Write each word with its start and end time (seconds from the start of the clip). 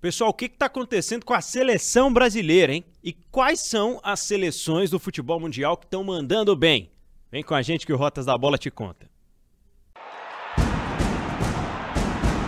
Pessoal, 0.00 0.30
o 0.30 0.34
que 0.34 0.46
está 0.46 0.64
acontecendo 0.64 1.26
com 1.26 1.34
a 1.34 1.42
seleção 1.42 2.10
brasileira, 2.10 2.72
hein? 2.72 2.82
E 3.04 3.12
quais 3.12 3.60
são 3.60 4.00
as 4.02 4.20
seleções 4.20 4.88
do 4.88 4.98
futebol 4.98 5.38
mundial 5.38 5.76
que 5.76 5.84
estão 5.84 6.02
mandando 6.02 6.56
bem? 6.56 6.90
Vem 7.30 7.42
com 7.44 7.54
a 7.54 7.60
gente 7.60 7.84
que 7.84 7.92
o 7.92 7.98
Rotas 7.98 8.24
da 8.24 8.36
Bola 8.38 8.56
te 8.56 8.70
conta. 8.70 9.10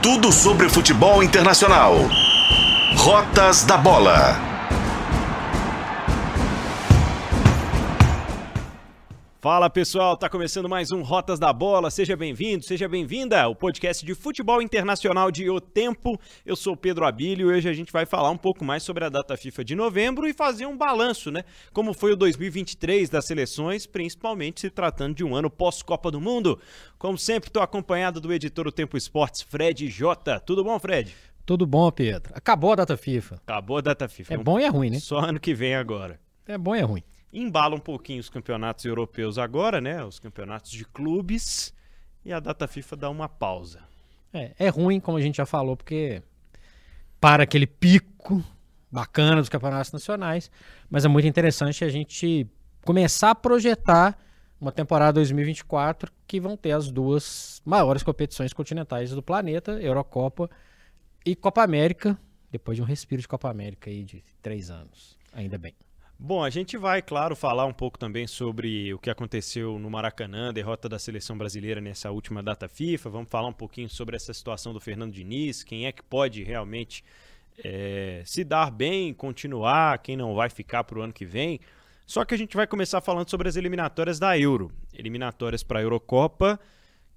Tudo 0.03 0.33
sobre 0.33 0.69
futebol 0.71 1.23
internacional. 1.23 1.95
Rotas 2.97 3.65
da 3.65 3.77
Bola. 3.77 4.52
Fala 9.43 9.69
pessoal, 9.69 10.17
tá 10.17 10.29
começando 10.29 10.69
mais 10.69 10.93
um 10.93 11.03
Rotas 11.03 11.37
da 11.37 11.53
Bola. 11.53 11.91
Seja 11.91 12.17
bem-vindo, 12.17 12.63
seja 12.63 12.89
bem-vinda 12.89 13.43
ao 13.43 13.57
podcast 13.57 14.07
de 14.07 14.15
futebol 14.15 14.63
internacional 14.63 15.33
de 15.33 15.51
O 15.51 15.61
Tempo. 15.61 16.17
Eu 16.47 16.55
sou 16.55 16.77
Pedro 16.77 17.05
Abílio 17.05 17.51
e 17.51 17.57
hoje 17.57 17.69
a 17.69 17.73
gente 17.73 17.93
vai 17.93 18.07
falar 18.07 18.31
um 18.31 18.37
pouco 18.37 18.65
mais 18.65 18.85
sobre 18.85 19.05
a 19.05 19.09
data 19.09 19.37
FIFA 19.37 19.65
de 19.65 19.75
novembro 19.75 20.29
e 20.29 20.33
fazer 20.33 20.67
um 20.67 20.77
balanço, 20.77 21.33
né? 21.33 21.43
Como 21.73 21.93
foi 21.93 22.13
o 22.13 22.17
2023 22.17 23.11
das 23.11 23.25
seleções, 23.25 23.85
principalmente 23.85 24.61
se 24.61 24.71
tratando 24.71 25.17
de 25.17 25.25
um 25.25 25.35
ano 25.35 25.51
pós-Copa 25.51 26.09
do 26.09 26.21
Mundo. 26.21 26.57
Como 26.97 27.19
sempre, 27.19 27.49
estou 27.49 27.65
acompanhado 27.65 28.21
do 28.21 28.33
editor 28.33 28.69
O 28.69 28.73
Tempo 28.73 28.97
Esportes, 28.97 29.43
Fred 29.43 29.89
J. 29.89 30.39
Tudo 30.39 30.63
bom, 30.63 30.79
Fred? 30.79 31.13
Tudo 31.45 31.67
bom, 31.67 31.91
Pedro. 31.91 32.33
Acabou 32.33 32.75
a 32.75 32.77
data 32.77 32.97
FIFA. 32.97 33.41
Acabou 33.45 33.79
a 33.79 33.81
data 33.81 34.09
FIFA. 34.09 34.35
É 34.35 34.37
bom 34.37 34.61
e 34.61 34.63
é 34.63 34.69
ruim, 34.69 34.91
né? 34.91 35.01
Só 35.01 35.19
ano 35.19 35.41
que 35.41 35.53
vem 35.53 35.75
agora. 35.75 36.21
É 36.47 36.57
bom 36.57 36.77
e 36.77 36.79
é 36.79 36.83
ruim 36.83 37.03
embala 37.33 37.75
um 37.75 37.81
pouquinho 37.81 38.21
os 38.21 38.29
campeonatos 38.29 38.85
europeus 38.85 39.39
agora, 39.39 39.81
né? 39.81 40.05
Os 40.05 40.19
campeonatos 40.19 40.71
de 40.71 40.85
clubes 40.85 41.73
e 42.25 42.33
a 42.33 42.41
data 42.41 42.69
FIFA 42.69 42.97
dá 42.97 43.11
uma 43.11 43.29
pausa. 43.29 43.81
É, 44.33 44.53
é 44.59 44.69
ruim, 44.69 45.01
como 45.01 45.19
a 45.19 45.21
gente 45.21 45.37
já 45.37 45.47
falou, 45.47 45.77
porque 45.77 46.23
para 47.21 47.43
aquele 47.43 47.67
pico 47.67 48.45
bacana 48.91 49.37
dos 49.37 49.49
campeonatos 49.49 49.93
nacionais, 49.93 50.51
mas 50.91 51.05
é 51.05 51.09
muito 51.09 51.27
interessante 51.27 51.85
a 51.85 51.89
gente 51.89 52.47
começar 52.85 53.31
a 53.31 53.35
projetar 53.35 54.19
uma 54.61 54.71
temporada 54.71 55.15
2024 55.15 56.13
que 56.27 56.39
vão 56.41 56.57
ter 56.57 56.73
as 56.73 56.91
duas 56.91 57.61
maiores 57.65 58.03
competições 58.03 58.53
continentais 58.53 59.11
do 59.11 59.23
planeta, 59.23 59.73
Eurocopa 59.81 60.49
e 61.25 61.35
Copa 61.35 61.63
América, 61.63 62.19
depois 62.51 62.77
de 62.77 62.83
um 62.83 62.85
respiro 62.85 63.21
de 63.21 63.29
Copa 63.29 63.51
América 63.51 63.91
aí 63.91 64.05
de 64.05 64.23
três 64.41 64.71
anos, 64.71 65.17
ainda 65.33 65.59
bem. 65.59 65.75
Bom, 66.25 66.45
a 66.45 66.51
gente 66.51 66.77
vai, 66.77 67.03
claro, 67.03 67.35
falar 67.35 67.67
um 67.67 67.73
pouco 67.73 67.99
também 67.99 68.29
sobre 68.29 68.95
o 68.95 68.99
que 69.01 69.11
aconteceu 69.11 69.77
no 69.77 69.91
Maracanã, 69.91 70.53
derrota 70.53 70.89
da 70.89 70.97
seleção 70.97 71.37
brasileira 71.37 71.81
nessa 71.81 72.13
última 72.13 72.41
data 72.41 72.69
FIFA. 72.69 73.11
Vamos 73.11 73.29
falar 73.29 73.49
um 73.49 73.53
pouquinho 73.53 73.89
sobre 73.89 74.15
essa 74.15 74.33
situação 74.33 74.73
do 74.73 74.79
Fernando 74.79 75.13
Diniz, 75.13 75.65
quem 75.65 75.85
é 75.85 75.91
que 75.91 76.01
pode 76.01 76.45
realmente 76.45 77.03
é, 77.65 78.23
se 78.25 78.45
dar 78.45 78.71
bem, 78.71 79.13
continuar, 79.13 79.99
quem 79.99 80.17
não 80.17 80.33
vai 80.33 80.49
ficar 80.49 80.85
para 80.85 81.01
o 81.01 81.03
ano 81.03 81.13
que 81.13 81.25
vem. 81.27 81.59
Só 82.07 82.25
que 82.25 82.35
a 82.35 82.39
gente 82.39 82.57
vai 82.57 82.69
começar 82.69 83.01
falando 83.01 83.29
sobre 83.29 83.49
as 83.49 83.57
eliminatórias 83.57 84.21
da 84.21 84.39
Euro. 84.39 84.71
Eliminatórias 84.95 85.65
para 85.65 85.81
a 85.81 85.83
Eurocopa, 85.83 86.61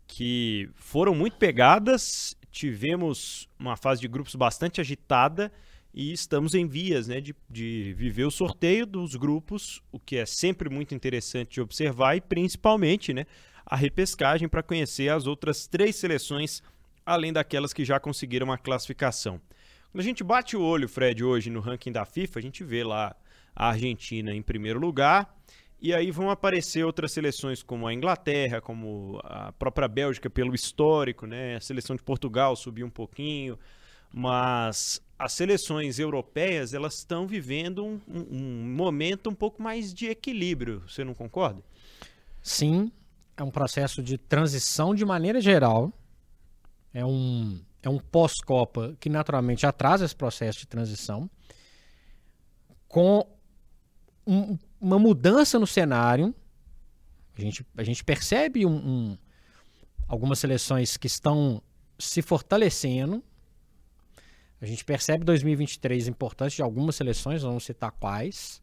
que 0.08 0.67
foram 0.73 1.14
muito 1.14 1.38
pegadas. 1.38 2.36
Tivemos 2.52 3.47
uma 3.59 3.78
fase 3.78 4.02
de 4.02 4.08
grupos 4.08 4.34
bastante 4.34 4.81
agitada 4.81 5.52
e 5.97 6.11
estamos 6.11 6.53
em 6.53 6.67
vias 6.67 7.07
né, 7.07 7.21
de, 7.21 7.33
de 7.49 7.93
viver 7.97 8.25
o 8.25 8.31
sorteio 8.31 8.85
dos 8.85 9.15
grupos, 9.15 9.81
o 9.93 9.97
que 9.97 10.17
é 10.17 10.25
sempre 10.25 10.69
muito 10.69 10.93
interessante 10.93 11.53
de 11.53 11.61
observar, 11.61 12.17
e 12.17 12.21
principalmente 12.21 13.13
né, 13.13 13.25
a 13.65 13.77
repescagem 13.77 14.49
para 14.49 14.61
conhecer 14.61 15.07
as 15.07 15.25
outras 15.25 15.67
três 15.67 15.95
seleções, 15.95 16.61
além 17.05 17.31
daquelas 17.31 17.71
que 17.71 17.85
já 17.85 17.97
conseguiram 17.97 18.51
a 18.51 18.57
classificação. 18.57 19.39
Quando 19.89 20.01
a 20.01 20.03
gente 20.03 20.21
bate 20.21 20.57
o 20.57 20.61
olho, 20.61 20.89
Fred, 20.89 21.23
hoje 21.23 21.49
no 21.49 21.61
ranking 21.61 21.93
da 21.93 22.03
FIFA, 22.03 22.39
a 22.39 22.41
gente 22.41 22.61
vê 22.61 22.83
lá 22.83 23.16
a 23.55 23.69
Argentina 23.69 24.35
em 24.35 24.41
primeiro 24.41 24.81
lugar, 24.81 25.33
e 25.81 25.93
aí 25.93 26.11
vão 26.11 26.29
aparecer 26.29 26.83
outras 26.83 27.13
seleções 27.13 27.63
como 27.63 27.88
a 27.88 27.94
Inglaterra, 27.94 28.59
como 28.59 29.22
a 29.23 29.53
própria 29.53 29.88
Bélgica 29.88 30.29
pelo 30.29 30.53
histórico, 30.53 31.25
né? 31.25 31.55
A 31.55 31.61
seleção 31.61 31.95
de 31.95 32.03
Portugal 32.03 32.55
subiu 32.55 32.85
um 32.85 32.89
pouquinho, 32.89 33.57
mas 34.11 35.01
as 35.18 35.34
seleções 35.34 35.98
europeias 35.98 36.74
elas 36.74 36.96
estão 36.96 37.26
vivendo 37.26 37.86
um, 37.86 38.02
um, 38.08 38.26
um, 38.31 38.76
momento 38.76 39.30
um 39.30 39.34
pouco 39.34 39.62
mais 39.62 39.94
de 39.94 40.08
equilíbrio. 40.08 40.84
Você 40.88 41.03
não 41.03 41.14
concorda? 41.14 41.64
Sim, 42.42 42.92
é 43.38 43.44
um 43.44 43.50
processo 43.50 44.03
de 44.03 44.18
transição 44.18 44.94
de 44.94 45.06
maneira 45.06 45.40
geral. 45.40 45.92
É 46.94 47.06
um, 47.06 47.62
é 47.81 47.90
um 47.90 47.98
pós-Copa 47.98 48.96
que 49.00 49.09
naturalmente 49.09 49.66
atrasa 49.66 50.06
esse 50.06 50.16
processo 50.16 50.59
de 50.59 50.68
transição, 50.68 51.30
com 52.88 53.26
um, 54.28 54.58
uma 54.80 55.00
mudança 55.00 55.58
no 55.58 55.68
cenário. 55.68 56.36
A 57.38 57.42
gente, 57.42 57.66
a 57.78 57.84
gente 57.84 58.03
percebe 58.03 58.66
um, 58.66 59.18
algumas 60.08 60.40
seleções 60.40 60.97
que 60.97 61.08
estão 61.08 61.62
se 61.97 62.22
fortalecendo 62.22 63.24
a 64.61 64.66
gente 64.66 64.83
percebe 64.85 65.23
2023 65.25 66.07
importante 66.07 66.55
de 66.55 66.61
algumas 66.61 66.95
seleções, 66.95 67.41
vamos 67.41 67.66
citar 67.66 67.91
quais. 67.91 68.61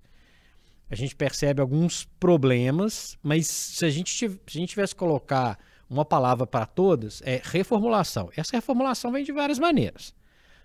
A 0.91 0.94
gente 0.94 1.14
percebe 1.14 1.60
alguns 1.60 2.04
problemas, 2.19 3.16
mas 3.22 3.47
se 3.47 3.84
a 3.84 3.91
gente, 3.91 4.10
se 4.10 4.26
a 4.26 4.50
gente 4.50 4.70
tivesse 4.70 4.94
que 4.94 4.98
colocar 4.98 5.58
uma 5.88 6.04
palavra 6.04 6.47
para 6.47 6.66
todas, 6.66 7.22
é 7.22 7.41
reformulação. 7.42 8.30
Essa 8.36 8.56
reformulação 8.56 9.12
vem 9.12 9.25
de 9.25 9.32
várias 9.32 9.58
maneiras. 9.58 10.14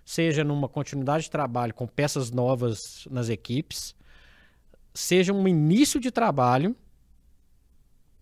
Seja 0.04 0.42
numa 0.42 0.68
continuidade 0.68 1.24
de 1.24 1.30
trabalho 1.30 1.74
com 1.74 1.86
peças 1.86 2.30
novas 2.30 3.06
nas 3.10 3.28
equipes, 3.28 3.94
seja 4.94 5.32
um 5.32 5.46
início 5.46 6.00
de 6.00 6.10
trabalho, 6.10 6.74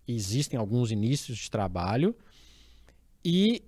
existem 0.07 0.59
alguns 0.59 0.91
inícios 0.91 1.37
de 1.37 1.49
trabalho, 1.49 2.15
e 3.23 3.63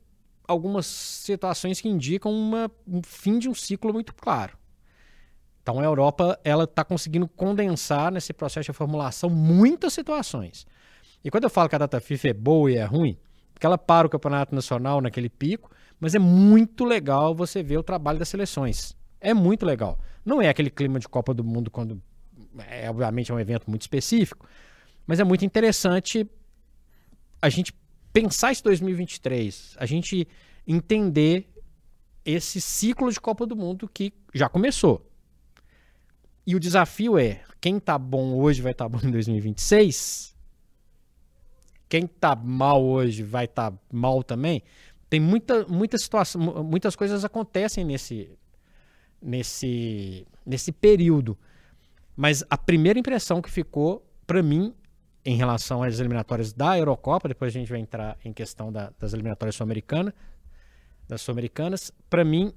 algumas 0.50 0.88
situações 0.88 1.80
que 1.80 1.88
indicam 1.88 2.32
uma, 2.32 2.72
um 2.88 3.02
fim 3.04 3.38
de 3.38 3.48
um 3.48 3.54
ciclo 3.54 3.94
muito 3.94 4.16
claro. 4.16 4.58
Então 5.62 5.80
a 5.80 5.84
Europa 5.84 6.40
ela 6.44 6.64
está 6.64 6.84
conseguindo 6.84 7.28
condensar 7.28 8.12
nesse 8.12 8.34
processo 8.34 8.72
de 8.72 8.76
formulação 8.76 9.30
muitas 9.30 9.94
situações. 9.94 10.66
E 11.24 11.30
quando 11.30 11.44
eu 11.44 11.50
falo 11.52 11.70
que 11.70 11.76
a 11.76 11.80
data 11.80 12.02
FIFA 12.02 12.30
é 12.30 12.34
boa 12.34 12.72
e 12.72 12.78
é 12.78 12.84
ruim, 12.84 13.16
porque 13.54 13.66
ela 13.66 13.78
para 13.78 14.08
o 14.08 14.10
campeonato 14.10 14.56
nacional 14.56 15.00
naquele 15.02 15.30
pico, 15.30 15.70
mas 16.00 16.16
é 16.16 16.20
muito 16.20 16.84
legal 16.84 17.36
você 17.36 17.62
ver 17.62 17.78
o 17.78 17.84
trabalho 17.84 18.18
das 18.18 18.30
seleções. 18.30 18.98
É 19.22 19.34
muito 19.34 19.66
legal. 19.66 20.00
Não 20.26 20.42
é 20.42 20.50
aquele 20.50 20.72
clima 20.72 21.00
de 21.00 21.08
Copa 21.08 21.32
do 21.32 21.44
Mundo 21.44 21.70
quando 21.70 22.02
é 22.68 22.90
obviamente 22.90 23.32
é 23.32 23.36
um 23.36 23.40
evento 23.40 23.70
muito 23.70 23.82
específico, 23.82 24.48
mas 25.06 25.20
é 25.20 25.24
muito 25.24 25.46
interessante 25.46 26.28
a 27.40 27.50
gente 27.50 27.72
pensar 28.12 28.52
esse 28.52 28.64
2023, 28.64 29.76
a 29.78 29.86
gente 29.86 30.28
entender 30.68 31.48
esse 32.26 32.62
ciclo 32.62 33.12
de 33.12 33.20
Copa 33.20 33.46
do 33.46 33.56
Mundo 33.56 33.90
que 33.92 34.14
já 34.34 34.48
começou. 34.48 35.06
E 36.46 36.56
o 36.56 36.60
desafio 36.60 37.18
é: 37.18 37.44
quem 37.62 37.80
tá 37.80 37.98
bom 37.98 38.36
hoje 38.36 38.62
vai 38.62 38.72
estar 38.72 38.86
tá 38.86 38.90
bom 38.90 39.00
em 39.08 39.12
2026? 39.12 40.36
Quem 41.88 42.06
tá 42.06 42.36
mal 42.36 42.84
hoje 42.84 43.24
vai 43.24 43.46
estar 43.46 43.72
tá 43.72 43.78
mal 43.92 44.24
também? 44.24 44.62
Tem 45.10 45.20
muita, 45.20 45.66
muita 45.66 45.98
situação, 45.98 46.64
muitas 46.64 46.96
coisas 46.96 47.26
acontecem 47.26 47.84
nesse, 47.84 48.30
nesse, 49.20 50.28
nesse 50.46 50.72
período. 50.72 51.38
Mas 52.16 52.44
a 52.50 52.58
primeira 52.58 53.00
impressão 53.00 53.42
que 53.42 53.50
ficou 53.50 54.06
para 54.28 54.44
mim 54.44 54.74
em 55.26 55.36
relação 55.36 55.84
às 55.84 56.00
eliminatórias 56.00 56.54
da 56.54 56.78
Eurocopa, 56.78 57.28
depois 57.28 57.54
a 57.56 57.60
gente 57.60 57.70
vai 57.70 57.80
entrar 57.80 58.18
em 58.24 58.32
questão 58.32 58.72
da, 58.72 58.92
das 58.98 59.14
eliminatórias 59.14 59.56
sul-americanas, 59.56 60.14
das 61.08 61.22
sul-americanas, 61.22 61.92
para 62.10 62.24
mim, 62.24 62.54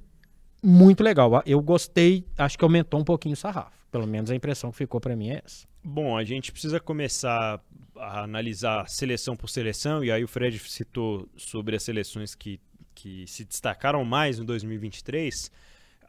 muito 0.62 1.02
legal. 1.02 1.42
Eu 1.44 1.60
gostei, 1.60 2.26
acho 2.38 2.56
que 2.56 2.64
aumentou 2.64 3.00
um 3.00 3.04
pouquinho 3.04 3.34
o 3.34 3.36
sarrafo. 3.36 3.82
Pelo 3.90 4.06
menos 4.06 4.30
a 4.30 4.34
impressão 4.34 4.70
que 4.70 4.78
ficou 4.78 5.00
para 5.00 5.16
mim 5.16 5.30
é 5.30 5.42
essa. 5.44 5.66
Bom, 5.84 6.16
a 6.16 6.24
gente 6.24 6.52
precisa 6.52 6.78
começar 6.78 7.60
a 7.96 8.22
analisar 8.22 8.88
seleção 8.88 9.36
por 9.36 9.48
seleção, 9.48 10.04
e 10.04 10.10
aí 10.10 10.22
o 10.22 10.28
Fred 10.28 10.58
citou 10.60 11.28
sobre 11.36 11.76
as 11.76 11.82
seleções 11.82 12.34
que, 12.34 12.60
que 12.94 13.26
se 13.26 13.44
destacaram 13.44 14.04
mais 14.04 14.38
em 14.38 14.44
2023 14.44 15.50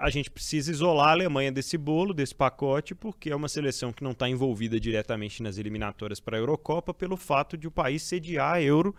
a 0.03 0.09
gente 0.09 0.29
precisa 0.29 0.69
isolar 0.69 1.07
a 1.07 1.11
Alemanha 1.11 1.50
desse 1.50 1.77
bolo, 1.77 2.13
desse 2.13 2.35
pacote, 2.35 2.94
porque 2.94 3.29
é 3.29 3.35
uma 3.35 3.47
seleção 3.47 3.94
que 3.94 4.03
não 4.03 4.11
está 4.11 4.27
envolvida 4.27 4.77
diretamente 4.77 5.41
nas 5.41 5.57
eliminatórias 5.57 6.19
para 6.19 6.35
a 6.35 6.41
Eurocopa 6.41 6.94
pelo 6.94 7.15
fato 7.15 7.57
de 7.57 7.67
o 7.67 7.71
país 7.71 8.03
sediar 8.03 8.55
a 8.55 8.61
Euro 8.61 8.94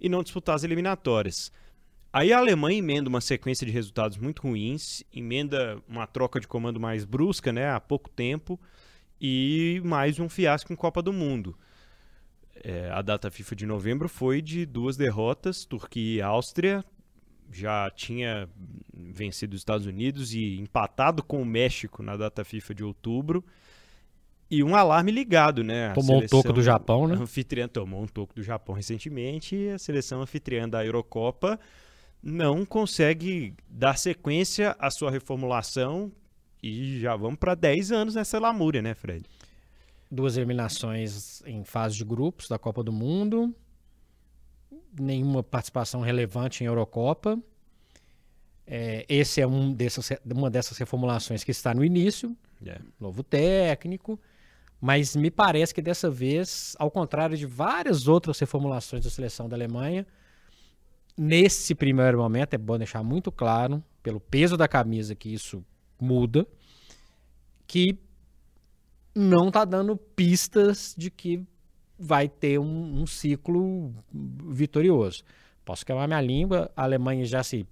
e 0.00 0.08
não 0.08 0.20
disputar 0.20 0.56
as 0.56 0.64
eliminatórias. 0.64 1.52
Aí 2.12 2.32
a 2.32 2.38
Alemanha 2.38 2.76
emenda 2.76 3.08
uma 3.08 3.20
sequência 3.20 3.64
de 3.64 3.70
resultados 3.70 4.18
muito 4.18 4.42
ruins, 4.42 5.04
emenda 5.14 5.80
uma 5.86 6.08
troca 6.08 6.40
de 6.40 6.48
comando 6.48 6.80
mais 6.80 7.04
brusca, 7.04 7.52
né, 7.52 7.70
há 7.70 7.78
pouco 7.78 8.10
tempo, 8.10 8.58
e 9.20 9.80
mais 9.84 10.18
um 10.18 10.28
fiasco 10.28 10.72
em 10.72 10.76
Copa 10.76 11.00
do 11.00 11.12
Mundo. 11.12 11.56
É, 12.64 12.90
a 12.90 13.00
data 13.00 13.30
FIFA 13.30 13.54
de 13.54 13.64
novembro 13.64 14.08
foi 14.08 14.42
de 14.42 14.66
duas 14.66 14.96
derrotas, 14.96 15.64
Turquia 15.64 16.16
e 16.16 16.20
Áustria, 16.20 16.84
já 17.50 17.90
tinha 17.90 18.48
vencido 18.94 19.54
os 19.54 19.60
Estados 19.60 19.86
Unidos 19.86 20.34
e 20.34 20.58
empatado 20.58 21.22
com 21.22 21.40
o 21.40 21.46
México 21.46 22.02
na 22.02 22.16
data 22.16 22.44
FIFA 22.44 22.74
de 22.74 22.84
outubro. 22.84 23.44
E 24.50 24.62
um 24.62 24.74
alarme 24.74 25.12
ligado, 25.12 25.62
né? 25.62 25.88
A 25.88 25.94
Tomou 25.94 26.22
um 26.22 26.26
toco 26.26 26.52
do 26.52 26.62
Japão, 26.62 27.06
né? 27.06 27.16
Anfitriã 27.16 27.68
tomou 27.68 28.02
um 28.02 28.06
toco 28.06 28.34
do 28.34 28.42
Japão 28.42 28.74
recentemente 28.74 29.54
e 29.54 29.70
a 29.70 29.78
seleção 29.78 30.22
anfitriã 30.22 30.68
da 30.68 30.84
Eurocopa 30.84 31.60
não 32.22 32.64
consegue 32.64 33.54
dar 33.68 33.98
sequência 33.98 34.74
à 34.78 34.90
sua 34.90 35.10
reformulação 35.10 36.10
e 36.62 36.98
já 36.98 37.14
vamos 37.14 37.38
para 37.38 37.54
10 37.54 37.92
anos 37.92 38.14
nessa 38.14 38.38
lamúria, 38.38 38.82
né, 38.82 38.94
Fred? 38.94 39.24
Duas 40.10 40.36
eliminações 40.36 41.42
em 41.46 41.62
fase 41.62 41.96
de 41.96 42.04
grupos 42.04 42.48
da 42.48 42.58
Copa 42.58 42.82
do 42.82 42.92
Mundo, 42.92 43.54
nenhuma 45.00 45.42
participação 45.42 46.00
relevante 46.00 46.62
em 46.62 46.66
Eurocopa. 46.66 47.38
É, 48.66 49.06
esse 49.08 49.40
é 49.40 49.46
um 49.46 49.72
dessas, 49.72 50.10
uma 50.24 50.50
dessas 50.50 50.76
reformulações 50.76 51.42
que 51.42 51.50
está 51.50 51.72
no 51.72 51.84
início, 51.84 52.36
yeah. 52.62 52.82
É. 52.82 52.88
novo 53.00 53.22
técnico, 53.22 54.20
mas 54.80 55.16
me 55.16 55.30
parece 55.30 55.74
que 55.74 55.80
dessa 55.80 56.10
vez, 56.10 56.76
ao 56.78 56.90
contrário 56.90 57.36
de 57.36 57.46
várias 57.46 58.06
outras 58.06 58.38
reformulações 58.38 59.02
da 59.02 59.10
seleção 59.10 59.48
da 59.48 59.56
Alemanha, 59.56 60.06
nesse 61.16 61.74
primeiro 61.74 62.18
momento 62.18 62.54
é 62.54 62.58
bom 62.58 62.76
deixar 62.78 63.02
muito 63.02 63.32
claro, 63.32 63.82
pelo 64.02 64.20
peso 64.20 64.56
da 64.56 64.68
camisa 64.68 65.14
que 65.14 65.32
isso 65.32 65.64
muda, 66.00 66.46
que 67.66 67.98
não 69.14 69.48
está 69.48 69.64
dando 69.64 69.96
pistas 69.96 70.94
de 70.96 71.10
que 71.10 71.44
vai 71.98 72.28
ter 72.28 72.58
um, 72.58 73.02
um, 73.02 73.06
ciclo 73.06 73.92
vitorioso. 74.12 75.24
Posso 75.64 75.84
queimar 75.84 76.06
minha 76.06 76.20
língua, 76.20 76.70
a 76.76 76.84
Alemanha 76.84 77.24
já 77.24 77.42
se, 77.42 77.66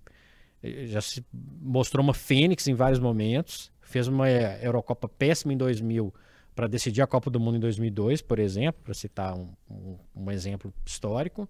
já 0.63 1.01
se 1.01 1.25
mostrou 1.61 2.03
uma 2.03 2.15
fênix 2.15 2.67
em 2.67 2.75
vários 2.75 2.99
momentos, 2.99 3.73
fez 3.81 4.09
uma 4.09 4.29
Eurocopa 4.29 5.09
péssima 5.09 5.53
em 5.53 5.57
2000 5.57 6.13
para 6.55 6.67
decidir 6.67 7.03
a 7.03 7.07
Copa 7.07 7.31
do 7.31 7.39
Mundo 7.39 7.59
em 7.59 7.61
2002, 7.61 8.23
por 8.23 8.39
exemplo, 8.39 8.83
para 8.83 8.95
citar 8.95 9.35
um, 9.35 9.53
um, 9.71 9.99
um 10.15 10.31
exemplo 10.31 10.73
histórico. 10.85 11.49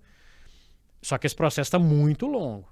Só 1.00 1.16
que 1.16 1.26
esse 1.26 1.36
processo 1.36 1.68
está 1.68 1.78
muito 1.78 2.26
longo. 2.26 2.68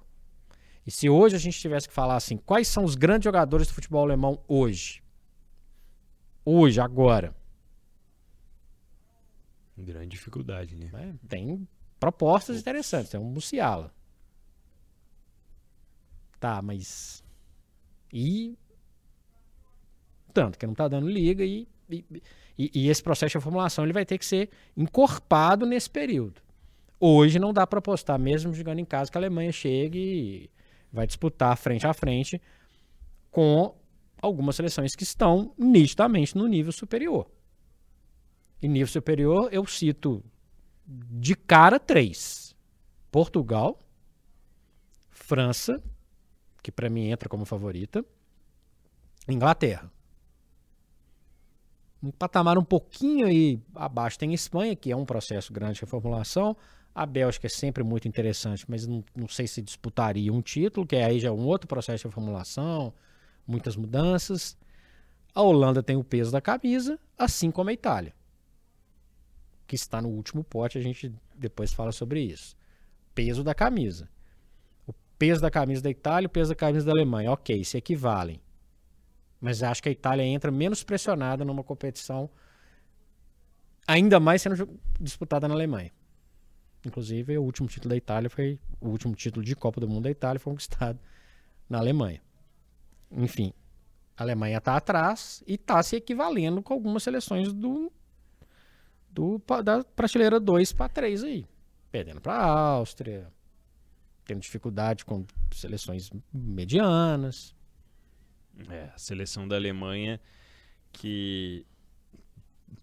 E 0.87 0.91
se 0.91 1.09
hoje 1.09 1.37
a 1.37 1.39
gente 1.39 1.59
tivesse 1.59 1.89
que 1.89 1.95
falar 1.95 2.17
assim, 2.17 2.37
quais 2.37 2.69
são 2.69 2.85
os 2.85 2.95
grandes 2.95 3.25
jogadores 3.25 3.69
do 3.69 3.73
futebol 3.73 4.03
alemão 4.03 4.41
hoje? 4.47 5.03
Hoje, 6.45 6.81
agora. 6.81 7.35
Grande 9.77 10.09
dificuldade, 10.09 10.77
né? 10.77 10.91
É, 10.95 11.27
tem 11.29 11.67
propostas 11.99 12.59
interessantes. 12.59 13.11
Tem 13.11 13.19
um 13.19 13.25
Musiala. 13.25 13.93
Tá, 16.39 16.61
mas. 16.63 17.25
E. 18.13 18.57
Tanto 20.33 20.59
que 20.59 20.67
não 20.67 20.75
tá 20.75 20.89
dando 20.89 21.09
liga 21.09 21.45
e, 21.45 21.67
e, 21.89 22.05
e, 22.59 22.89
esse 22.89 23.03
processo 23.03 23.39
de 23.39 23.43
formulação 23.43 23.85
ele 23.85 23.93
vai 23.93 24.05
ter 24.05 24.19
que 24.19 24.27
ser 24.27 24.51
encorpado 24.77 25.65
nesse 25.65 25.89
período. 25.89 26.43
Hoje 26.99 27.39
não 27.39 27.53
dá 27.53 27.67
para 27.67 27.79
apostar, 27.79 28.19
mesmo 28.19 28.53
jogando 28.53 28.81
em 28.81 28.85
casa, 28.85 29.11
que 29.11 29.17
a 29.17 29.21
Alemanha 29.21 29.53
chegue 29.53 29.99
e 29.99 30.51
vai 30.93 31.07
disputar 31.07 31.57
frente 31.57 31.87
a 31.87 31.95
frente 31.95 32.41
com 33.31 33.77
algumas 34.21 34.57
seleções 34.57 34.95
que 34.95 35.03
estão 35.03 35.53
nitidamente 35.59 36.37
no 36.37 36.47
nível 36.47 36.73
superior. 36.73 37.29
E 38.65 38.69
nível 38.69 38.87
superior, 38.87 39.51
eu 39.53 39.67
cito 39.67 40.25
de 40.87 41.35
cara 41.35 41.79
três: 41.79 42.57
Portugal, 43.13 43.79
França, 45.11 45.83
que 46.63 46.73
para 46.73 46.89
mim 46.89 47.11
entra 47.11 47.29
como 47.29 47.45
favorita, 47.45 48.03
Inglaterra. 49.29 49.93
Um 52.03 52.11
patamar 52.11 52.57
um 52.57 52.65
pouquinho 52.65 53.27
aí 53.27 53.61
abaixo 53.75 54.19
tem 54.19 54.33
Espanha, 54.33 54.75
que 54.75 54.91
é 54.91 54.97
um 54.97 55.05
processo 55.05 55.53
grande 55.53 55.75
de 55.75 55.81
reformulação. 55.83 56.57
A 56.95 57.05
Bélgica 57.05 57.47
é 57.47 57.51
sempre 57.51 57.85
muito 57.85 58.09
interessante, 58.09 58.65
mas 58.67 58.87
não, 58.87 59.05
não 59.15 59.29
sei 59.29 59.47
se 59.47 59.61
disputaria 59.61 60.33
um 60.33 60.41
título, 60.41 60.87
que 60.87 60.97
aí 60.97 61.21
já 61.21 61.29
é 61.29 61.33
um 61.33 61.45
outro 61.45 61.69
processo 61.69 61.99
de 61.99 62.09
reformulação, 62.09 62.95
muitas 63.47 63.77
mudanças. 63.77 64.57
A 65.35 65.43
Holanda 65.43 65.83
tem 65.83 65.97
o 65.97 66.05
peso 66.05 66.33
da 66.33 66.41
camisa, 66.41 66.99
assim 67.19 67.51
como 67.51 67.69
a 67.69 67.75
Itália, 67.75 68.15
que 69.67 69.75
está 69.75 70.01
no 70.01 70.09
último 70.09 70.45
pote, 70.45 70.79
a 70.79 70.83
gente 70.83 71.13
depois 71.35 71.73
fala 71.73 71.93
sobre 71.93 72.21
isso. 72.21 72.57
Peso 73.15 73.43
da 73.43 73.55
camisa. 73.55 74.09
O 74.87 74.93
peso 75.19 75.41
da 75.41 75.51
camisa 75.51 75.83
da 75.83 75.91
Itália 75.91 76.27
o 76.27 76.31
peso 76.31 76.51
da 76.51 76.55
camisa 76.55 76.87
da 76.87 76.93
Alemanha, 76.93 77.33
ok, 77.33 77.65
se 77.65 77.77
equivalem. 77.77 78.41
Mas 79.41 79.63
acho 79.63 79.83
que 79.83 79.89
a 79.89 79.93
Itália 79.93 80.23
entra 80.25 80.51
menos 80.51 80.83
pressionada 80.83 81.45
numa 81.45 81.63
competição, 81.63 82.31
ainda 83.87 84.19
mais 84.19 84.43
sendo 84.43 84.79
disputada 85.01 85.47
na 85.47 85.55
Alemanha. 85.55 85.93
Inclusive, 86.87 87.39
o 87.39 87.43
último 87.43 87.69
título 87.69 87.91
da 87.91 87.97
Itália 87.97 88.29
foi. 88.29 88.59
O 88.81 88.89
último 88.89 89.15
título 89.15 89.45
de 89.45 89.57
Copa 89.57 89.81
do 89.81 89.89
Mundo 89.89 90.05
da 90.05 90.11
Itália 90.11 90.39
foi 90.39 90.53
conquistado 90.53 90.99
na 91.69 91.79
Alemanha. 91.79 92.21
Enfim, 93.11 93.53
a 94.17 94.23
Alemanha 94.23 94.59
está 94.59 94.77
atrás 94.77 95.43
e 95.47 95.55
está 95.55 95.83
se 95.83 95.97
equivalendo 95.97 96.63
com 96.63 96.75
algumas 96.75 97.03
seleções 97.03 97.53
do, 97.53 97.91
do 99.15 99.41
da 99.63 99.85
prateleira 99.85 100.41
2 100.41 100.73
para 100.73 100.89
3 100.89 101.25
aí. 101.25 101.47
Perdendo 101.91 102.21
para 102.21 102.35
a 102.35 102.47
Áustria, 102.47 103.33
tendo 104.25 104.41
dificuldade 104.41 105.05
com 105.05 105.25
seleções 105.53 106.11
medianas. 106.33 107.55
É, 108.69 108.91
a 108.95 108.99
seleção 108.99 109.47
da 109.47 109.57
Alemanha 109.57 110.21
que 110.93 111.67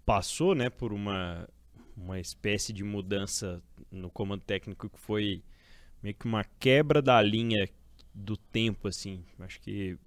passou 0.06 0.54
né, 0.54 0.69
por 0.69 0.92
uma 0.92 1.48
uma 1.95 2.19
espécie 2.19 2.74
de 2.74 2.83
mudança 2.83 3.62
no 3.92 4.10
comando 4.10 4.42
técnico 4.42 4.89
que 4.89 5.00
foi 5.00 5.44
meio 6.01 6.16
que 6.16 6.25
uma 6.25 6.44
quebra 6.60 7.01
da 7.01 7.22
linha 7.22 7.69
do 8.13 8.36
tempo, 8.36 8.88
assim. 8.88 9.24
Acho 9.39 9.60
que 9.62 9.98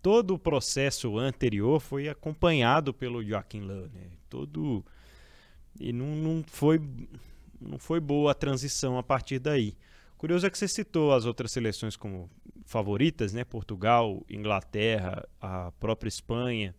todo 0.00 0.34
o 0.34 0.38
processo 0.38 1.18
anterior 1.18 1.80
foi 1.80 2.08
acompanhado 2.08 2.94
pelo 2.94 3.22
Joaquim 3.22 3.60
Löw, 3.60 3.88
né? 3.88 4.10
Todo 4.28 4.84
e 5.78 5.92
não, 5.92 6.06
não 6.16 6.44
foi 6.46 6.80
não 7.60 7.78
foi 7.78 8.00
boa 8.00 8.32
a 8.32 8.34
transição 8.34 8.98
a 8.98 9.02
partir 9.02 9.38
daí. 9.38 9.76
Curioso 10.18 10.46
é 10.46 10.50
que 10.50 10.58
você 10.58 10.68
citou 10.68 11.12
as 11.12 11.24
outras 11.24 11.52
seleções 11.52 11.96
como 11.96 12.30
favoritas, 12.64 13.32
né? 13.32 13.44
Portugal, 13.44 14.24
Inglaterra, 14.28 15.26
a 15.40 15.72
própria 15.72 16.08
Espanha. 16.08 16.74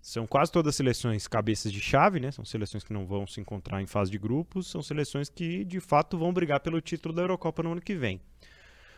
São 0.00 0.26
quase 0.26 0.50
todas 0.50 0.74
seleções 0.74 1.28
cabeças 1.28 1.72
de 1.72 1.80
chave, 1.80 2.18
né? 2.18 2.30
São 2.30 2.44
seleções 2.44 2.82
que 2.82 2.92
não 2.92 3.06
vão 3.06 3.26
se 3.26 3.40
encontrar 3.40 3.80
em 3.80 3.86
fase 3.86 4.10
de 4.10 4.18
grupos, 4.18 4.68
são 4.68 4.82
seleções 4.82 5.28
que 5.28 5.64
de 5.64 5.80
fato 5.80 6.18
vão 6.18 6.32
brigar 6.32 6.60
pelo 6.60 6.80
título 6.80 7.14
da 7.14 7.22
Eurocopa 7.22 7.62
no 7.62 7.72
ano 7.72 7.80
que 7.80 7.94
vem. 7.94 8.20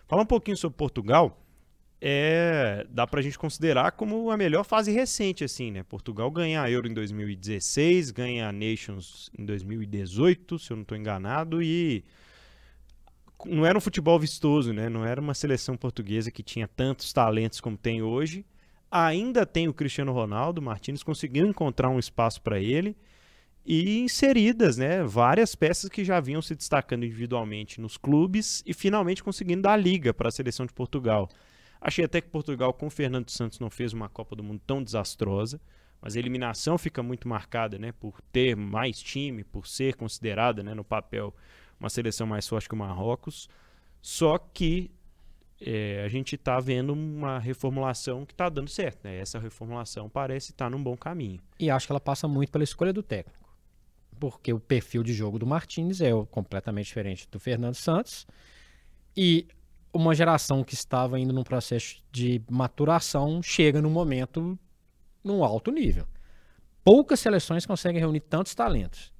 Falar 0.06 0.22
um 0.22 0.26
pouquinho 0.26 0.56
sobre 0.56 0.78
Portugal, 0.78 1.43
é, 2.00 2.86
dá 2.90 3.06
pra 3.06 3.22
gente 3.22 3.38
considerar 3.38 3.92
como 3.92 4.30
a 4.30 4.36
melhor 4.36 4.64
fase 4.64 4.92
recente, 4.92 5.44
assim, 5.44 5.70
né? 5.70 5.82
Portugal 5.82 6.30
ganha 6.30 6.62
a 6.62 6.70
Euro 6.70 6.88
em 6.88 6.94
2016, 6.94 8.10
ganha 8.10 8.48
a 8.48 8.52
Nations 8.52 9.30
em 9.38 9.44
2018, 9.44 10.58
se 10.58 10.70
eu 10.70 10.76
não 10.76 10.82
estou 10.82 10.96
enganado, 10.98 11.62
e 11.62 12.04
não 13.46 13.64
era 13.64 13.76
um 13.76 13.80
futebol 13.80 14.18
vistoso, 14.18 14.72
né? 14.72 14.88
Não 14.88 15.04
era 15.04 15.20
uma 15.20 15.34
seleção 15.34 15.76
portuguesa 15.76 16.30
que 16.30 16.42
tinha 16.42 16.68
tantos 16.68 17.12
talentos 17.12 17.60
como 17.60 17.76
tem 17.76 18.02
hoje 18.02 18.44
ainda 18.94 19.44
tem 19.44 19.66
o 19.66 19.74
Cristiano 19.74 20.12
Ronaldo, 20.12 20.62
Martins 20.62 21.02
conseguiu 21.02 21.46
encontrar 21.48 21.88
um 21.88 21.98
espaço 21.98 22.40
para 22.40 22.60
ele 22.60 22.96
e 23.66 23.98
inseridas, 23.98 24.76
né, 24.76 25.02
várias 25.02 25.56
peças 25.56 25.90
que 25.90 26.04
já 26.04 26.20
vinham 26.20 26.40
se 26.40 26.54
destacando 26.54 27.04
individualmente 27.04 27.80
nos 27.80 27.96
clubes 27.96 28.62
e 28.64 28.72
finalmente 28.72 29.24
conseguindo 29.24 29.62
dar 29.62 29.76
liga 29.76 30.14
para 30.14 30.28
a 30.28 30.30
seleção 30.32 30.64
de 30.64 30.72
Portugal. 30.72 31.28
Achei 31.86 32.02
até 32.02 32.18
que 32.22 32.28
Portugal 32.28 32.72
com 32.72 32.88
Fernando 32.88 33.28
Santos 33.28 33.60
não 33.60 33.68
fez 33.68 33.92
uma 33.92 34.08
Copa 34.08 34.34
do 34.34 34.42
Mundo 34.42 34.62
tão 34.66 34.82
desastrosa, 34.82 35.60
mas 36.00 36.16
a 36.16 36.18
eliminação 36.18 36.78
fica 36.78 37.02
muito 37.02 37.28
marcada, 37.28 37.78
né, 37.78 37.92
por 37.92 38.22
ter 38.32 38.56
mais 38.56 38.98
time, 38.98 39.44
por 39.44 39.66
ser 39.66 39.94
considerada, 39.94 40.62
né, 40.62 40.72
no 40.72 40.82
papel 40.82 41.34
uma 41.78 41.90
seleção 41.90 42.26
mais 42.26 42.48
forte 42.48 42.66
que 42.66 42.74
o 42.74 42.78
Marrocos. 42.78 43.50
Só 44.00 44.38
que 44.38 44.90
é, 45.60 46.02
a 46.06 46.08
gente 46.08 46.36
está 46.36 46.58
vendo 46.58 46.94
uma 46.94 47.38
reformulação 47.38 48.24
que 48.24 48.32
está 48.32 48.48
dando 48.48 48.70
certo. 48.70 49.04
Né? 49.04 49.18
Essa 49.18 49.38
reformulação 49.38 50.08
parece 50.08 50.52
estar 50.52 50.66
tá 50.66 50.70
num 50.70 50.82
bom 50.82 50.96
caminho. 50.96 51.42
E 51.60 51.68
acho 51.70 51.86
que 51.86 51.92
ela 51.92 52.00
passa 52.00 52.26
muito 52.26 52.50
pela 52.50 52.64
escolha 52.64 52.94
do 52.94 53.02
técnico. 53.02 53.54
Porque 54.18 54.54
o 54.54 54.60
perfil 54.60 55.02
de 55.02 55.12
jogo 55.12 55.38
do 55.38 55.46
Martins 55.46 56.00
é 56.00 56.10
completamente 56.30 56.86
diferente 56.86 57.28
do 57.30 57.38
Fernando 57.38 57.74
Santos. 57.74 58.26
E 59.14 59.46
uma 59.94 60.14
geração 60.14 60.64
que 60.64 60.74
estava 60.74 61.18
indo 61.18 61.32
num 61.32 61.44
processo 61.44 62.02
de 62.10 62.42
maturação 62.50 63.42
chega 63.42 63.80
num 63.80 63.90
momento 63.90 64.58
num 65.22 65.42
alto 65.44 65.70
nível. 65.70 66.06
Poucas 66.82 67.20
seleções 67.20 67.64
conseguem 67.64 68.00
reunir 68.00 68.20
tantos 68.20 68.54
talentos. 68.54 69.12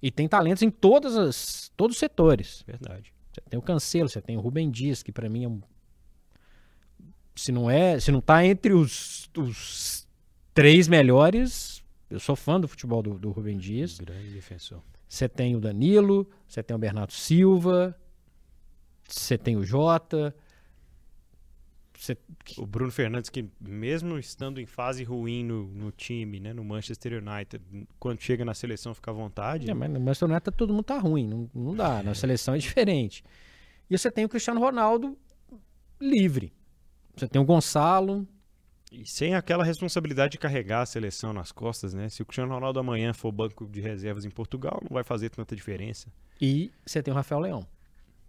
E 0.00 0.10
tem 0.10 0.28
talentos 0.28 0.62
em 0.62 0.70
todas 0.70 1.16
as, 1.16 1.72
todos 1.76 1.96
os 1.96 1.98
setores. 1.98 2.62
Verdade. 2.66 3.12
Você 3.32 3.40
tem 3.40 3.58
o 3.58 3.62
Cancelo, 3.62 4.08
você 4.08 4.20
tem 4.20 4.36
o 4.36 4.40
Rubem 4.40 4.70
Dias, 4.70 5.02
que 5.02 5.10
para 5.10 5.28
mim 5.28 5.44
é 5.44 5.48
um 5.48 5.60
se 7.34 7.52
não 7.52 7.70
é, 7.70 8.00
se 8.00 8.10
não 8.10 8.20
tá 8.20 8.44
entre 8.46 8.72
os, 8.72 9.30
os 9.36 10.08
três 10.54 10.88
melhores, 10.88 11.84
eu 12.08 12.18
sou 12.18 12.34
fã 12.34 12.58
do 12.58 12.66
futebol 12.66 13.02
do, 13.02 13.18
do 13.18 13.30
Rubem 13.30 13.58
Dias. 13.58 13.98
Grande 13.98 14.30
defensor. 14.30 14.80
Você 15.08 15.28
tem 15.28 15.54
o 15.54 15.60
Danilo, 15.60 16.26
você 16.48 16.62
tem 16.62 16.74
o 16.74 16.78
Bernardo 16.78 17.12
Silva, 17.12 17.94
você 19.08 19.38
tem 19.38 19.56
o 19.56 19.64
Jota. 19.64 20.34
Você... 21.98 22.16
O 22.58 22.66
Bruno 22.66 22.92
Fernandes, 22.92 23.30
que 23.30 23.48
mesmo 23.60 24.18
estando 24.18 24.60
em 24.60 24.66
fase 24.66 25.02
ruim 25.02 25.42
no, 25.42 25.66
no 25.68 25.90
time, 25.90 26.38
né, 26.38 26.52
no 26.52 26.62
Manchester 26.62 27.22
United, 27.22 27.64
quando 27.98 28.20
chega 28.20 28.44
na 28.44 28.54
seleção 28.54 28.94
fica 28.94 29.10
à 29.10 29.14
vontade. 29.14 29.70
É, 29.70 29.74
mas 29.74 29.90
no 29.90 29.98
Manchester 29.98 30.28
United 30.28 30.56
todo 30.56 30.72
mundo 30.72 30.84
tá 30.84 30.98
ruim, 30.98 31.26
não, 31.26 31.50
não 31.54 31.74
dá. 31.74 32.02
Na 32.02 32.14
seleção 32.14 32.54
é 32.54 32.58
diferente. 32.58 33.24
E 33.88 33.96
você 33.96 34.10
tem 34.10 34.24
o 34.24 34.28
Cristiano 34.28 34.60
Ronaldo 34.60 35.16
livre. 36.00 36.52
Você 37.16 37.26
tem 37.26 37.40
o 37.40 37.44
Gonçalo. 37.44 38.26
E 38.92 39.04
sem 39.06 39.34
aquela 39.34 39.64
responsabilidade 39.64 40.32
de 40.32 40.38
carregar 40.38 40.82
a 40.82 40.86
seleção 40.86 41.32
nas 41.32 41.50
costas, 41.50 41.92
né? 41.92 42.08
Se 42.08 42.22
o 42.22 42.26
Cristiano 42.26 42.54
Ronaldo 42.54 42.78
amanhã 42.78 43.12
for 43.12 43.32
banco 43.32 43.66
de 43.66 43.80
reservas 43.80 44.24
em 44.24 44.30
Portugal, 44.30 44.80
não 44.82 44.94
vai 44.94 45.02
fazer 45.02 45.30
tanta 45.30 45.56
diferença. 45.56 46.12
E 46.40 46.70
você 46.84 47.02
tem 47.02 47.12
o 47.12 47.14
Rafael 47.14 47.40
Leão, 47.40 47.66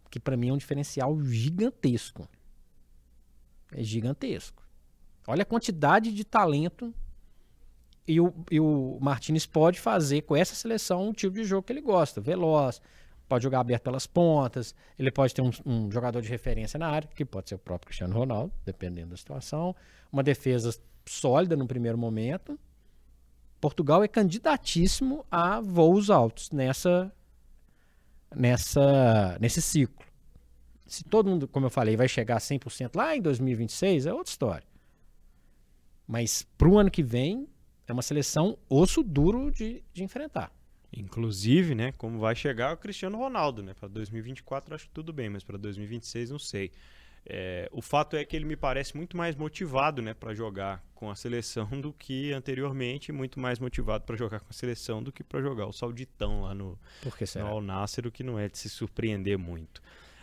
que 0.10 0.20
para 0.20 0.38
mim 0.38 0.50
é 0.50 0.54
um 0.54 0.58
diferencial 0.58 1.20
gigantesco. 1.24 2.28
É 3.72 3.84
gigantesco. 3.84 4.64
Olha 5.28 5.42
a 5.42 5.46
quantidade 5.46 6.14
de 6.14 6.24
talento 6.24 6.94
e 8.08 8.22
o, 8.22 8.34
e 8.50 8.60
o 8.60 8.98
Martinez 9.02 9.46
pode 9.46 9.80
fazer 9.80 10.22
com 10.22 10.36
essa 10.36 10.56
seleção 10.56 11.10
um 11.10 11.14
tipo 11.14 11.36
de 11.36 11.44
jogo 11.44 11.64
que 11.64 11.74
ele 11.74 11.82
gosta, 11.82 12.22
veloz, 12.22 12.82
pode 13.28 13.44
jogar 13.44 13.60
aberto 13.60 13.84
pelas 13.84 14.08
pontas, 14.08 14.74
ele 14.98 15.12
pode 15.12 15.36
ter 15.36 15.42
um, 15.42 15.52
um, 15.66 15.92
jogador 15.92 16.22
de 16.22 16.30
referência 16.30 16.80
na 16.80 16.88
área, 16.88 17.10
que 17.14 17.26
pode 17.26 17.50
ser 17.50 17.56
o 17.56 17.60
próprio 17.60 17.88
Cristiano 17.88 18.14
Ronaldo, 18.14 18.54
dependendo 18.66 19.10
da 19.10 19.18
situação, 19.18 19.76
uma 20.12 20.24
defesa 20.24 20.74
sólida 21.06 21.58
no 21.58 21.68
primeiro 21.68 21.98
momento. 21.98 22.58
Portugal 23.60 24.04
é 24.04 24.08
candidatíssimo 24.08 25.26
a 25.30 25.60
voos 25.60 26.10
altos 26.10 26.52
nessa, 26.52 27.12
nessa, 28.36 29.38
nesse 29.40 29.62
ciclo. 29.62 30.06
Se 30.86 31.04
todo 31.04 31.30
mundo, 31.30 31.48
como 31.48 31.66
eu 31.66 31.70
falei, 31.70 31.98
vai 31.98 32.08
chegar 32.08 32.38
a 32.38 32.40
100% 32.40 32.96
lá 32.96 33.16
em 33.16 33.22
2026, 33.22 34.06
é 34.06 34.14
outra 34.14 34.32
história. 34.32 34.68
Mas 36.08 36.48
para 36.58 36.70
o 36.70 36.78
ano 36.78 36.90
que 36.90 37.04
vem, 37.04 37.48
é 37.88 37.94
uma 37.94 38.02
seleção 38.02 38.58
osso 38.70 39.04
duro 39.04 39.52
de, 39.52 39.84
de 39.94 40.04
enfrentar. 40.04 40.52
Inclusive, 40.92 41.76
né, 41.76 41.92
como 41.92 42.20
vai 42.20 42.36
chegar 42.36 42.74
o 42.74 42.78
Cristiano 42.78 43.18
Ronaldo, 43.18 43.62
né? 43.62 43.74
Para 43.74 43.90
2024 43.90 44.74
acho 44.74 44.86
que 44.86 44.94
tudo 44.94 45.12
bem, 45.12 45.30
mas 45.30 45.44
para 45.44 45.58
2026 45.58 46.30
não 46.30 46.40
sei. 46.40 46.72
É, 47.30 47.68
o 47.74 47.82
fato 47.82 48.16
é 48.16 48.24
que 48.24 48.36
ele 48.36 48.46
me 48.46 48.56
parece 48.56 48.96
muito 48.96 49.18
mais 49.18 49.36
motivado, 49.36 50.02
né, 50.02 50.14
para 50.14 50.34
jogar 50.34 50.82
com 50.96 51.12
a 51.12 51.16
seleção 51.16 51.68
do 51.82 51.92
que 51.92 52.32
anteriormente, 52.32 53.12
muito 53.12 53.38
mais 53.38 53.60
motivado 53.60 54.06
para 54.06 54.16
jogar 54.16 54.40
com 54.40 54.48
a 54.50 54.54
seleção 54.54 55.04
do 55.04 55.12
que 55.12 55.24
para 55.24 55.42
jogar 55.42 55.68
o 55.68 55.74
Sauditão 55.74 56.44
lá 56.44 56.54
no, 56.54 56.80
no 57.42 57.48
Al 57.48 57.62
Nassr, 57.62 58.08
o 58.08 58.12
que 58.12 58.24
não 58.24 58.40
é 58.40 58.48
de 58.48 58.58
se 58.58 58.70
surpreender 58.70 59.38
muito. 59.38 59.82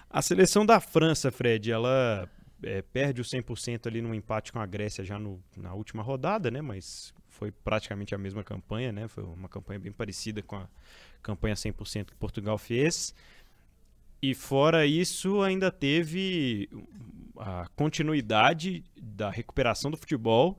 A 0.08 0.22
seleção 0.22 0.64
da 0.64 0.80
França, 0.80 1.30
Fred, 1.30 1.70
ela 1.70 2.26
é, 2.62 2.80
perde 2.80 3.20
o 3.20 3.24
100% 3.24 3.86
ali 3.86 4.00
num 4.00 4.14
empate 4.14 4.50
com 4.50 4.58
a 4.58 4.66
Grécia 4.66 5.04
já 5.04 5.18
no, 5.18 5.42
na 5.54 5.74
última 5.74 6.02
rodada, 6.02 6.50
né? 6.50 6.62
Mas 6.62 7.12
foi 7.28 7.50
praticamente 7.50 8.14
a 8.14 8.18
mesma 8.18 8.42
campanha, 8.42 8.92
né? 8.92 9.08
Foi 9.08 9.24
uma 9.24 9.48
campanha 9.48 9.78
bem 9.78 9.92
parecida 9.92 10.42
com 10.42 10.56
a 10.56 10.68
campanha 11.22 11.54
100% 11.54 12.06
que 12.06 12.16
Portugal 12.16 12.56
fez. 12.56 13.14
E 14.26 14.32
fora 14.32 14.86
isso, 14.86 15.42
ainda 15.42 15.70
teve 15.70 16.66
a 17.36 17.68
continuidade 17.76 18.82
da 18.96 19.28
recuperação 19.28 19.90
do 19.90 19.98
futebol 19.98 20.58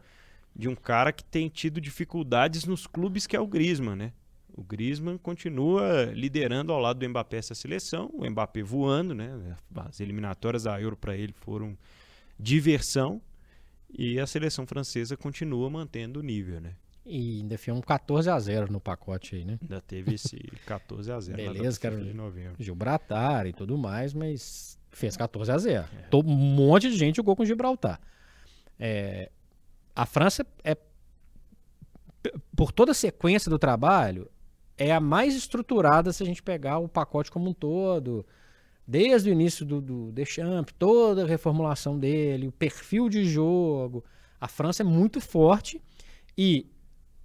de 0.55 0.69
um 0.69 0.75
cara 0.75 1.11
que 1.11 1.23
tem 1.23 1.49
tido 1.49 1.81
dificuldades 1.81 2.65
nos 2.65 2.85
clubes 2.85 3.25
que 3.25 3.35
é 3.35 3.39
o 3.39 3.47
Griezmann, 3.47 3.95
né? 3.95 4.13
O 4.53 4.63
Griezmann 4.63 5.17
continua 5.17 6.11
liderando 6.13 6.71
ao 6.71 6.79
lado 6.79 6.99
do 6.99 7.09
Mbappé 7.09 7.37
essa 7.37 7.55
seleção, 7.55 8.11
o 8.13 8.29
Mbappé 8.29 8.61
voando, 8.61 9.15
né? 9.15 9.57
As 9.77 9.99
eliminatórias 9.99 10.65
da 10.65 10.79
Euro 10.79 10.95
para 10.95 11.17
ele 11.17 11.33
foram 11.33 11.75
diversão 12.39 13.19
e 13.97 14.19
a 14.19 14.27
seleção 14.27 14.67
francesa 14.67 15.17
continua 15.17 15.71
mantendo 15.71 16.19
o 16.19 16.23
nível, 16.23 16.61
né? 16.61 16.75
E 17.05 17.41
ainda 17.41 17.57
foi 17.57 17.71
um 17.71 17.81
14 17.81 18.29
a 18.29 18.39
0 18.39 18.71
no 18.71 18.79
pacote 18.79 19.35
aí, 19.35 19.45
né? 19.45 19.59
Ainda 19.61 19.79
teve 19.79 20.15
esse 20.15 20.37
14 20.65 21.11
a 21.11 21.19
0 21.19 21.37
Beleza, 21.37 21.79
que 21.79 21.85
era 21.85 21.97
de 21.97 22.13
novembro. 22.13 22.55
Gibraltar 22.57 23.45
e 23.45 23.53
tudo 23.53 23.77
mais, 23.77 24.13
mas 24.13 24.79
fez 24.89 25.15
14 25.15 25.51
a 25.51 25.57
0 25.57 25.85
é. 26.11 26.15
Um 26.15 26.23
monte 26.23 26.89
de 26.89 26.97
gente 26.97 27.17
jogou 27.17 27.35
com 27.35 27.45
Gibraltar. 27.45 27.99
É, 28.79 29.29
a 29.95 30.05
França 30.05 30.45
é 30.63 30.75
por 32.55 32.71
toda 32.71 32.91
a 32.91 32.95
sequência 32.95 33.49
do 33.49 33.59
trabalho, 33.59 34.29
é 34.77 34.91
a 34.91 34.99
mais 34.99 35.35
estruturada 35.35 36.11
se 36.11 36.23
a 36.23 36.25
gente 36.25 36.41
pegar 36.41 36.79
o 36.79 36.87
pacote 36.87 37.31
como 37.31 37.49
um 37.49 37.53
todo, 37.53 38.25
desde 38.87 39.29
o 39.29 39.33
início 39.33 39.65
do, 39.65 39.79
do 39.79 40.11
Deschamps, 40.11 40.73
toda 40.77 41.23
a 41.23 41.27
reformulação 41.27 41.99
dele, 41.99 42.47
o 42.47 42.51
perfil 42.51 43.09
de 43.09 43.25
jogo. 43.25 44.03
A 44.39 44.47
França 44.47 44.83
é 44.83 44.85
muito 44.85 45.21
forte 45.21 45.81
e 46.37 46.67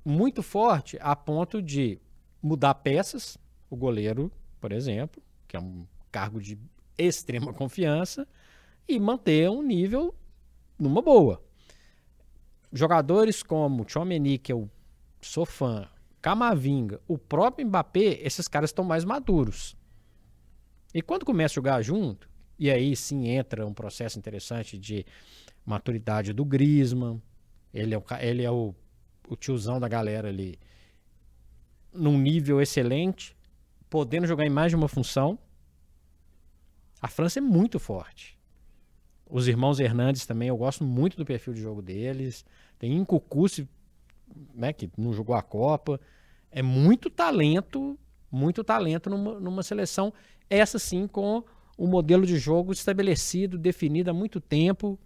muito 0.05 0.43
forte 0.43 0.99
a 1.01 1.15
ponto 1.15 1.61
de 1.61 2.01
mudar 2.43 2.75
peças, 2.75 3.37
o 3.69 3.77
goleiro, 3.77 4.33
por 4.61 4.73
exemplo, 4.73 5.23
que 5.47 5.57
é 5.57 5.61
um 5.61 5.87
cargo 6.11 6.41
de 6.41 6.59
extrema 6.97 7.53
confiança, 7.53 8.27
e 8.89 8.99
manter 8.99 9.49
um 9.49 9.63
nível 9.63 10.15
numa 10.79 11.01
boa. 11.01 11.43
Jogadores 12.73 13.43
como 13.43 13.89
Chomeny, 13.89 14.39
que 14.39 14.53
eu 14.53 14.69
sou 15.21 15.45
fã, 15.45 15.89
Camavinga, 16.21 17.01
o 17.07 17.17
próprio 17.17 17.67
Mbappé, 17.67 18.21
esses 18.23 18.47
caras 18.47 18.71
estão 18.71 18.85
mais 18.85 19.05
maduros. 19.05 19.77
E 20.93 21.01
quando 21.01 21.25
começa 21.25 21.53
a 21.53 21.57
jogar 21.57 21.83
junto, 21.83 22.29
e 22.59 22.71
aí 22.71 22.95
sim 22.95 23.29
entra 23.29 23.67
um 23.67 23.73
processo 23.73 24.19
interessante 24.19 24.79
de 24.79 25.07
maturidade 25.65 26.33
do 26.33 26.45
Griezmann, 26.45 27.23
ele 27.73 27.95
é 27.95 27.99
o, 27.99 28.05
ele 28.21 28.43
é 28.43 28.51
o, 28.51 28.75
o 29.29 29.37
tiozão 29.37 29.79
da 29.79 29.89
galera 29.89 30.29
ali, 30.29 30.59
num 31.93 32.19
nível 32.19 32.61
excelente, 32.61 33.37
podendo 33.89 34.27
jogar 34.27 34.47
em 34.47 34.51
mais 34.51 34.71
de 34.71 34.77
uma 34.77 34.89
função. 34.89 35.39
A 37.01 37.09
França 37.09 37.39
é 37.39 37.43
muito 37.43 37.79
forte. 37.79 38.39
Os 39.29 39.47
irmãos 39.47 39.79
Hernandes 39.79 40.27
também, 40.27 40.49
eu 40.49 40.57
gosto 40.57 40.85
muito 40.85 41.17
do 41.17 41.25
perfil 41.25 41.55
de 41.55 41.61
jogo 41.61 41.81
deles. 41.81 42.45
Tem 42.79 42.93
Incucucci 42.93 43.69
né, 44.55 44.73
que 44.73 44.91
não 44.97 45.13
jogou 45.13 45.35
a 45.35 45.43
Copa. 45.43 46.01
É 46.51 46.63
muito 46.63 47.09
talento, 47.09 47.99
muito 48.31 48.65
talento 48.65 49.09
numa, 49.09 49.39
numa 49.39 49.63
seleção, 49.63 50.13
essa 50.49 50.79
sim 50.79 51.07
com 51.07 51.45
um 51.79 51.87
modelo 51.87 52.27
de 52.27 52.39
jogo 52.39 52.73
estabelecido, 52.73 53.57
definido 53.57 54.11
há 54.11 54.13
muito 54.13 54.41
tempo, 54.41 54.99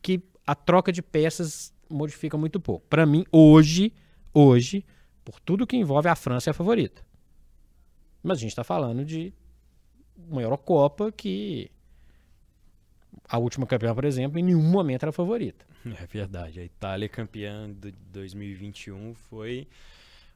que 0.00 0.22
a 0.46 0.54
troca 0.54 0.92
de 0.92 1.02
peças 1.02 1.71
modifica 1.92 2.36
muito 2.36 2.58
pouco. 2.58 2.86
Para 2.88 3.06
mim, 3.06 3.24
hoje, 3.30 3.92
hoje, 4.32 4.84
por 5.24 5.38
tudo 5.40 5.66
que 5.66 5.76
envolve 5.76 6.08
a 6.08 6.16
França 6.16 6.50
é 6.50 6.52
a 6.52 6.54
favorita. 6.54 7.04
Mas 8.22 8.38
a 8.38 8.40
gente 8.40 8.50
está 8.50 8.64
falando 8.64 9.04
de 9.04 9.32
uma 10.28 10.42
Eurocopa 10.42 11.10
que 11.10 11.70
a 13.28 13.38
última 13.38 13.66
campeã, 13.66 13.94
por 13.94 14.04
exemplo, 14.04 14.38
em 14.38 14.42
nenhum 14.42 14.62
momento 14.62 15.02
era 15.04 15.12
favorita. 15.12 15.64
É 15.84 16.06
verdade. 16.06 16.60
A 16.60 16.64
Itália 16.64 17.08
campeã 17.08 17.68
de 17.72 17.90
2021 18.12 19.14
foi 19.14 19.66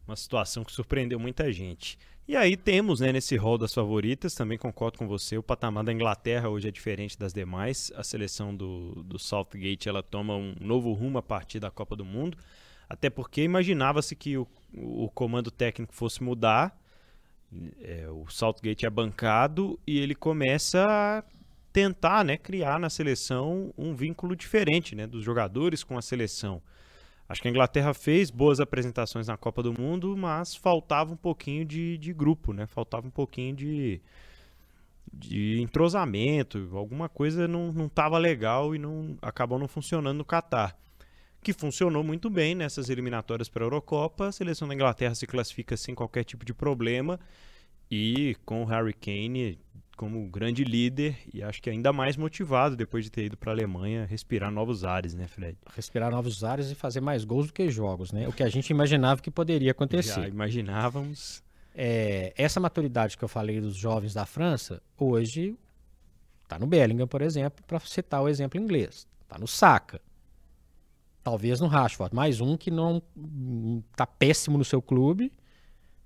uma 0.07 0.17
situação 0.17 0.65
que 0.65 0.73
surpreendeu 0.73 1.19
muita 1.19 1.53
gente. 1.53 1.99
E 2.29 2.35
aí 2.35 2.57
temos, 2.57 2.99
né, 2.99 3.13
nesse 3.13 3.37
rol 3.37 3.57
das 3.57 3.73
favoritas, 3.73 4.35
também 4.35 4.59
concordo 4.59 4.99
com 4.99 5.07
você, 5.07 5.39
o 5.39 5.43
patamar 5.43 5.85
da 5.85 5.93
Inglaterra 5.93 6.49
hoje 6.49 6.67
é 6.67 6.71
diferente 6.73 7.17
das 7.17 7.33
demais. 7.33 7.93
A 7.95 8.03
seleção 8.03 8.55
do, 8.55 9.03
do 9.05 9.19
Southgate, 9.19 9.89
ela 9.89 10.03
toma 10.03 10.35
um 10.35 10.55
novo 10.61 10.93
rumo 10.93 11.19
a 11.19 11.23
partir 11.23 11.61
da 11.61 11.71
Copa 11.71 11.95
do 11.95 12.05
Mundo, 12.05 12.37
até 12.89 13.09
porque 13.09 13.43
imaginava-se 13.43 14.17
que 14.17 14.37
o, 14.37 14.47
o 14.75 15.09
comando 15.11 15.53
técnico 15.53 15.95
fosse 15.95 16.23
mudar, 16.23 16.77
é, 17.81 18.09
o 18.11 18.29
Southgate 18.29 18.85
é 18.85 18.91
bancado 18.91 19.79
e 19.87 19.99
ele 19.99 20.15
começa 20.15 20.85
a 20.85 21.23
tentar 21.73 22.25
né, 22.25 22.37
criar 22.37 22.81
na 22.81 22.91
seleção 22.91 23.73
um 23.79 23.95
vínculo 23.95 24.35
diferente 24.35 24.97
né, 24.97 25.07
dos 25.07 25.23
jogadores 25.23 25.85
com 25.85 25.97
a 25.97 26.03
seleção. 26.03 26.61
Acho 27.29 27.43
que 27.43 27.49
a 27.49 27.51
Inglaterra 27.51 27.93
fez 27.93 28.31
boas 28.31 28.61
apresentações 28.61 29.27
na 29.27 29.37
Copa 29.37 29.63
do 29.63 29.73
Mundo, 29.73 30.17
mas 30.17 30.55
faltava 30.55 31.13
um 31.13 31.17
pouquinho 31.17 31.65
de, 31.65 31.99
de 31.99 32.13
grupo, 32.13 32.53
né? 32.53 32.67
Faltava 32.67 33.07
um 33.07 33.11
pouquinho 33.11 33.55
de, 33.55 34.01
de 35.13 35.61
entrosamento, 35.61 36.69
alguma 36.73 37.09
coisa 37.09 37.49
não 37.49 37.87
estava 37.87 38.17
legal 38.17 38.75
e 38.75 38.79
não 38.79 39.19
acabou 39.21 39.59
não 39.59 39.67
funcionando 39.67 40.19
no 40.19 40.25
Catar. 40.25 40.79
Que 41.43 41.53
funcionou 41.53 42.03
muito 42.05 42.31
bem 42.31 42.55
nessas 42.55 42.89
eliminatórias 42.89 43.49
para 43.49 43.65
a 43.65 43.67
Eurocopa. 43.67 44.29
A 44.29 44.33
seleção 44.33 44.67
da 44.69 44.75
Inglaterra 44.75 45.15
se 45.15 45.27
classifica 45.27 45.77
sem 45.77 45.95
qualquer 45.95 46.25
tipo 46.25 46.45
de 46.45 46.55
problema 46.55 47.19
e 47.91 48.37
com 48.45 48.63
o 48.63 48.65
Harry 48.67 48.93
Kane 48.93 49.59
como 49.97 50.29
grande 50.29 50.63
líder 50.63 51.17
e 51.33 51.43
acho 51.43 51.63
que 51.63 51.71
ainda 51.71 51.93
mais 51.93 52.17
motivado 52.17 52.77
depois 52.77 53.05
de 53.05 53.11
ter 53.11 53.25
ido 53.25 53.37
para 53.37 53.51
a 53.51 53.55
Alemanha 53.55 54.05
respirar 54.05 54.51
novos 54.51 54.85
ares, 54.85 55.15
né, 55.15 55.27
Fred? 55.27 55.57
Respirar 55.75 56.11
novos 56.11 56.45
ares 56.45 56.71
e 56.71 56.75
fazer 56.75 57.01
mais 57.01 57.25
gols 57.25 57.47
do 57.47 57.53
que 57.53 57.69
jogos, 57.71 58.13
né? 58.13 58.29
O 58.29 58.33
que 58.33 58.43
a 58.43 58.49
gente 58.49 58.69
imaginava 58.71 59.23
que 59.23 59.31
poderia 59.31 59.71
acontecer. 59.71 60.21
Já 60.21 60.29
imaginávamos. 60.29 61.43
É, 61.75 62.33
essa 62.37 62.61
maturidade 62.61 63.17
que 63.17 63.25
eu 63.25 63.29
falei 63.29 63.61
dos 63.61 63.75
jovens 63.75 64.15
da 64.15 64.27
França, 64.27 64.83
hoje 64.99 65.57
está 66.43 66.59
no 66.59 66.67
Bellingham, 66.67 67.09
por 67.09 67.23
exemplo, 67.23 67.65
para 67.67 67.81
citar 67.81 68.23
o 68.23 68.29
exemplo 68.29 68.61
inglês. 68.61 69.09
Está 69.23 69.39
no 69.39 69.49
Saka. 69.49 70.01
Talvez 71.25 71.59
no 71.59 71.67
Rashford. 71.67 72.15
Mais 72.15 72.41
um 72.41 72.57
que 72.57 72.71
não 72.71 73.03
está 73.91 74.07
péssimo 74.07 74.57
no 74.57 74.65
seu 74.65 74.81
clube, 74.81 75.33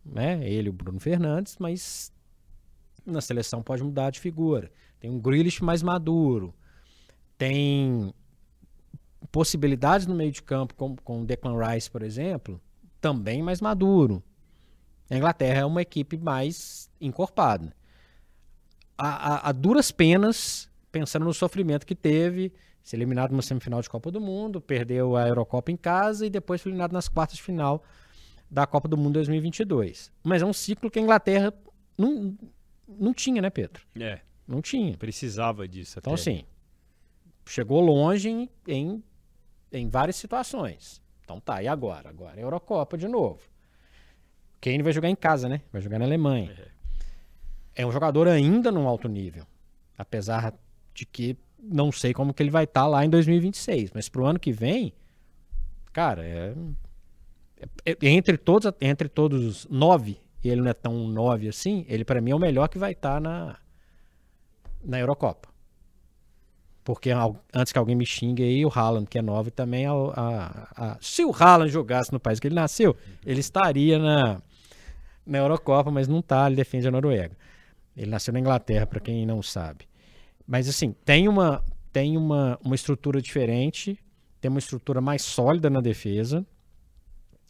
né? 0.05 0.49
Ele, 0.49 0.71
o 0.71 0.73
Bruno 0.73 0.99
Fernandes, 0.99 1.57
mas 1.59 2.11
na 3.05 3.21
seleção 3.21 3.63
pode 3.63 3.83
mudar 3.83 4.11
de 4.11 4.21
figura. 4.21 4.71
Tem 4.99 5.11
um 5.11 5.19
Grealish 5.19 5.63
mais 5.63 5.83
maduro. 5.83 6.55
Tem 7.39 8.13
possibilidades 9.31 10.07
no 10.07 10.15
meio 10.15 10.33
de 10.33 10.43
campo, 10.43 10.75
com, 10.75 10.97
com 10.97 11.23
o 11.23 11.25
Declan 11.25 11.57
Rice, 11.59 11.91
por 11.91 12.03
exemplo, 12.03 12.61
também 13.01 13.43
mais 13.43 13.61
maduro. 13.61 14.23
A 15.09 15.17
Inglaterra 15.17 15.61
é 15.61 15.65
uma 15.65 15.83
equipe 15.83 16.17
mais 16.17 16.91
encorpada. 17.01 17.75
A, 18.97 19.09
a, 19.09 19.49
a, 19.49 19.53
duras 19.53 19.91
penas, 19.91 20.71
pensando 20.93 21.25
no 21.25 21.33
sofrimento 21.33 21.87
que 21.87 21.95
teve, 21.95 22.53
ser 22.83 22.97
eliminado 22.97 23.31
numa 23.31 23.43
semifinal 23.43 23.81
de 23.81 23.89
Copa 23.89 24.11
do 24.11 24.21
Mundo, 24.21 24.61
perdeu 24.61 25.17
a 25.17 25.27
Eurocopa 25.27 25.71
em 25.71 25.77
casa 25.77 26.27
e 26.27 26.31
depois 26.31 26.61
foi 26.61 26.71
eliminado 26.71 26.93
nas 26.93 27.09
quartas 27.09 27.37
de 27.37 27.43
final 27.43 27.83
da 28.51 28.67
Copa 28.67 28.89
do 28.89 28.97
Mundo 28.97 29.15
2022. 29.15 30.13
Mas 30.23 30.43
é 30.43 30.47
um 30.47 30.53
ciclo 30.53 30.91
que 30.91 30.99
a 30.99 31.03
Inglaterra 31.03 31.53
não, 31.97 32.37
não 32.99 33.13
tinha, 33.15 33.41
né, 33.41 33.51
Pedro? 33.51 33.83
É. 33.99 34.21
Não 34.47 34.61
tinha. 34.61 34.97
Precisava 34.97 35.69
disso. 35.69 35.99
Então, 35.99 36.13
até. 36.13 36.21
assim, 36.21 36.45
chegou 37.47 37.81
longe 37.81 38.29
em, 38.29 38.49
em, 38.67 39.03
em, 39.73 39.89
várias 39.89 40.17
situações. 40.17 41.01
Então 41.25 41.41
tá, 41.41 41.63
e 41.63 41.69
agora? 41.69 42.09
Agora 42.09 42.39
é 42.39 42.43
Eurocopa 42.43 42.99
de 42.99 43.07
novo. 43.07 43.41
Kane 44.61 44.83
vai 44.83 44.93
jogar 44.93 45.09
em 45.09 45.15
casa, 45.15 45.49
né? 45.49 45.63
Vai 45.73 45.81
jogar 45.81 45.99
na 45.99 46.05
Alemanha. 46.05 46.55
É, 47.77 47.83
é 47.83 47.87
um 47.87 47.93
jogador 47.93 48.27
ainda 48.29 48.73
num 48.73 48.89
alto 48.89 49.09
nível. 49.09 49.47
Apesar 49.97 50.53
de 50.93 51.07
que 51.07 51.37
não 51.63 51.93
sei 51.93 52.13
como 52.13 52.35
que 52.35 52.43
ele 52.43 52.51
vai 52.51 52.65
estar 52.65 52.83
tá 52.83 52.87
lá 52.87 53.05
em 53.05 53.11
2026. 53.11 53.93
Mas 53.95 54.09
pro 54.09 54.27
ano 54.27 54.39
que 54.39 54.53
vem, 54.53 54.93
cara, 55.93 56.25
é, 56.25 56.55
é, 57.87 57.97
é 58.01 58.09
entre, 58.09 58.37
todos, 58.37 58.73
entre 58.81 59.09
todos 59.09 59.45
os 59.45 59.67
nove 59.69 60.21
e 60.43 60.49
ele 60.49 60.61
não 60.61 60.71
é 60.71 60.75
tão 60.75 61.07
9 61.09 61.49
assim, 61.49 61.85
ele 61.89 62.05
para 62.05 62.21
mim 62.21 62.31
é 62.31 62.35
o 62.35 62.39
melhor 62.39 62.69
que 62.69 62.79
vai 62.79 62.93
estar 62.93 63.15
tá 63.15 63.21
na, 63.21 63.57
na 64.83 64.99
Eurocopa. 64.99 65.49
Porque 66.83 67.11
antes 67.55 67.73
que 67.73 67.79
alguém 67.79 67.95
me 67.95 68.07
xingue 68.07 68.43
aí, 68.43 68.65
o 68.65 68.73
Haaland, 68.75 69.07
que 69.07 69.19
é 69.19 69.23
9, 69.23 69.51
também. 69.51 69.87
A, 69.87 69.93
a, 69.93 70.93
a, 70.93 70.99
se 71.01 71.25
o 71.25 71.31
Haaland 71.31 71.71
jogasse 71.71 72.13
no 72.13 72.19
país 72.19 72.41
que 72.41 72.49
ele 72.49 72.55
nasceu, 72.55 72.97
ele 73.25 73.41
estaria 73.41 73.99
na, 73.99 74.43
na 75.27 75.39
Eurocopa, 75.39 75.91
mas 75.91 76.09
não 76.09 76.21
está, 76.21 76.47
ele 76.47 76.57
defende 76.57 76.89
a 76.89 76.91
Noruega. 76.91 77.37
Ele 77.97 78.11
nasceu 78.11 78.33
na 78.33 78.41
Inglaterra, 78.41 78.87
para 78.87 78.99
quem 78.99 79.27
não 79.27 79.43
sabe. 79.43 79.87
Mas 80.47 80.69
assim, 80.69 80.93
tem 81.05 81.29
uma, 81.29 81.63
tem 81.93 82.17
uma, 82.17 82.59
uma 82.65 82.75
estrutura 82.75 83.21
diferente, 83.21 83.99
tem 84.41 84.49
uma 84.49 84.59
estrutura 84.59 85.01
mais 85.01 85.23
sólida 85.23 85.69
na 85.69 85.81
defesa. 85.81 86.45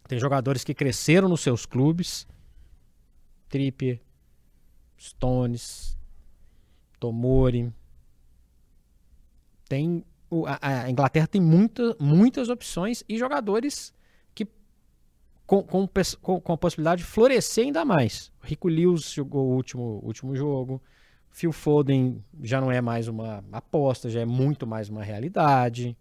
Tem 0.08 0.18
jogadores 0.18 0.64
que 0.64 0.74
cresceram 0.74 1.28
nos 1.28 1.40
seus 1.40 1.64
clubes, 1.64 2.26
Trippier, 3.50 4.00
Stones, 4.96 5.98
Tomori. 6.98 7.70
Tem 9.68 10.04
a, 10.46 10.84
a, 10.84 10.90
Inglaterra 10.90 11.26
tem 11.26 11.40
muita, 11.40 11.96
muitas 11.98 12.48
opções 12.48 13.02
e 13.08 13.18
jogadores 13.18 13.92
que 14.34 14.46
com, 15.46 15.62
com, 15.62 15.88
com, 16.40 16.52
a 16.52 16.56
possibilidade 16.56 17.02
de 17.02 17.08
florescer 17.08 17.64
ainda 17.64 17.84
mais. 17.84 18.32
Rico 18.40 18.68
Lewis 18.68 19.10
jogou 19.12 19.48
o 19.48 19.54
último, 19.54 20.00
último 20.02 20.34
jogo. 20.36 20.80
Phil 21.30 21.52
Foden 21.52 22.24
já 22.42 22.60
não 22.60 22.70
é 22.70 22.80
mais 22.80 23.08
uma 23.08 23.44
aposta, 23.52 24.08
já 24.08 24.20
é 24.20 24.24
muito 24.24 24.66
mais 24.66 24.88
uma 24.88 25.02
realidade. 25.02 25.96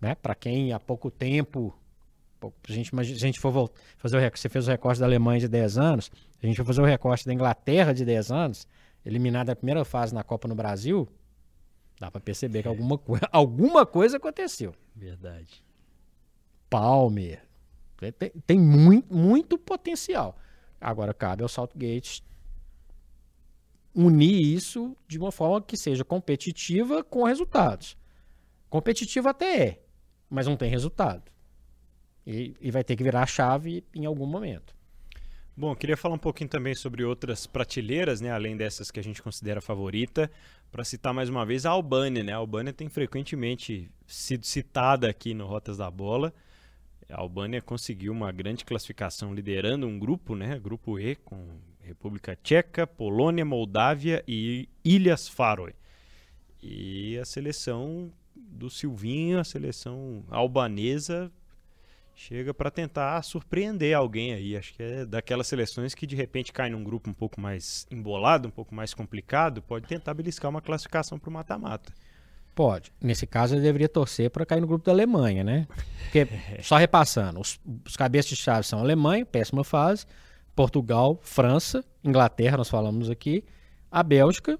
Né? 0.00 0.14
Para 0.14 0.34
quem 0.34 0.72
há 0.72 0.80
pouco 0.80 1.10
tempo 1.10 1.74
a 2.48 2.72
gente, 2.72 2.90
se 2.90 3.12
a 3.12 3.26
gente 3.26 3.38
for 3.38 3.70
fazer 3.98 4.16
o 4.16 4.20
recorte, 4.20 4.40
você 4.40 4.48
fez 4.48 4.66
o 4.66 4.70
recorte 4.70 5.00
da 5.00 5.06
Alemanha 5.06 5.40
de 5.40 5.48
10 5.48 5.78
anos, 5.78 6.10
a 6.42 6.46
gente 6.46 6.56
for 6.56 6.64
fazer 6.64 6.80
o 6.80 6.84
recorte 6.84 7.26
da 7.26 7.32
Inglaterra 7.32 7.92
de 7.92 8.04
10 8.04 8.30
anos, 8.30 8.66
eliminada 9.04 9.52
a 9.52 9.56
primeira 9.56 9.84
fase 9.84 10.14
na 10.14 10.22
Copa 10.22 10.48
no 10.48 10.54
Brasil, 10.54 11.08
dá 12.00 12.10
para 12.10 12.20
perceber 12.20 12.60
é. 12.60 12.62
que 12.62 12.68
alguma, 12.68 13.00
alguma 13.30 13.86
coisa 13.86 14.16
aconteceu. 14.16 14.74
Verdade. 14.94 15.62
Palmer. 16.68 17.42
Tem, 18.18 18.30
tem 18.46 18.58
muito, 18.58 19.14
muito 19.14 19.56
potencial. 19.56 20.36
Agora 20.80 21.14
cabe 21.14 21.42
ao 21.42 21.48
Saltgate 21.48 22.24
unir 23.94 24.54
isso 24.54 24.96
de 25.06 25.18
uma 25.18 25.30
forma 25.30 25.60
que 25.62 25.76
seja 25.76 26.04
competitiva 26.04 27.04
com 27.04 27.24
resultados. 27.24 27.96
Competitiva 28.68 29.30
até 29.30 29.66
é, 29.66 29.82
mas 30.28 30.46
não 30.46 30.56
tem 30.56 30.70
resultado. 30.70 31.31
E, 32.26 32.54
e 32.60 32.70
vai 32.70 32.84
ter 32.84 32.96
que 32.96 33.02
virar 33.02 33.22
a 33.22 33.26
chave 33.26 33.84
em 33.94 34.06
algum 34.06 34.26
momento. 34.26 34.74
Bom, 35.54 35.76
queria 35.76 35.98
falar 35.98 36.14
um 36.14 36.18
pouquinho 36.18 36.48
também 36.48 36.74
sobre 36.74 37.04
outras 37.04 37.46
prateleiras, 37.46 38.22
né, 38.22 38.30
além 38.30 38.56
dessas 38.56 38.90
que 38.90 38.98
a 38.98 39.04
gente 39.04 39.22
considera 39.22 39.60
favorita. 39.60 40.30
Para 40.70 40.82
citar 40.82 41.12
mais 41.12 41.28
uma 41.28 41.44
vez 41.44 41.66
a 41.66 41.70
Albânia, 41.70 42.22
né? 42.22 42.32
A 42.32 42.36
Albânia 42.36 42.72
tem 42.72 42.88
frequentemente 42.88 43.90
sido 44.06 44.46
citada 44.46 45.10
aqui 45.10 45.34
no 45.34 45.46
Rotas 45.46 45.76
da 45.76 45.90
Bola. 45.90 46.32
A 47.10 47.20
Albânia 47.20 47.60
conseguiu 47.60 48.10
uma 48.10 48.32
grande 48.32 48.64
classificação 48.64 49.34
liderando 49.34 49.86
um 49.86 49.98
grupo, 49.98 50.34
né? 50.34 50.58
Grupo 50.58 50.98
E 50.98 51.16
com 51.16 51.60
República 51.82 52.34
Tcheca, 52.42 52.86
Polônia, 52.86 53.44
Moldávia 53.44 54.24
e 54.26 54.66
Ilhas 54.82 55.28
Faroe. 55.28 55.74
E 56.62 57.18
a 57.18 57.26
seleção 57.26 58.10
do 58.34 58.70
Silvinho, 58.70 59.38
a 59.38 59.44
seleção 59.44 60.24
albanesa 60.30 61.30
chega 62.14 62.52
para 62.52 62.70
tentar 62.70 63.22
surpreender 63.22 63.96
alguém 63.96 64.34
aí. 64.34 64.56
Acho 64.56 64.74
que 64.74 64.82
é 64.82 65.04
daquelas 65.04 65.46
seleções 65.46 65.94
que 65.94 66.06
de 66.06 66.16
repente 66.16 66.52
cai 66.52 66.70
num 66.70 66.84
grupo 66.84 67.10
um 67.10 67.14
pouco 67.14 67.40
mais 67.40 67.86
embolado, 67.90 68.48
um 68.48 68.50
pouco 68.50 68.74
mais 68.74 68.94
complicado, 68.94 69.62
pode 69.62 69.86
tentar 69.86 70.14
beliscar 70.14 70.50
uma 70.50 70.60
classificação 70.60 71.18
para 71.18 71.30
o 71.30 71.32
mata-mata. 71.32 71.92
Pode. 72.54 72.92
Nesse 73.00 73.26
caso, 73.26 73.54
ele 73.54 73.62
deveria 73.62 73.88
torcer 73.88 74.30
para 74.30 74.44
cair 74.44 74.60
no 74.60 74.66
grupo 74.66 74.84
da 74.84 74.92
Alemanha, 74.92 75.42
né? 75.42 75.66
Porque, 76.04 76.28
só 76.62 76.76
repassando, 76.76 77.40
os, 77.40 77.58
os 77.86 77.96
cabeças 77.96 78.28
de 78.28 78.36
chave 78.36 78.66
são 78.66 78.78
Alemanha, 78.78 79.24
péssima 79.24 79.64
fase, 79.64 80.04
Portugal, 80.54 81.18
França, 81.22 81.82
Inglaterra, 82.04 82.58
nós 82.58 82.68
falamos 82.68 83.08
aqui, 83.08 83.42
a 83.90 84.02
Bélgica 84.02 84.58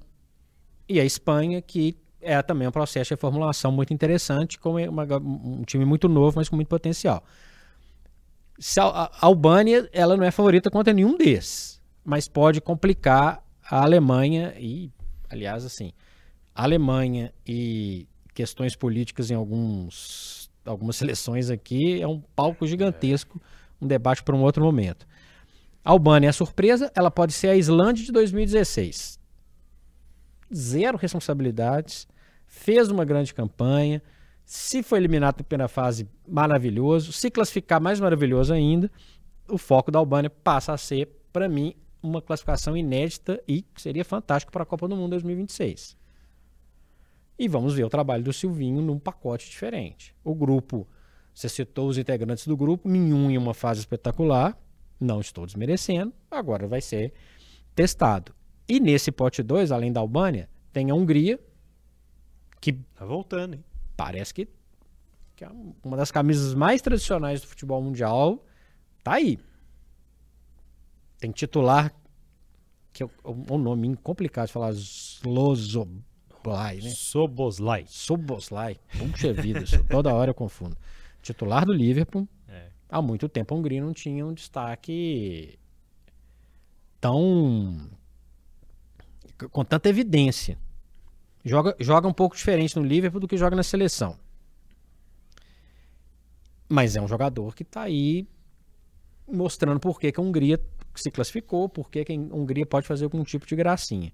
e 0.88 0.98
a 0.98 1.04
Espanha, 1.04 1.60
que 1.60 1.96
é 2.22 2.40
também 2.42 2.66
um 2.66 2.72
processo 2.72 3.08
de 3.08 3.14
reformulação 3.14 3.70
muito 3.72 3.92
interessante, 3.92 4.58
com 4.58 4.76
uma, 4.76 5.04
um 5.18 5.62
time 5.64 5.84
muito 5.84 6.08
novo, 6.08 6.36
mas 6.36 6.48
com 6.48 6.56
muito 6.56 6.68
potencial. 6.68 7.22
Se 8.58 8.80
a, 8.80 8.84
a 8.84 9.10
Albânia 9.20 9.88
ela 9.92 10.16
não 10.16 10.24
é 10.24 10.30
favorita 10.30 10.70
contra 10.70 10.92
nenhum 10.92 11.16
desses, 11.16 11.82
mas 12.04 12.28
pode 12.28 12.60
complicar 12.60 13.42
a 13.68 13.82
Alemanha 13.82 14.54
e, 14.58 14.90
aliás, 15.28 15.64
assim, 15.64 15.92
a 16.54 16.62
Alemanha 16.62 17.32
e 17.46 18.06
questões 18.34 18.76
políticas 18.76 19.30
em 19.30 19.34
alguns, 19.34 20.50
algumas 20.64 20.96
seleções 20.96 21.50
aqui 21.50 22.00
é 22.00 22.06
um 22.06 22.20
palco 22.34 22.66
gigantesco, 22.66 23.40
um 23.80 23.86
debate 23.86 24.22
para 24.22 24.36
um 24.36 24.42
outro 24.42 24.64
momento. 24.64 25.06
A 25.84 25.90
Albânia 25.90 26.28
é 26.28 26.32
surpresa, 26.32 26.92
ela 26.94 27.10
pode 27.10 27.32
ser 27.32 27.48
a 27.48 27.56
Islândia 27.56 28.04
de 28.04 28.12
2016. 28.12 29.18
Zero 30.54 30.98
responsabilidades, 30.98 32.06
fez 32.52 32.90
uma 32.90 33.04
grande 33.04 33.32
campanha. 33.32 34.02
Se 34.44 34.82
foi 34.82 34.98
eliminado 34.98 35.38
na 35.38 35.44
primeira 35.44 35.68
fase, 35.68 36.06
maravilhoso. 36.28 37.10
Se 37.10 37.30
classificar, 37.30 37.80
mais 37.80 37.98
maravilhoso 37.98 38.52
ainda. 38.52 38.90
O 39.48 39.56
foco 39.56 39.90
da 39.90 39.98
Albânia 39.98 40.28
passa 40.28 40.72
a 40.72 40.76
ser, 40.76 41.08
para 41.32 41.48
mim, 41.48 41.74
uma 42.02 42.20
classificação 42.20 42.76
inédita 42.76 43.42
e 43.48 43.64
seria 43.76 44.04
fantástico 44.04 44.52
para 44.52 44.64
a 44.64 44.66
Copa 44.66 44.86
do 44.86 44.94
Mundo 44.94 45.10
2026. 45.12 45.96
E 47.38 47.48
vamos 47.48 47.74
ver 47.74 47.84
o 47.84 47.88
trabalho 47.88 48.22
do 48.22 48.32
Silvinho 48.34 48.82
num 48.82 48.98
pacote 48.98 49.48
diferente. 49.48 50.14
O 50.22 50.34
grupo, 50.34 50.86
você 51.34 51.48
citou 51.48 51.88
os 51.88 51.96
integrantes 51.96 52.46
do 52.46 52.56
grupo, 52.56 52.86
nenhum 52.86 53.30
em 53.30 53.38
uma 53.38 53.54
fase 53.54 53.80
espetacular, 53.80 54.56
não 55.00 55.20
estou 55.20 55.46
desmerecendo, 55.46 56.12
agora 56.30 56.68
vai 56.68 56.82
ser 56.82 57.14
testado. 57.74 58.34
E 58.68 58.78
nesse 58.78 59.10
pote 59.10 59.42
2, 59.42 59.72
além 59.72 59.90
da 59.90 60.00
Albânia, 60.00 60.50
tem 60.70 60.90
a 60.90 60.94
Hungria, 60.94 61.40
que 62.62 62.72
tá 62.72 63.04
voltando, 63.04 63.54
hein? 63.54 63.64
Parece 63.96 64.32
que, 64.32 64.48
que 65.34 65.44
é 65.44 65.50
uma 65.82 65.96
das 65.96 66.12
camisas 66.12 66.54
mais 66.54 66.80
tradicionais 66.80 67.40
do 67.40 67.48
futebol 67.48 67.82
mundial 67.82 68.42
tá 69.02 69.14
aí. 69.14 69.38
Tem 71.18 71.32
titular 71.32 71.92
que 72.92 73.02
é 73.02 73.08
um 73.26 73.58
nome 73.58 73.96
complicado 73.96 74.46
de 74.46 74.52
falar, 74.52 74.70
Slozoblai, 74.72 75.96
né? 76.76 76.90
Soboslai. 76.90 77.84
Soboslai. 77.88 78.78
Puxa 78.96 79.32
vida, 79.32 79.60
isso, 79.60 79.82
toda 79.84 80.14
hora 80.14 80.30
eu 80.30 80.34
confundo. 80.34 80.76
Titular 81.20 81.66
do 81.66 81.72
Liverpool. 81.72 82.28
É. 82.48 82.68
Há 82.88 83.02
muito 83.02 83.28
tempo 83.28 83.54
a 83.54 83.58
Hungria 83.58 83.82
não 83.82 83.92
tinha 83.92 84.24
um 84.24 84.34
destaque 84.34 85.58
tão 87.00 87.90
com 89.50 89.64
tanta 89.64 89.88
evidência. 89.88 90.58
Joga, 91.44 91.74
joga 91.80 92.08
um 92.08 92.12
pouco 92.12 92.36
diferente 92.36 92.76
no 92.76 92.84
Liverpool 92.84 93.20
do 93.20 93.28
que 93.28 93.36
joga 93.36 93.56
na 93.56 93.62
seleção. 93.62 94.16
Mas 96.68 96.96
é 96.96 97.00
um 97.00 97.08
jogador 97.08 97.54
que 97.54 97.62
está 97.62 97.82
aí 97.82 98.26
mostrando 99.26 99.80
por 99.80 99.98
que, 99.98 100.12
que 100.12 100.20
a 100.20 100.22
Hungria 100.22 100.60
se 100.94 101.10
classificou, 101.10 101.68
por 101.68 101.90
que, 101.90 102.04
que 102.04 102.12
a 102.12 102.16
Hungria 102.16 102.66
pode 102.66 102.86
fazer 102.86 103.04
algum 103.04 103.24
tipo 103.24 103.46
de 103.46 103.56
gracinha. 103.56 104.12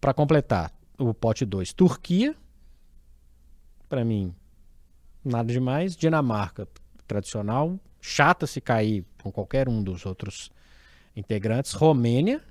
Para 0.00 0.12
completar, 0.12 0.72
o 0.98 1.14
pote 1.14 1.44
2, 1.44 1.72
Turquia. 1.72 2.36
Para 3.88 4.04
mim, 4.04 4.34
nada 5.24 5.52
demais. 5.52 5.96
Dinamarca, 5.96 6.68
tradicional. 7.06 7.78
Chata 8.00 8.46
se 8.46 8.60
cair 8.60 9.04
com 9.22 9.32
qualquer 9.32 9.68
um 9.68 9.82
dos 9.82 10.04
outros 10.04 10.50
integrantes. 11.16 11.72
Romênia, 11.72 12.42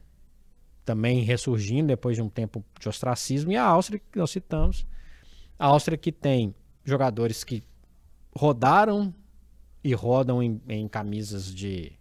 também 0.86 1.22
ressurgindo 1.24 1.88
depois 1.88 2.16
de 2.16 2.22
um 2.22 2.30
tempo 2.30 2.64
de 2.80 2.90
ostracismo. 2.90 3.52
E 3.52 3.58
a 3.58 3.64
Áustria, 3.64 4.00
que 4.12 4.18
nós 4.18 4.32
citamos. 4.32 4.86
A 5.58 5.68
Áustria 5.68 5.98
que 5.98 6.12
tem 6.12 6.54
jogadores 6.84 7.44
que 7.44 7.64
rodaram 8.36 9.14
e 9.84 9.94
rodam 9.94 10.42
em, 10.42 10.62
em 10.68 10.88
camisas 10.88 11.54
de, 11.54 11.94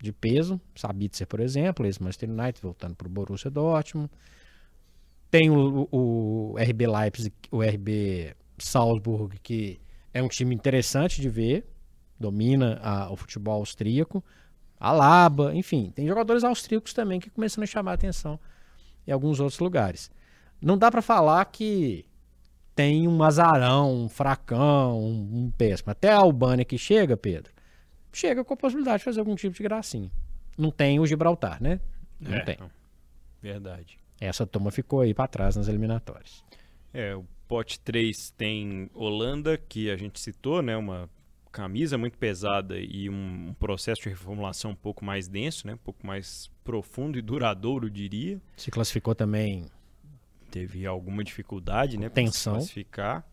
de 0.00 0.12
peso. 0.12 0.60
Sabitzer, 0.74 1.26
por 1.26 1.40
exemplo, 1.40 1.86
ex-Manchester 1.86 2.30
United, 2.30 2.60
voltando 2.60 2.94
para 2.94 3.06
o 3.06 3.10
Borussia 3.10 3.50
Dortmund. 3.50 4.10
Tem 5.30 5.50
o, 5.50 5.88
o, 5.90 6.54
RB 6.58 6.86
Leipzig, 6.86 7.34
o 7.50 7.62
RB 7.62 8.34
Salzburg, 8.58 9.38
que 9.42 9.80
é 10.12 10.22
um 10.22 10.28
time 10.28 10.54
interessante 10.54 11.20
de 11.20 11.28
ver, 11.28 11.66
domina 12.18 12.78
a, 12.82 13.10
o 13.10 13.16
futebol 13.16 13.54
austríaco. 13.54 14.22
Alaba, 14.78 15.54
enfim, 15.54 15.90
tem 15.94 16.06
jogadores 16.06 16.44
austríacos 16.44 16.92
também 16.92 17.18
que 17.20 17.30
começam 17.30 17.62
a 17.62 17.66
chamar 17.66 17.92
a 17.92 17.94
atenção 17.94 18.38
em 19.06 19.12
alguns 19.12 19.40
outros 19.40 19.58
lugares. 19.58 20.10
Não 20.60 20.76
dá 20.78 20.90
para 20.90 21.02
falar 21.02 21.44
que 21.46 22.04
tem 22.74 23.06
um 23.06 23.22
azarão, 23.22 24.04
um 24.04 24.08
fracão, 24.08 24.98
um, 25.00 25.44
um 25.44 25.50
péssimo. 25.56 25.90
Até 25.90 26.10
a 26.10 26.16
Albânia 26.16 26.64
que 26.64 26.76
chega, 26.76 27.16
Pedro, 27.16 27.52
chega 28.12 28.44
com 28.44 28.54
a 28.54 28.56
possibilidade 28.56 28.98
de 28.98 29.04
fazer 29.04 29.20
algum 29.20 29.34
tipo 29.34 29.54
de 29.54 29.62
gracinha. 29.62 30.10
Não 30.58 30.70
tem 30.70 30.98
o 31.00 31.06
Gibraltar, 31.06 31.62
né? 31.62 31.80
Não 32.20 32.34
É, 32.34 32.40
tem. 32.40 32.56
não. 32.58 32.70
Verdade. 33.42 33.98
Essa 34.20 34.46
turma 34.46 34.70
ficou 34.70 35.00
aí 35.00 35.12
para 35.12 35.28
trás 35.28 35.56
nas 35.56 35.68
eliminatórias. 35.68 36.42
É, 36.92 37.14
o 37.14 37.24
pote 37.46 37.78
3 37.80 38.30
tem 38.30 38.88
Holanda, 38.94 39.58
que 39.58 39.90
a 39.90 39.96
gente 39.96 40.18
citou, 40.20 40.62
né? 40.62 40.76
Uma 40.76 41.10
camisa 41.54 41.96
muito 41.96 42.18
pesada 42.18 42.76
e 42.76 43.08
um, 43.08 43.54
processo 43.60 44.02
de 44.02 44.08
reformulação 44.08 44.72
um 44.72 44.74
pouco 44.74 45.04
mais 45.04 45.28
denso, 45.28 45.68
né? 45.68 45.74
Um 45.74 45.78
pouco 45.78 46.04
mais 46.04 46.50
profundo 46.64 47.16
e 47.16 47.22
duradouro, 47.22 47.86
eu 47.86 47.90
diria. 47.90 48.42
Se 48.56 48.72
classificou 48.72 49.14
também 49.14 49.64
Teve 50.50 50.86
alguma 50.86 51.24
dificuldade, 51.24 51.96
né? 51.96 52.08
para 52.08 52.22
se 52.22 52.26
Tensão. 52.26 52.54
classificar. 52.54 53.24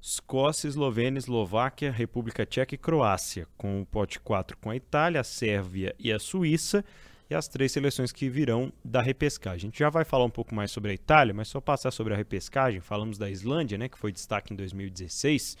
Escócia, 0.00 0.68
Eslovênia, 0.68 1.18
Eslováquia, 1.18 1.90
República 1.90 2.46
Tcheca 2.46 2.74
e 2.74 2.78
Croácia, 2.78 3.48
com 3.56 3.80
o 3.80 3.86
pote 3.86 4.20
4 4.20 4.56
com 4.58 4.70
a 4.70 4.76
Itália, 4.76 5.20
a 5.20 5.24
Sérvia 5.24 5.94
e 5.98 6.12
a 6.12 6.20
Suíça, 6.20 6.84
e 7.28 7.34
as 7.34 7.48
três 7.48 7.72
seleções 7.72 8.12
que 8.12 8.28
virão 8.28 8.72
da 8.84 9.02
repescagem. 9.02 9.56
A 9.56 9.70
gente 9.70 9.78
já 9.80 9.90
vai 9.90 10.04
falar 10.04 10.24
um 10.24 10.30
pouco 10.30 10.54
mais 10.54 10.70
sobre 10.70 10.92
a 10.92 10.94
Itália, 10.94 11.34
mas 11.34 11.48
só 11.48 11.60
passar 11.60 11.90
sobre 11.90 12.14
a 12.14 12.16
repescagem, 12.16 12.80
falamos 12.80 13.18
da 13.18 13.28
Islândia, 13.28 13.76
né, 13.76 13.88
que 13.88 13.98
foi 13.98 14.12
destaque 14.12 14.52
em 14.52 14.56
2016. 14.56 15.56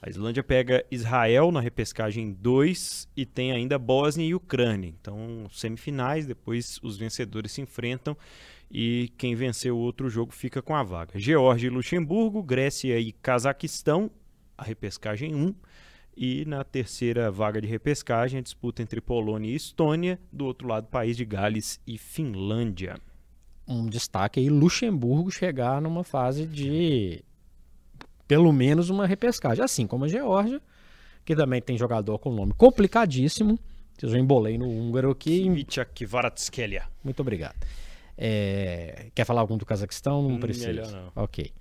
A 0.00 0.08
Islândia 0.08 0.44
pega 0.44 0.84
Israel 0.90 1.50
na 1.50 1.60
repescagem 1.60 2.32
2 2.32 3.08
e 3.16 3.26
tem 3.26 3.50
ainda 3.50 3.78
Bósnia 3.78 4.26
e 4.26 4.34
Ucrânia. 4.34 4.88
Então, 4.88 5.48
semifinais, 5.50 6.24
depois 6.24 6.78
os 6.82 6.96
vencedores 6.96 7.50
se 7.50 7.60
enfrentam 7.60 8.16
e 8.70 9.12
quem 9.18 9.34
vencer 9.34 9.72
o 9.72 9.78
outro 9.78 10.08
jogo 10.08 10.32
fica 10.32 10.62
com 10.62 10.76
a 10.76 10.84
vaga. 10.84 11.18
Geórgia 11.18 11.66
e 11.66 11.70
Luxemburgo, 11.70 12.42
Grécia 12.42 12.98
e 13.00 13.10
Cazaquistão, 13.10 14.08
a 14.56 14.62
repescagem 14.62 15.34
1. 15.34 15.54
E 16.16 16.44
na 16.44 16.64
terceira 16.64 17.30
vaga 17.30 17.60
de 17.60 17.66
repescagem, 17.66 18.38
a 18.38 18.42
disputa 18.42 18.82
entre 18.82 19.00
Polônia 19.00 19.50
e 19.50 19.54
Estônia, 19.54 20.18
do 20.32 20.46
outro 20.46 20.66
lado, 20.68 20.88
país 20.88 21.16
de 21.16 21.24
Gales 21.24 21.80
e 21.86 21.96
Finlândia. 21.96 22.96
um 23.66 23.86
destaque 23.86 24.40
aí 24.40 24.48
Luxemburgo 24.48 25.30
chegar 25.30 25.80
numa 25.80 26.02
fase 26.02 26.46
de 26.46 27.22
pelo 28.28 28.52
menos 28.52 28.90
uma 28.90 29.06
repescagem, 29.06 29.64
assim 29.64 29.86
como 29.86 30.04
a 30.04 30.08
Geórgia, 30.08 30.60
que 31.24 31.34
também 31.34 31.60
tem 31.60 31.76
jogador 31.76 32.18
com 32.18 32.30
nome 32.32 32.52
complicadíssimo. 32.54 33.58
Eu 34.00 34.08
já 34.10 34.18
embolei 34.18 34.56
no 34.56 34.68
húngaro 34.68 35.10
aqui. 35.10 35.46
Ivica 35.46 35.84
Kvaratskhelia. 35.84 36.84
Muito 37.02 37.20
obrigado. 37.20 37.56
É, 38.16 39.06
quer 39.14 39.24
falar 39.24 39.40
algum 39.40 39.56
do 39.56 39.66
Cazaquistão? 39.66 40.22
Não 40.22 40.36
Hum, 40.36 40.40
precisa. 40.40 40.68
melhor 40.68 40.92
não. 40.92 41.12
Ok. 41.16 41.52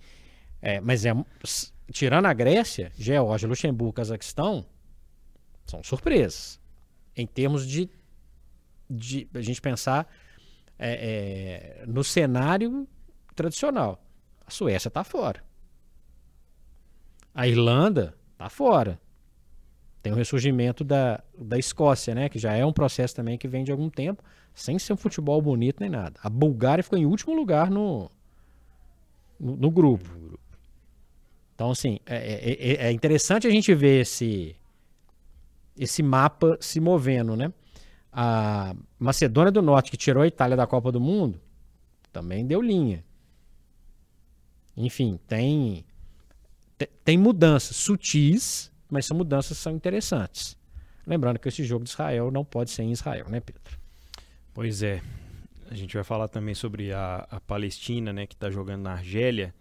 É, 0.61 0.79
mas 0.81 1.05
é 1.05 1.13
tirando 1.91 2.25
a 2.25 2.33
Grécia, 2.33 2.91
Geórgia, 2.97 3.47
Luxemburgo, 3.47 3.93
Cazaquistão 3.93 4.65
são 5.65 5.83
surpresas 5.83 6.59
em 7.15 7.25
termos 7.25 7.65
de, 7.67 7.89
de 8.89 9.27
a 9.33 9.41
gente 9.41 9.61
pensar 9.61 10.07
é, 10.77 11.81
é, 11.81 11.85
no 11.87 12.03
cenário 12.03 12.87
tradicional. 13.35 14.03
A 14.45 14.51
Suécia 14.51 14.87
está 14.89 15.03
fora. 15.03 15.43
A 17.37 17.47
Irlanda 17.47 18.15
está 18.33 18.49
fora. 18.49 18.99
Tem 20.01 20.11
o 20.11 20.15
ressurgimento 20.15 20.83
da, 20.83 21.23
da 21.37 21.57
Escócia, 21.59 22.15
né? 22.15 22.29
Que 22.29 22.39
já 22.39 22.53
é 22.53 22.65
um 22.65 22.73
processo 22.73 23.15
também 23.15 23.37
que 23.37 23.47
vem 23.47 23.63
de 23.63 23.71
algum 23.71 23.89
tempo, 23.91 24.23
sem 24.55 24.79
ser 24.79 24.93
um 24.93 24.97
futebol 24.97 25.39
bonito 25.39 25.79
nem 25.79 25.89
nada. 25.89 26.19
A 26.23 26.29
Bulgária 26.29 26.83
ficou 26.83 26.97
em 26.97 27.05
último 27.05 27.35
lugar 27.35 27.69
no, 27.69 28.09
no, 29.39 29.55
no 29.55 29.69
grupo. 29.71 30.09
Então, 31.53 31.69
assim, 31.71 31.99
é, 32.07 32.15
é- 32.15 32.71
é- 32.71 32.87
é 32.87 32.91
interessante 32.91 33.45
a 33.45 33.51
gente 33.51 33.73
ver 33.75 34.01
esse, 34.01 34.55
esse 35.77 36.01
mapa 36.01 36.57
se 36.59 36.79
movendo, 36.79 37.35
né? 37.35 37.53
A 38.11 38.75
Macedônia 38.97 39.51
do 39.51 39.61
Norte, 39.61 39.91
que 39.91 39.97
tirou 39.97 40.23
a 40.23 40.27
Itália 40.27 40.57
da 40.57 40.65
Copa 40.65 40.91
do 40.91 40.99
Mundo, 40.99 41.39
também 42.11 42.47
deu 42.47 42.61
linha. 42.61 43.03
Enfim, 44.75 45.19
tem, 45.27 45.83
te- 45.83 45.96
tem 47.03 47.17
mudanças 47.17 47.75
sutis, 47.75 48.71
mas 48.89 49.05
são 49.05 49.17
mudanças 49.17 49.57
que 49.57 49.63
são 49.63 49.73
interessantes. 49.73 50.57
Lembrando 51.05 51.39
que 51.39 51.47
esse 51.47 51.63
jogo 51.63 51.83
de 51.83 51.89
Israel 51.89 52.29
não 52.31 52.43
pode 52.43 52.69
ser 52.69 52.83
em 52.83 52.91
Israel, 52.91 53.27
né, 53.29 53.39
Pedro? 53.39 53.79
Pois 54.53 54.83
é. 54.83 55.01
A 55.69 55.75
gente 55.75 55.95
vai 55.95 56.03
falar 56.03 56.27
também 56.27 56.55
sobre 56.55 56.93
a, 56.93 57.27
a 57.29 57.39
Palestina, 57.39 58.13
né, 58.13 58.25
que 58.25 58.35
está 58.35 58.49
jogando 58.49 58.83
na 58.83 58.93
Argélia. 58.93 59.53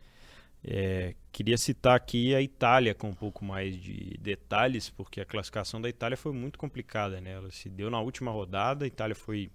É, 0.62 1.14
queria 1.30 1.56
citar 1.56 1.96
aqui 1.96 2.34
a 2.34 2.42
Itália 2.42 2.94
com 2.94 3.10
um 3.10 3.14
pouco 3.14 3.44
mais 3.44 3.76
de 3.76 4.16
detalhes, 4.20 4.90
porque 4.90 5.20
a 5.20 5.24
classificação 5.24 5.80
da 5.80 5.88
Itália 5.88 6.16
foi 6.16 6.32
muito 6.32 6.58
complicada, 6.58 7.20
né? 7.20 7.32
Ela 7.32 7.50
se 7.52 7.68
deu 7.68 7.88
na 7.88 8.00
última 8.00 8.32
rodada, 8.32 8.84
a 8.84 8.88
Itália 8.88 9.14
foi 9.14 9.50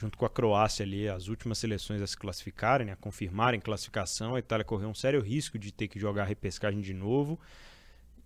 junto 0.00 0.16
com 0.16 0.24
a 0.24 0.30
Croácia 0.30 0.82
ali 0.82 1.06
as 1.06 1.28
últimas 1.28 1.58
seleções 1.58 2.00
a 2.00 2.06
se 2.06 2.16
classificarem, 2.16 2.86
né, 2.86 2.92
a 2.92 2.96
confirmarem 2.96 3.60
classificação. 3.60 4.34
A 4.34 4.38
Itália 4.38 4.64
correu 4.64 4.88
um 4.88 4.94
sério 4.94 5.20
risco 5.20 5.58
de 5.58 5.70
ter 5.70 5.88
que 5.88 6.00
jogar 6.00 6.24
repescagem 6.24 6.80
de 6.80 6.94
novo. 6.94 7.38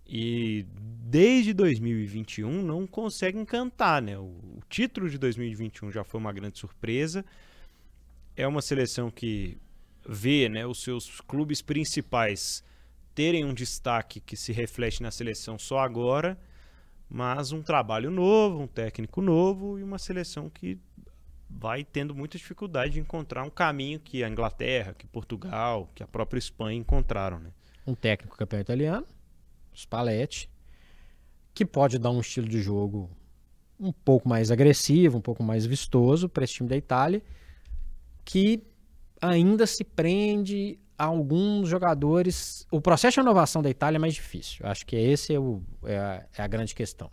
E 0.07 0.65
desde 1.03 1.53
2021 1.53 2.61
não 2.61 2.87
consegue 2.87 3.37
encantar, 3.37 4.01
né? 4.01 4.17
O, 4.17 4.23
o 4.23 4.61
título 4.69 5.09
de 5.09 5.17
2021 5.17 5.91
já 5.91 6.03
foi 6.03 6.19
uma 6.19 6.31
grande 6.31 6.59
surpresa. 6.59 7.25
É 8.37 8.47
uma 8.47 8.61
seleção 8.61 9.11
que 9.11 9.57
vê, 10.07 10.47
né, 10.47 10.65
os 10.65 10.81
seus 10.81 11.19
clubes 11.21 11.61
principais 11.61 12.63
terem 13.13 13.43
um 13.43 13.53
destaque 13.53 14.19
que 14.19 14.37
se 14.37 14.53
reflete 14.53 15.01
na 15.01 15.09
seleção 15.09 15.57
só 15.57 15.79
agora, 15.79 16.37
mas 17.09 17.51
um 17.51 17.61
trabalho 17.61 18.11
novo, 18.11 18.61
um 18.61 18.67
técnico 18.67 19.21
novo 19.21 19.79
e 19.79 19.83
uma 19.83 19.97
seleção 19.97 20.49
que 20.49 20.77
vai 21.57 21.83
tendo 21.83 22.13
muita 22.13 22.37
dificuldade 22.37 22.93
de 22.93 22.99
encontrar 22.99 23.43
um 23.43 23.49
caminho 23.49 23.99
que 23.99 24.23
a 24.23 24.29
Inglaterra, 24.29 24.93
que 24.93 25.07
Portugal, 25.07 25.89
que 25.95 26.03
a 26.03 26.07
própria 26.07 26.37
Espanha 26.39 26.77
encontraram, 26.77 27.39
né? 27.39 27.49
Um 27.87 27.95
técnico 27.95 28.35
campeão 28.37 28.59
italiano, 28.59 29.05
Spalletti, 29.73 30.49
que 31.53 31.65
pode 31.65 31.97
dar 31.97 32.09
um 32.11 32.19
estilo 32.19 32.47
de 32.47 32.61
jogo 32.61 33.09
um 33.79 33.91
pouco 33.91 34.27
mais 34.27 34.51
agressivo, 34.51 35.17
um 35.17 35.21
pouco 35.21 35.43
mais 35.43 35.65
vistoso 35.65 36.27
para 36.29 36.43
esse 36.43 36.53
time 36.53 36.69
da 36.69 36.75
Itália, 36.77 37.21
que 38.23 38.63
ainda 39.21 39.65
se 39.67 39.83
prende 39.83 40.79
a 40.97 41.05
alguns 41.05 41.67
jogadores. 41.69 42.65
O 42.71 42.79
processo 42.81 43.15
de 43.15 43.19
renovação 43.21 43.61
da 43.61 43.69
Itália 43.69 43.97
é 43.97 43.99
mais 43.99 44.13
difícil. 44.13 44.65
Acho 44.65 44.85
que 44.85 44.95
esse 44.95 45.33
é, 45.33 45.39
o- 45.39 45.61
é 45.83 45.97
a, 45.97 46.25
é 46.37 46.41
a 46.41 46.47
grande 46.47 46.73
questão. 46.73 47.11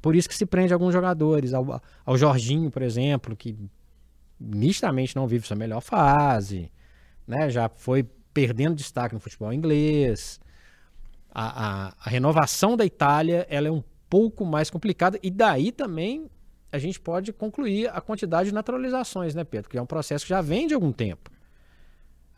Por 0.00 0.16
isso 0.16 0.28
que 0.28 0.34
se 0.34 0.46
prende 0.46 0.72
alguns 0.72 0.92
jogadores, 0.92 1.52
ao, 1.52 1.82
ao 2.04 2.16
Jorginho, 2.16 2.70
por 2.70 2.82
exemplo, 2.82 3.36
que 3.36 3.56
nitidamente 4.38 5.14
não 5.14 5.26
vive 5.26 5.46
sua 5.46 5.56
melhor 5.56 5.80
fase, 5.80 6.72
né? 7.26 7.50
Já 7.50 7.68
foi 7.68 8.04
perdendo 8.32 8.74
destaque 8.74 9.14
no 9.14 9.20
futebol 9.20 9.52
inglês. 9.52 10.40
A, 11.32 11.88
a, 11.88 11.94
a 12.04 12.10
renovação 12.10 12.76
da 12.76 12.84
Itália 12.84 13.46
ela 13.50 13.68
é 13.68 13.70
um 13.70 13.82
pouco 14.08 14.44
mais 14.44 14.70
complicada 14.70 15.18
e 15.22 15.30
daí 15.30 15.70
também 15.70 16.28
a 16.72 16.78
gente 16.78 16.98
pode 17.00 17.32
concluir 17.32 17.88
a 17.88 18.00
quantidade 18.00 18.48
de 18.48 18.54
naturalizações, 18.54 19.34
né, 19.34 19.44
Pedro? 19.44 19.68
Que 19.68 19.76
é 19.76 19.82
um 19.82 19.86
processo 19.86 20.24
que 20.24 20.30
já 20.30 20.40
vem 20.40 20.66
de 20.66 20.74
algum 20.74 20.92
tempo. 20.92 21.30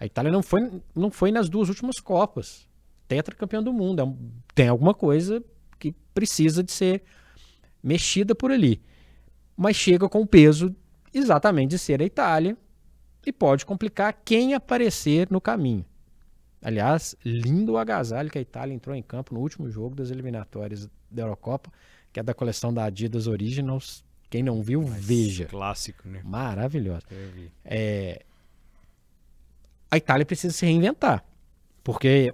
A 0.01 0.07
Itália 0.07 0.33
não 0.33 0.43
foi, 0.43 0.83
não 0.95 1.11
foi 1.11 1.31
nas 1.31 1.49
duas 1.49 1.69
últimas 1.69 2.01
Copas. 2.01 2.67
Tetracampeão 3.07 3.63
do 3.63 3.73
mundo. 3.73 4.03
É 4.03 4.07
tem 4.55 4.69
alguma 4.69 4.95
coisa 4.95 5.43
que 5.79 5.93
precisa 6.15 6.63
de 6.63 6.73
ser 6.73 7.03
mexida 7.83 8.35
por 8.35 8.51
ali. 8.51 8.81
Mas 9.57 9.77
chega 9.77 10.09
com 10.09 10.21
o 10.21 10.27
peso 10.27 10.75
exatamente 11.13 11.71
de 11.71 11.79
ser 11.79 12.01
a 12.01 12.05
Itália 12.05 12.57
e 13.27 13.33
pode 13.33 13.67
complicar 13.67 14.21
quem 14.25 14.55
aparecer 14.55 15.29
no 15.31 15.41
caminho. 15.41 15.85
Aliás, 16.61 17.17
lindo 17.25 17.73
o 17.73 17.79
agasalho 17.79 18.31
que 18.31 18.39
a 18.39 18.41
Itália 18.41 18.73
entrou 18.73 18.95
em 18.95 19.03
campo 19.03 19.35
no 19.35 19.41
último 19.41 19.69
jogo 19.69 19.97
das 19.97 20.11
eliminatórias 20.11 20.89
da 21.11 21.23
Eurocopa, 21.23 21.73
que 22.13 22.21
é 22.21 22.23
da 22.23 22.33
coleção 22.33 22.73
da 22.73 22.85
Adidas 22.85 23.27
Originals. 23.27 24.05
Quem 24.31 24.43
não 24.43 24.63
viu, 24.63 24.83
Mas 24.83 25.05
veja. 25.05 25.47
Clássico, 25.47 26.09
né? 26.09 26.21
Maravilhoso. 26.25 27.05
É... 27.65 28.25
A 29.91 29.97
Itália 29.97 30.25
precisa 30.25 30.55
se 30.55 30.65
reinventar. 30.65 31.25
Porque, 31.83 32.33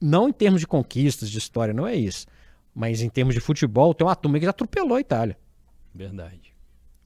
não 0.00 0.28
em 0.28 0.32
termos 0.32 0.60
de 0.60 0.66
conquistas, 0.66 1.28
de 1.28 1.36
história, 1.36 1.74
não 1.74 1.86
é 1.86 1.94
isso. 1.94 2.26
Mas 2.74 3.00
em 3.00 3.08
termos 3.08 3.34
de 3.34 3.40
futebol, 3.40 3.94
tem 3.94 4.06
uma 4.06 4.16
turma 4.16 4.38
que 4.38 4.44
já 4.44 4.50
atropelou 4.50 4.96
a 4.96 5.00
Itália. 5.00 5.38
Verdade. 5.94 6.52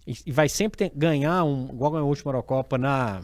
E, 0.06 0.14
e 0.26 0.32
vai 0.32 0.48
sempre 0.48 0.78
ter, 0.78 0.92
ganhar, 0.96 1.44
um, 1.44 1.68
igual 1.70 1.90
ganhou 1.90 2.06
a 2.06 2.08
última 2.08 2.30
Eurocopa, 2.30 2.78
na, 2.78 3.22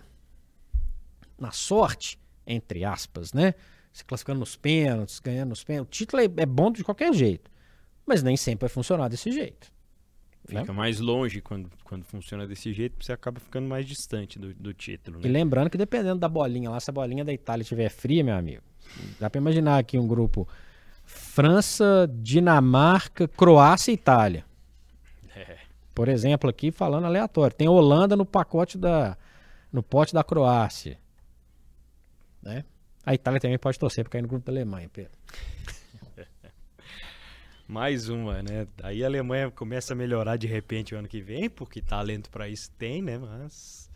na 1.39 1.51
sorte, 1.51 2.19
entre 2.47 2.85
aspas, 2.85 3.33
né? 3.33 3.55
Se 3.93 4.05
classificando 4.05 4.41
nos 4.41 4.57
pênaltis, 4.57 5.21
ganhando 5.21 5.51
nos 5.51 5.65
pênaltis. 5.65 5.89
O 5.89 6.05
título 6.05 6.21
é, 6.21 6.43
é 6.43 6.47
bom 6.47 6.71
de 6.71 6.85
qualquer 6.85 7.15
jeito. 7.15 7.51
Mas 8.05 8.23
nem 8.23 8.37
sempre 8.37 8.63
vai 8.63 8.69
funcionar 8.69 9.09
desse 9.09 9.31
jeito. 9.33 9.73
Fica 10.47 10.65
né? 10.65 10.73
mais 10.73 11.01
longe 11.01 11.41
quando, 11.41 11.71
quando 11.85 12.05
funciona 12.05 12.47
desse 12.47 12.73
jeito, 12.73 13.03
você 13.03 13.13
acaba 13.13 13.41
ficando 13.41 13.67
mais 13.67 13.87
distante 13.87 14.39
do, 14.39 14.53
do 14.53 14.75
título. 14.75 15.19
Né? 15.19 15.27
E 15.27 15.31
lembrando 15.31 15.71
que 15.71 15.79
dependendo 15.79 16.19
da 16.19 16.29
bolinha 16.29 16.69
lá, 16.69 16.79
se 16.79 16.91
a 16.91 16.93
bolinha 16.93 17.25
da 17.25 17.33
Itália 17.33 17.63
estiver 17.63 17.89
fria, 17.89 18.23
meu 18.23 18.35
amigo, 18.35 18.63
dá 19.19 19.31
para 19.31 19.41
imaginar 19.41 19.79
aqui 19.79 19.99
um 19.99 20.07
grupo 20.07 20.47
França, 21.35 22.09
Dinamarca, 22.23 23.27
Croácia 23.27 23.91
e 23.91 23.95
Itália. 23.95 24.45
É. 25.35 25.59
Por 25.93 26.07
exemplo, 26.07 26.49
aqui 26.49 26.71
falando 26.71 27.07
aleatório, 27.07 27.57
tem 27.57 27.69
Holanda 27.69 28.15
no 28.15 28.25
pacote 28.25 28.79
da 28.79 29.17
no 29.73 29.83
pote 29.83 30.15
da 30.15 30.23
Croácia, 30.23 30.97
né? 32.41 32.65
A 33.05 33.15
Itália 33.15 33.41
também 33.41 33.59
pode 33.59 33.77
torcer 33.81 34.05
para 34.05 34.13
cair 34.13 34.23
no 34.23 34.29
grupo 34.29 34.47
da 34.47 34.53
Alemanha, 34.53 34.89
Pedro. 34.89 35.11
Mais 37.67 38.09
uma, 38.09 38.41
né? 38.41 38.69
Aí 38.81 39.03
a 39.03 39.07
Alemanha 39.09 39.51
começa 39.51 39.93
a 39.93 39.97
melhorar 39.97 40.37
de 40.37 40.47
repente 40.47 40.95
o 40.95 40.99
ano 40.99 41.09
que 41.09 41.21
vem, 41.21 41.51
porque 41.51 41.83
talento 41.83 42.31
para 42.31 42.49
isso 42.49 42.71
tem, 42.79 43.03
né? 43.03 43.19
Mas 43.19 43.91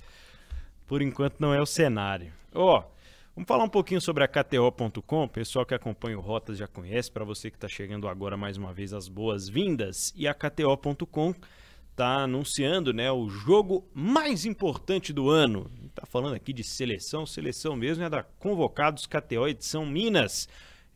por 0.89 1.01
enquanto 1.01 1.39
não 1.39 1.55
é 1.55 1.61
o 1.61 1.67
cenário. 1.67 2.33
Ó, 2.53 2.81
oh, 2.81 2.98
vamos 3.39 3.47
falar 3.47 3.63
um 3.63 3.69
pouquinho 3.69 4.01
sobre 4.01 4.25
a 4.25 4.29
KTO.com. 4.29 5.25
O 5.25 5.29
pessoal 5.29 5.65
que 5.65 5.73
acompanha 5.73 6.19
o 6.19 6.21
Rotas 6.21 6.59
já 6.59 6.67
conhece. 6.67 7.09
Para 7.09 7.25
você 7.25 7.49
que 7.53 7.57
está 7.57 7.69
chegando 7.69 8.09
agora 8.09 8.37
mais 8.37 8.57
uma 8.57 8.73
vez, 8.73 8.93
as 8.93 9.07
boas-vindas. 9.07 10.13
E 10.17 10.27
a 10.27 10.35
KTO.com 10.35 11.33
está 11.93 12.25
anunciando, 12.25 12.93
né, 12.93 13.13
o 13.13 13.29
jogo 13.29 13.89
mais 13.95 14.45
importante 14.45 15.13
do 15.13 15.31
ano. 15.31 15.71
Está 15.87 16.05
falando 16.05 16.35
aqui 16.35 16.53
de 16.53 16.65
seleção, 16.65 17.25
seleção 17.25 17.77
mesmo 17.77 18.03
é 18.03 18.11
da 18.11 18.25
Convocados 18.25 19.07
KTO 19.07 19.47
edição 19.47 19.87
Minas. 19.87 20.49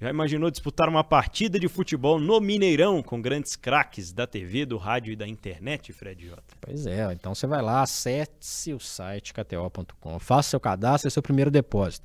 Já 0.02 0.10
imaginou 0.10 0.50
disputar 0.50 0.88
uma 0.88 1.04
partida 1.04 1.60
de 1.60 1.68
futebol 1.68 2.18
no 2.18 2.40
Mineirão 2.40 3.00
com 3.04 3.22
grandes 3.22 3.54
craques 3.54 4.12
da 4.12 4.26
TV, 4.26 4.66
do 4.66 4.76
rádio 4.76 5.12
e 5.12 5.16
da 5.16 5.28
internet, 5.28 5.92
Fred 5.92 6.26
J? 6.26 6.42
Pois 6.60 6.86
é, 6.86 7.12
então 7.12 7.32
você 7.36 7.46
vai 7.46 7.62
lá, 7.62 7.82
acesse 7.82 8.74
o 8.74 8.80
site 8.80 9.32
kto.com, 9.32 10.18
faça 10.18 10.50
seu 10.50 10.58
cadastro 10.58 11.06
e 11.06 11.10
seu 11.12 11.22
primeiro 11.22 11.52
depósito, 11.52 12.04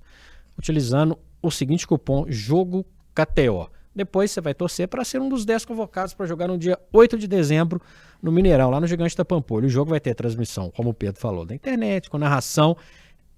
utilizando 0.56 1.18
o 1.42 1.50
seguinte 1.50 1.88
cupom 1.88 2.28
Jogo 2.30 2.86
KTO. 3.16 3.68
Depois 3.96 4.30
você 4.30 4.42
vai 4.42 4.54
torcer 4.54 4.88
para 4.88 5.04
ser 5.04 5.20
um 5.20 5.28
dos 5.28 5.44
10 5.44 5.66
convocados 5.66 6.14
para 6.14 6.28
jogar 6.28 6.48
no 6.48 6.56
dia 6.56 6.78
8 6.94 7.18
de 7.18 7.28
dezembro 7.28 7.82
no 8.22 8.32
Mineirão, 8.32 8.70
lá 8.70 8.80
no 8.80 8.86
Gigante 8.86 9.18
da 9.18 9.26
Pampulha. 9.26 9.66
O 9.66 9.70
jogo 9.70 9.90
vai 9.90 10.00
ter 10.00 10.14
transmissão, 10.14 10.70
como 10.70 10.92
o 10.92 10.94
Pedro 10.94 11.20
falou, 11.20 11.48
da 11.48 11.56
internet, 11.56 12.12
com 12.12 12.20
narração 12.20 12.78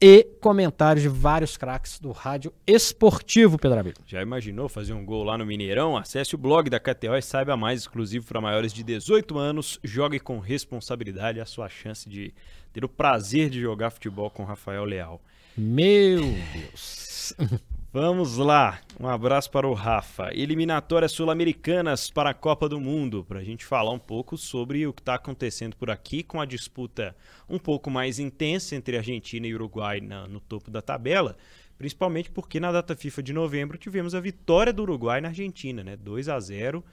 e 0.02 0.24
comentários 0.40 1.04
de 1.04 1.10
vários 1.10 1.58
craques 1.58 2.00
do 2.00 2.12
rádio 2.12 2.54
esportivo, 2.66 3.58
Pedro 3.58 3.80
Abel. 3.80 3.94
Já 4.06 4.22
imaginou 4.22 4.70
fazer 4.70 4.94
um 4.94 5.06
gol 5.06 5.24
lá 5.24 5.38
no 5.38 5.46
Mineirão? 5.46 5.98
Acesse 5.98 6.36
o 6.36 6.38
blog 6.38 6.70
da 6.70 6.80
KTO 6.80 7.16
e 7.16 7.22
saiba 7.22 7.58
mais, 7.58 7.82
exclusivo 7.82 8.26
para 8.26 8.40
maiores 8.40 8.72
de 8.72 8.84
18 8.84 9.38
anos. 9.38 9.80
Jogue 9.84 10.20
com 10.20 10.40
responsabilidade 10.40 11.40
a 11.40 11.46
sua 11.46 11.68
chance 11.68 12.08
de 12.08 12.34
ter 12.72 12.86
o 12.86 12.90
prazer 12.90 13.50
de 13.50 13.60
jogar 13.60 13.90
futebol 13.90 14.30
com 14.30 14.44
Rafael 14.44 14.86
Leal. 14.86 15.22
Meu 15.58 16.22
Deus! 16.54 17.34
Vamos 17.92 18.38
lá, 18.38 18.80
um 19.00 19.08
abraço 19.08 19.50
para 19.50 19.68
o 19.68 19.74
Rafa. 19.74 20.30
Eliminatórias 20.32 21.12
sul-americanas 21.12 22.08
para 22.12 22.30
a 22.30 22.34
Copa 22.36 22.70
do 22.70 22.80
Mundo, 22.80 23.26
para 23.28 23.40
a 23.40 23.44
gente 23.44 23.66
falar 23.66 23.92
um 23.92 23.98
pouco 23.98 24.38
sobre 24.38 24.86
o 24.86 24.94
que 24.94 25.02
está 25.02 25.16
acontecendo 25.16 25.76
por 25.76 25.90
aqui 25.90 26.22
com 26.22 26.40
a 26.40 26.46
disputa 26.46 27.16
um 27.50 27.58
pouco 27.58 27.90
mais 27.90 28.20
intensa 28.20 28.76
entre 28.76 28.96
Argentina 28.96 29.48
e 29.48 29.56
Uruguai 29.56 30.02
na, 30.02 30.28
no 30.28 30.40
topo 30.40 30.70
da 30.70 30.84
tabela, 30.84 31.36
principalmente 31.80 32.30
porque 32.30 32.60
na 32.60 32.72
data 32.72 32.96
FIFA 32.96 33.24
de 33.24 33.34
novembro 33.34 33.76
tivemos 33.76 34.14
a 34.14 34.20
vitória 34.20 34.72
do 34.72 34.84
Uruguai 34.84 35.20
na 35.20 35.30
Argentina, 35.30 35.84
né? 35.84 35.98
2 35.98 36.30
a 36.30 36.40
0 36.40 36.86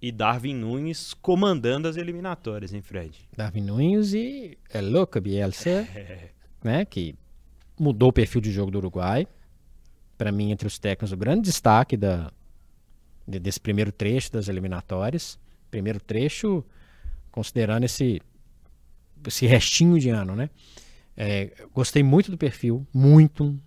e 0.00 0.12
Darwin 0.12 0.54
Nunes 0.54 1.14
comandando 1.14 1.88
as 1.88 1.96
eliminatórias, 1.96 2.72
hein, 2.72 2.80
Fred? 2.80 3.28
Darwin 3.36 3.62
Nunes 3.62 4.14
e 4.14 4.56
é 4.70 4.80
louco 4.80 5.20
Bielsa, 5.20 5.68
é. 5.96 6.30
né, 6.62 6.84
que 6.84 7.16
mudou 7.76 8.10
o 8.10 8.12
perfil 8.12 8.40
de 8.40 8.52
jogo 8.52 8.70
do 8.70 8.78
Uruguai 8.78 9.26
para 10.18 10.32
mim, 10.32 10.50
entre 10.50 10.66
os 10.66 10.78
técnicos, 10.78 11.12
o 11.12 11.16
grande 11.16 11.42
destaque 11.42 11.96
da, 11.96 12.30
desse 13.26 13.60
primeiro 13.60 13.92
trecho 13.92 14.32
das 14.32 14.48
eliminatórias. 14.48 15.38
Primeiro 15.70 16.00
trecho, 16.00 16.64
considerando 17.30 17.84
esse, 17.84 18.20
esse 19.26 19.46
restinho 19.46 19.98
de 19.98 20.10
ano, 20.10 20.34
né? 20.34 20.50
É, 21.16 21.52
gostei 21.72 22.02
muito 22.02 22.30
do 22.30 22.36
perfil, 22.36 22.86
muito. 22.92 23.58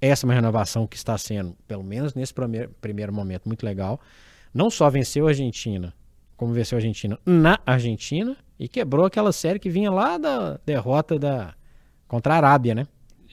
Essa 0.00 0.24
é 0.24 0.26
uma 0.26 0.34
renovação 0.34 0.86
que 0.86 0.96
está 0.96 1.16
sendo, 1.16 1.56
pelo 1.68 1.84
menos 1.84 2.14
nesse 2.14 2.34
primeiro, 2.34 2.70
primeiro 2.80 3.12
momento, 3.12 3.46
muito 3.46 3.64
legal. 3.64 4.00
Não 4.52 4.70
só 4.70 4.90
venceu 4.90 5.26
a 5.26 5.30
Argentina, 5.30 5.94
como 6.36 6.52
venceu 6.52 6.76
a 6.76 6.78
Argentina 6.78 7.18
na 7.24 7.60
Argentina 7.66 8.36
e 8.58 8.66
quebrou 8.66 9.04
aquela 9.04 9.32
série 9.32 9.58
que 9.58 9.70
vinha 9.70 9.90
lá 9.90 10.18
da 10.18 10.58
derrota 10.64 11.18
da 11.18 11.54
contra 12.08 12.34
a 12.34 12.36
Arábia, 12.38 12.74
né? 12.74 12.86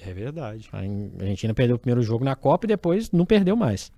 É 0.07 0.13
verdade. 0.13 0.69
A 0.71 0.77
Argentina 0.77 1.53
perdeu 1.53 1.75
o 1.75 1.79
primeiro 1.79 2.01
jogo 2.01 2.23
na 2.23 2.35
Copa 2.35 2.65
e 2.65 2.69
depois 2.69 3.11
não 3.11 3.25
perdeu 3.25 3.57
mais. 3.57 3.91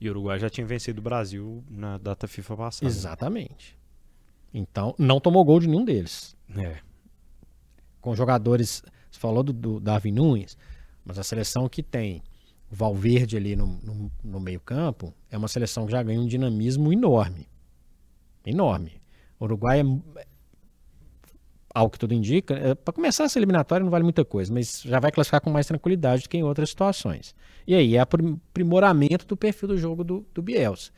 E 0.00 0.08
o 0.08 0.12
Uruguai 0.12 0.38
já 0.38 0.48
tinha 0.48 0.66
vencido 0.66 1.00
o 1.00 1.02
Brasil 1.02 1.64
na 1.68 1.98
data 1.98 2.28
FIFA 2.28 2.56
passada. 2.56 2.86
Exatamente. 2.86 3.76
Então, 4.54 4.94
não 4.96 5.18
tomou 5.18 5.44
gol 5.44 5.58
de 5.58 5.66
nenhum 5.66 5.84
deles. 5.84 6.36
É. 6.56 6.76
Com 8.00 8.14
jogadores. 8.14 8.82
Você 9.10 9.18
falou 9.18 9.42
do, 9.42 9.52
do 9.52 9.80
Davi 9.80 10.12
Nunes, 10.12 10.56
mas 11.04 11.18
a 11.18 11.24
seleção 11.24 11.68
que 11.68 11.82
tem 11.82 12.22
o 12.70 12.74
Valverde 12.74 13.36
ali 13.36 13.56
no, 13.56 13.66
no, 13.66 14.12
no 14.22 14.40
meio-campo 14.40 15.12
é 15.30 15.36
uma 15.36 15.48
seleção 15.48 15.86
que 15.86 15.92
já 15.92 16.02
ganha 16.02 16.20
um 16.20 16.26
dinamismo 16.26 16.92
enorme. 16.92 17.48
Enorme. 18.46 19.02
O 19.38 19.44
Uruguai 19.44 19.80
é, 19.80 20.26
ao 21.74 21.88
que 21.88 21.98
tudo 21.98 22.12
indica, 22.12 22.54
é, 22.54 22.74
para 22.74 22.92
começar 22.92 23.24
essa 23.24 23.38
eliminatória 23.38 23.82
não 23.82 23.90
vale 23.90 24.04
muita 24.04 24.24
coisa, 24.24 24.52
mas 24.52 24.82
já 24.82 25.00
vai 25.00 25.10
classificar 25.10 25.40
com 25.40 25.50
mais 25.50 25.66
tranquilidade 25.66 26.24
do 26.24 26.28
que 26.28 26.36
em 26.36 26.42
outras 26.42 26.68
situações. 26.68 27.34
E 27.66 27.74
aí 27.74 27.96
é 27.96 28.00
aprimoramento 28.00 29.26
do 29.26 29.36
perfil 29.36 29.68
do 29.68 29.78
jogo 29.78 30.04
do, 30.04 30.26
do 30.34 30.42
Bielsa. 30.42 30.90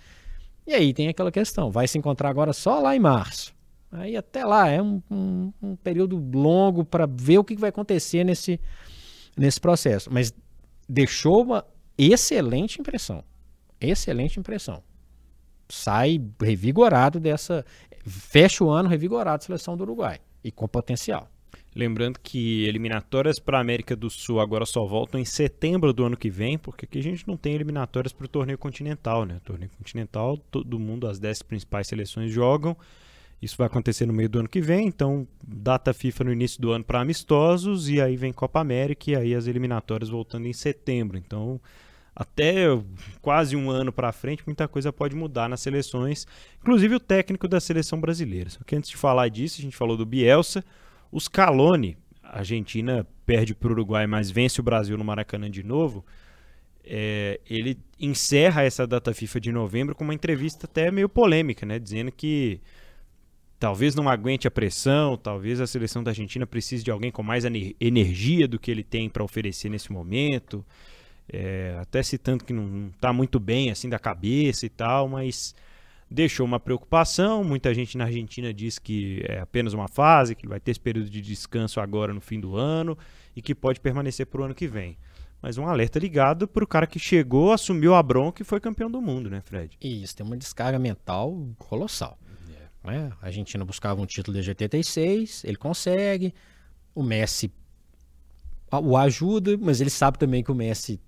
E 0.67 0.75
aí 0.75 0.93
tem 0.93 1.09
aquela 1.09 1.31
questão, 1.31 1.71
vai 1.71 1.87
se 1.87 1.97
encontrar 1.97 2.29
agora 2.29 2.53
só 2.53 2.81
lá 2.81 2.97
em 2.97 2.99
março. 2.99 3.55
Aí 3.93 4.17
até 4.17 4.45
lá 4.45 4.69
é 4.69 4.83
um, 4.83 5.01
um, 5.09 5.53
um 5.63 5.77
período 5.77 6.17
longo 6.17 6.85
para 6.85 7.07
ver 7.07 7.39
o 7.39 7.45
que 7.45 7.55
vai 7.55 7.71
acontecer 7.71 8.25
nesse, 8.25 8.59
nesse 9.37 9.61
processo. 9.61 10.11
Mas 10.13 10.35
deixou 10.89 11.43
uma 11.43 11.65
excelente 11.97 12.81
impressão. 12.81 13.23
Excelente 13.81 14.41
impressão. 14.41 14.83
Sai 15.69 16.21
revigorado 16.41 17.21
dessa. 17.21 17.65
Fecha 18.05 18.65
o 18.65 18.71
ano 18.71 18.89
revigorado 18.89 19.43
a 19.43 19.47
seleção 19.47 19.77
do 19.77 19.83
Uruguai 19.83 20.21
e 20.45 20.53
com 20.53 20.69
potencial. 20.69 21.29
Lembrando 21.75 22.21
que 22.21 22.65
eliminatórias 22.67 23.41
para 23.41 23.59
a 23.59 23.61
América 23.61 23.97
do 23.97 24.09
Sul 24.09 24.39
agora 24.39 24.65
só 24.65 24.85
voltam 24.85 25.21
em 25.21 25.25
setembro 25.25 25.93
do 25.93 26.05
ano 26.05 26.17
que 26.17 26.31
vem, 26.31 26.57
porque 26.57 26.85
aqui 26.85 26.99
a 26.99 27.03
gente 27.03 27.27
não 27.27 27.37
tem 27.37 27.55
eliminatórias 27.55 28.13
para 28.13 28.27
o 28.27 28.29
torneio 28.29 28.59
continental, 28.59 29.25
né? 29.25 29.37
O 29.39 29.41
torneio 29.41 29.71
continental, 29.77 30.37
todo 30.37 30.79
mundo, 30.79 31.09
as 31.09 31.19
10 31.19 31.43
principais 31.43 31.89
seleções 31.89 32.31
jogam 32.31 32.77
Isso 33.43 33.57
vai 33.57 33.67
acontecer 33.67 34.07
no 34.07 34.13
meio 34.13 34.29
do 34.29 34.39
ano 34.39 34.49
que 34.49 34.61
vem, 34.61 34.87
então 34.87 35.27
data 35.47 35.93
FIFA 35.93 36.25
no 36.25 36.33
início 36.33 36.61
do 36.61 36.71
ano 36.71 36.85
para 36.85 37.01
amistosos 37.01 37.89
e 37.89 38.01
aí 38.01 38.17
vem 38.17 38.33
Copa 38.33 38.61
América 38.61 39.11
e 39.11 39.17
aí 39.17 39.35
as 39.35 39.47
eliminatórias 39.47 40.09
voltando 40.09 40.47
em 40.47 40.53
setembro. 40.53 41.19
Então, 41.19 41.61
até 42.15 42.67
quase 43.21 43.57
um 43.57 43.71
ano 43.71 43.93
para 43.93 44.13
frente, 44.13 44.43
muita 44.47 44.69
coisa 44.69 44.93
pode 44.93 45.17
mudar 45.17 45.49
nas 45.49 45.61
seleções, 45.61 46.27
inclusive 46.61 46.95
o 46.95 47.01
técnico 47.01 47.49
da 47.49 47.59
seleção 47.59 48.01
brasileira. 48.01 48.51
Só 48.51 48.61
que 48.65 48.77
antes 48.77 48.91
de 48.91 48.97
falar 48.97 49.29
disso, 49.29 49.61
a 49.61 49.63
gente 49.63 49.77
falou 49.77 49.97
do 49.97 50.07
Bielsa, 50.07 50.65
os 51.11 51.25
Scaloni, 51.25 51.97
a 52.23 52.39
Argentina 52.39 53.07
perde 53.27 53.55
para 53.55 53.69
o 53.69 53.73
Uruguai, 53.73 54.07
mas 54.07 54.31
vence 54.31 54.61
o 54.61 54.65
Brasil 54.65 54.97
no 54.97 55.05
Maracanã 55.05 55.51
de 55.51 55.63
novo. 55.63 56.05
É, 56.85 57.41
ele 57.49 57.79
encerra 57.99 58.63
essa 58.63 58.87
data 58.87 59.13
FIFA 59.15 59.41
de 59.41 59.51
novembro 59.51 59.95
com 59.95 60.05
uma 60.05 60.15
entrevista 60.15 60.67
até 60.67 60.91
meio 60.91 61.09
polêmica, 61.09 61.65
né? 61.65 61.79
Dizendo 61.79 62.13
que 62.13 62.61
talvez 63.59 63.95
não 63.95 64.09
aguente 64.09 64.47
a 64.47 64.51
pressão, 64.51 65.17
talvez 65.17 65.61
a 65.61 65.67
seleção 65.67 66.03
da 66.03 66.11
Argentina 66.11 66.47
precise 66.47 66.85
de 66.85 66.91
alguém 66.91 67.11
com 67.11 67.23
mais 67.23 67.45
energia 67.81 68.47
do 68.47 68.59
que 68.59 68.71
ele 68.71 68.85
tem 68.85 69.09
para 69.09 69.25
oferecer 69.25 69.71
nesse 69.71 69.91
momento. 69.91 70.65
É, 71.29 71.77
até 71.81 72.03
citando 72.03 72.45
que 72.45 72.53
não 72.53 72.89
está 72.89 73.13
muito 73.13 73.41
bem 73.41 73.71
assim 73.71 73.89
da 73.89 73.99
cabeça 73.99 74.67
e 74.67 74.69
tal, 74.69 75.09
mas 75.09 75.55
deixou 76.11 76.45
uma 76.45 76.61
preocupação. 76.61 77.43
Muita 77.43 77.73
gente 77.75 77.97
na 77.97 78.05
Argentina 78.05 78.53
diz 78.53 78.79
que 78.79 79.25
é 79.27 79.41
apenas 79.41 79.73
uma 79.73 79.89
fase, 79.89 80.35
que 80.35 80.47
vai 80.47 80.61
ter 80.61 80.73
esse 80.73 80.81
período 80.81 81.09
de 81.09 81.21
descanso 81.21 81.81
agora 81.81 82.13
no 82.13 82.21
fim 82.21 82.39
do 82.39 82.57
ano 82.57 82.97
e 83.35 83.43
que 83.43 83.55
pode 83.55 83.81
permanecer 83.81 84.27
para 84.27 84.41
o 84.41 84.45
ano 84.45 84.55
que 84.55 84.67
vem. 84.67 84.97
Mas 85.41 85.59
um 85.59 85.67
alerta 85.67 85.99
ligado 85.99 86.49
para 86.49 86.65
o 86.65 86.67
cara 86.67 86.87
que 86.87 86.99
chegou, 86.99 87.53
assumiu 87.53 87.95
a 87.95 88.03
bronca 88.03 88.41
e 88.41 88.45
foi 88.45 88.61
campeão 88.61 88.91
do 88.91 89.03
mundo, 89.03 89.29
né, 89.29 89.43
Fred? 89.43 89.77
Isso, 89.81 90.17
tem 90.17 90.25
uma 90.25 90.37
descarga 90.37 90.79
mental 90.79 91.37
colossal. 91.59 92.19
Né? 92.83 93.11
A 93.21 93.27
Argentina 93.27 93.65
buscava 93.65 94.01
um 94.01 94.07
título 94.07 94.41
de 94.41 94.49
86, 94.49 95.45
ele 95.45 95.57
consegue. 95.57 96.35
O 96.95 97.03
Messi 97.03 97.51
o 98.83 98.97
ajuda, 98.97 99.57
mas 99.57 99.81
ele 99.81 99.91
sabe 99.91 100.19
também 100.19 100.43
que 100.43 100.51
o 100.51 100.55
Messi 100.55 101.01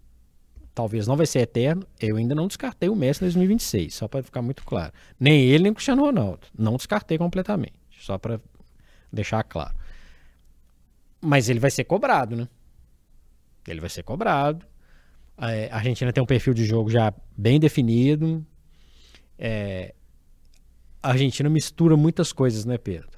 talvez 0.76 1.06
não 1.06 1.16
vai 1.16 1.24
ser 1.24 1.38
eterno. 1.38 1.86
Eu 1.98 2.18
ainda 2.18 2.34
não 2.34 2.46
descartei 2.46 2.90
o 2.90 2.94
Messi 2.94 3.24
em 3.24 3.26
2026, 3.26 3.94
só 3.94 4.06
para 4.06 4.22
ficar 4.22 4.42
muito 4.42 4.62
claro. 4.62 4.92
Nem 5.18 5.40
ele, 5.40 5.62
nem 5.64 5.72
o 5.72 5.74
Cristiano 5.74 6.02
Ronaldo. 6.02 6.46
Não 6.56 6.76
descartei 6.76 7.16
completamente, 7.16 7.72
só 7.98 8.18
para 8.18 8.38
deixar 9.10 9.42
claro. 9.42 9.74
Mas 11.18 11.48
ele 11.48 11.58
vai 11.58 11.70
ser 11.70 11.84
cobrado, 11.84 12.36
né? 12.36 12.46
Ele 13.66 13.80
vai 13.80 13.88
ser 13.88 14.02
cobrado. 14.02 14.66
É, 15.38 15.70
a 15.72 15.76
Argentina 15.76 16.12
tem 16.12 16.22
um 16.22 16.26
perfil 16.26 16.52
de 16.52 16.66
jogo 16.66 16.90
já 16.90 17.12
bem 17.34 17.58
definido. 17.58 18.46
É, 19.38 19.94
a 21.02 21.08
Argentina 21.08 21.48
mistura 21.48 21.96
muitas 21.96 22.34
coisas, 22.34 22.66
né, 22.66 22.76
Pedro? 22.76 23.08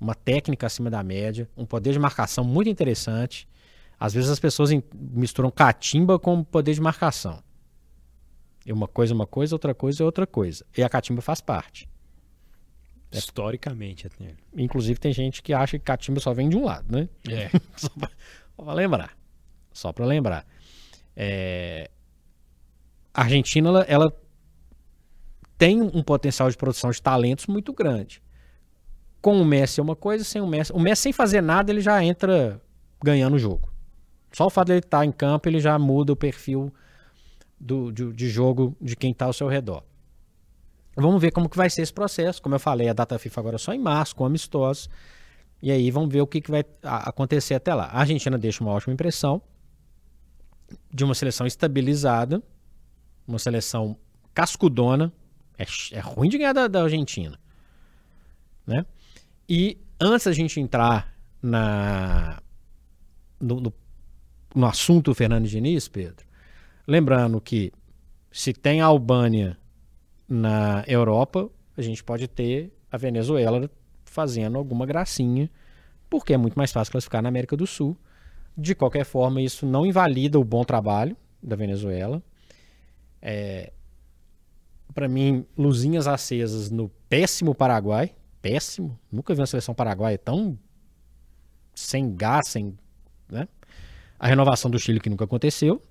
Uma 0.00 0.14
técnica 0.14 0.68
acima 0.68 0.88
da 0.88 1.02
média, 1.02 1.50
um 1.56 1.66
poder 1.66 1.92
de 1.92 1.98
marcação 1.98 2.44
muito 2.44 2.70
interessante. 2.70 3.48
Às 3.98 4.14
vezes 4.14 4.30
as 4.30 4.38
pessoas 4.38 4.70
misturam 4.94 5.50
catimba 5.50 6.18
com 6.18 6.44
poder 6.44 6.74
de 6.74 6.80
marcação. 6.80 7.42
E 8.64 8.72
uma 8.72 8.86
coisa 8.86 9.12
é 9.12 9.16
uma 9.16 9.26
coisa, 9.26 9.54
outra 9.54 9.74
coisa 9.74 10.02
é 10.02 10.06
outra 10.06 10.26
coisa. 10.26 10.64
E 10.76 10.82
a 10.82 10.88
catimba 10.88 11.20
faz 11.20 11.40
parte. 11.40 11.88
É. 13.10 13.18
Historicamente, 13.18 14.06
até. 14.06 14.34
Inclusive 14.56 15.00
tem 15.00 15.12
gente 15.12 15.42
que 15.42 15.52
acha 15.52 15.78
que 15.78 15.84
catimba 15.84 16.20
só 16.20 16.32
vem 16.32 16.48
de 16.48 16.56
um 16.56 16.64
lado, 16.64 16.94
né? 16.94 17.08
É. 17.28 17.50
só 17.76 17.88
para 18.56 18.72
lembrar. 18.74 19.16
Só 19.72 19.92
para 19.92 20.04
lembrar. 20.04 20.46
É... 21.16 21.90
A 23.12 23.22
Argentina, 23.22 23.68
ela, 23.68 23.82
ela 23.88 24.22
tem 25.56 25.82
um 25.82 26.02
potencial 26.02 26.48
de 26.48 26.56
produção 26.56 26.90
de 26.90 27.02
talentos 27.02 27.46
muito 27.46 27.72
grande. 27.72 28.22
Com 29.20 29.40
o 29.40 29.44
Messi 29.44 29.80
é 29.80 29.82
uma 29.82 29.96
coisa, 29.96 30.22
sem 30.22 30.40
o 30.40 30.46
Messi. 30.46 30.72
O 30.72 30.78
Messi 30.78 31.02
sem 31.02 31.12
fazer 31.12 31.40
nada, 31.40 31.72
ele 31.72 31.80
já 31.80 32.04
entra 32.04 32.60
ganhando 33.02 33.34
o 33.34 33.38
jogo. 33.38 33.67
Só 34.32 34.46
o 34.46 34.50
fato 34.50 34.68
dele 34.68 34.80
estar 34.80 35.04
em 35.04 35.12
campo, 35.12 35.48
ele 35.48 35.60
já 35.60 35.78
muda 35.78 36.12
o 36.12 36.16
perfil 36.16 36.72
do, 37.58 37.90
de, 37.90 38.12
de 38.12 38.28
jogo 38.28 38.76
de 38.80 38.94
quem 38.94 39.10
está 39.12 39.24
ao 39.24 39.32
seu 39.32 39.48
redor. 39.48 39.82
Vamos 40.96 41.20
ver 41.20 41.30
como 41.30 41.48
que 41.48 41.56
vai 41.56 41.70
ser 41.70 41.82
esse 41.82 41.92
processo. 41.92 42.42
Como 42.42 42.54
eu 42.54 42.58
falei, 42.58 42.88
a 42.88 42.92
data 42.92 43.18
FIFA 43.18 43.40
agora 43.40 43.56
é 43.56 43.58
só 43.58 43.72
em 43.72 43.78
março, 43.78 44.16
com 44.16 44.24
amistosos. 44.24 44.90
E 45.62 45.70
aí 45.70 45.90
vamos 45.90 46.12
ver 46.12 46.20
o 46.20 46.26
que, 46.26 46.40
que 46.40 46.50
vai 46.50 46.64
acontecer 46.82 47.54
até 47.54 47.74
lá. 47.74 47.84
A 47.86 48.00
Argentina 48.00 48.36
deixa 48.36 48.62
uma 48.62 48.72
ótima 48.72 48.92
impressão 48.92 49.42
de 50.92 51.04
uma 51.04 51.14
seleção 51.14 51.46
estabilizada, 51.46 52.42
uma 53.26 53.38
seleção 53.38 53.96
cascudona, 54.34 55.12
é, 55.58 55.64
é 55.92 56.00
ruim 56.00 56.28
de 56.28 56.38
ganhar 56.38 56.52
da, 56.52 56.68
da 56.68 56.82
Argentina. 56.82 57.38
Né? 58.66 58.84
E 59.48 59.78
antes 60.00 60.26
da 60.26 60.32
gente 60.32 60.60
entrar 60.60 61.12
na, 61.42 62.40
no, 63.40 63.60
no, 63.60 63.72
no 64.58 64.66
assunto 64.66 65.14
Fernando 65.14 65.46
Diniz, 65.46 65.86
Pedro, 65.86 66.26
lembrando 66.84 67.40
que 67.40 67.72
se 68.30 68.52
tem 68.52 68.80
a 68.80 68.86
Albânia 68.86 69.56
na 70.28 70.82
Europa, 70.88 71.48
a 71.76 71.80
gente 71.80 72.02
pode 72.02 72.26
ter 72.26 72.72
a 72.90 72.96
Venezuela 72.96 73.70
fazendo 74.04 74.58
alguma 74.58 74.84
gracinha, 74.84 75.48
porque 76.10 76.34
é 76.34 76.36
muito 76.36 76.56
mais 76.56 76.72
fácil 76.72 76.90
classificar 76.90 77.22
na 77.22 77.28
América 77.28 77.56
do 77.56 77.68
Sul. 77.68 77.96
De 78.56 78.74
qualquer 78.74 79.04
forma, 79.04 79.40
isso 79.40 79.64
não 79.64 79.86
invalida 79.86 80.40
o 80.40 80.44
bom 80.44 80.64
trabalho 80.64 81.16
da 81.40 81.54
Venezuela. 81.54 82.20
É, 83.22 83.72
para 84.92 85.06
mim, 85.06 85.46
luzinhas 85.56 86.08
acesas 86.08 86.68
no 86.68 86.88
péssimo 87.08 87.54
Paraguai. 87.54 88.12
Péssimo. 88.42 88.98
Nunca 89.12 89.32
vi 89.34 89.40
uma 89.40 89.46
seleção 89.46 89.72
paraguaia 89.72 90.18
tão 90.18 90.58
sem 91.74 92.12
gás, 92.16 92.48
sem. 92.48 92.76
Né? 93.30 93.46
A 94.18 94.26
renovação 94.26 94.70
do 94.70 94.78
Chile, 94.78 95.00
que 95.00 95.08
nunca 95.08 95.24
aconteceu. 95.24 95.82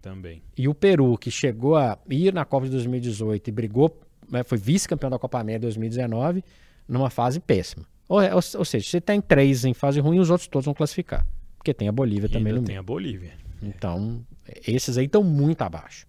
Também. 0.00 0.42
E 0.56 0.66
o 0.68 0.74
Peru, 0.74 1.16
que 1.16 1.30
chegou 1.30 1.76
a 1.76 1.96
ir 2.10 2.34
na 2.34 2.44
Copa 2.44 2.66
de 2.66 2.72
2018 2.72 3.48
e 3.48 3.52
brigou, 3.52 4.00
né, 4.28 4.42
foi 4.42 4.58
vice-campeão 4.58 5.10
da 5.10 5.18
Copa 5.18 5.38
América 5.38 5.62
2019, 5.62 6.42
numa 6.88 7.08
fase 7.08 7.38
péssima. 7.38 7.86
Ou, 8.08 8.20
ou, 8.20 8.34
ou 8.34 8.64
seja, 8.64 8.84
você 8.84 9.00
tem 9.00 9.20
três 9.20 9.64
em 9.64 9.72
fase 9.72 10.00
ruim, 10.00 10.18
os 10.18 10.28
outros 10.28 10.48
todos 10.48 10.64
vão 10.64 10.74
classificar. 10.74 11.24
Porque 11.56 11.72
tem 11.72 11.86
a 11.88 11.92
Bolívia 11.92 12.26
e 12.26 12.30
também 12.30 12.52
no 12.52 12.62
tem 12.62 12.76
a 12.76 12.82
Bolívia. 12.82 13.34
Então, 13.62 14.24
esses 14.66 14.98
aí 14.98 15.04
estão 15.04 15.22
muito 15.22 15.62
abaixo. 15.62 16.06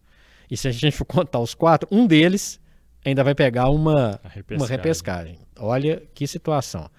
E 0.49 0.57
se 0.57 0.67
a 0.67 0.71
gente 0.71 0.95
for 0.95 1.05
contar 1.05 1.39
os 1.39 1.53
quatro, 1.53 1.87
um 1.91 2.07
deles 2.07 2.59
ainda 3.05 3.23
vai 3.23 3.35
pegar 3.35 3.69
uma 3.69 4.19
repescagem. 4.23 4.57
uma 4.57 4.67
repescagem. 4.67 5.37
Olha 5.59 6.01
que 6.13 6.25
situação. 6.25 6.89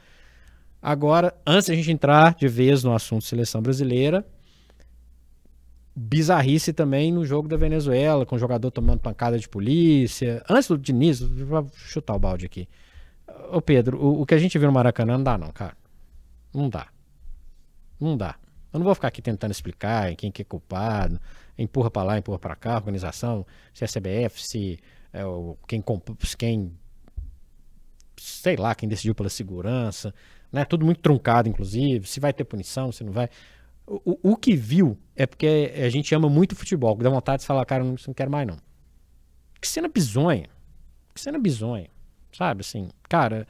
Agora, 0.86 1.34
antes 1.46 1.70
da 1.70 1.74
gente 1.74 1.90
entrar 1.90 2.34
de 2.34 2.46
vez 2.46 2.84
no 2.84 2.94
assunto 2.94 3.24
seleção 3.24 3.62
brasileira, 3.62 4.22
bizarrice 5.96 6.74
também 6.74 7.10
no 7.10 7.24
jogo 7.24 7.48
da 7.48 7.56
Venezuela, 7.56 8.26
com 8.26 8.36
o 8.36 8.38
jogador 8.38 8.70
tomando 8.70 9.00
pancada 9.00 9.38
de 9.38 9.48
polícia. 9.48 10.44
Antes 10.46 10.68
do 10.68 10.76
Diniz, 10.76 11.20
vou 11.20 11.66
chutar 11.72 12.14
o 12.14 12.18
balde 12.18 12.44
aqui. 12.44 12.68
Ô 13.50 13.62
Pedro, 13.62 13.98
o, 13.98 14.20
o 14.20 14.26
que 14.26 14.34
a 14.34 14.38
gente 14.38 14.58
viu 14.58 14.68
no 14.68 14.74
Maracanã 14.74 15.14
não 15.16 15.24
dá 15.24 15.38
não, 15.38 15.50
cara. 15.52 15.74
Não 16.52 16.68
dá. 16.68 16.88
Não 17.98 18.14
dá. 18.14 18.36
Eu 18.70 18.78
não 18.78 18.84
vou 18.84 18.94
ficar 18.94 19.08
aqui 19.08 19.22
tentando 19.22 19.52
explicar 19.52 20.14
quem 20.16 20.30
que 20.30 20.42
é 20.42 20.44
culpado 20.44 21.18
empurra 21.56 21.90
para 21.90 22.02
lá, 22.02 22.18
empurra 22.18 22.38
para 22.38 22.56
cá, 22.56 22.74
organização, 22.74 23.46
se 23.72 23.84
é 23.84 23.86
CBF, 23.86 24.42
se 24.46 24.78
é 25.14 25.24
o, 25.24 25.56
quem, 25.66 25.82
quem 26.36 26.72
sei 28.44 28.56
lá, 28.56 28.74
quem 28.74 28.86
decidiu 28.86 29.14
pela 29.14 29.30
segurança, 29.30 30.14
né? 30.52 30.66
Tudo 30.66 30.84
muito 30.84 31.00
truncado, 31.00 31.48
inclusive, 31.48 32.06
se 32.06 32.20
vai 32.20 32.30
ter 32.30 32.44
punição, 32.44 32.92
se 32.92 33.02
não 33.02 33.10
vai. 33.10 33.30
O, 33.86 34.32
o 34.32 34.36
que 34.36 34.54
viu 34.54 34.98
é 35.16 35.26
porque 35.26 35.72
a 35.74 35.88
gente 35.88 36.14
ama 36.14 36.28
muito 36.28 36.54
futebol, 36.54 36.94
dá 36.96 37.08
vontade 37.08 37.40
de 37.40 37.46
falar, 37.46 37.64
cara, 37.64 37.82
não, 37.82 37.96
não 38.06 38.14
quero 38.14 38.30
mais 38.30 38.46
não. 38.46 38.58
Que 39.58 39.66
cena 39.66 39.88
bizonha. 39.88 40.50
Que 41.14 41.20
cena 41.20 41.38
bizonha. 41.38 41.88
Sabe, 42.32 42.60
assim, 42.60 42.90
cara, 43.08 43.48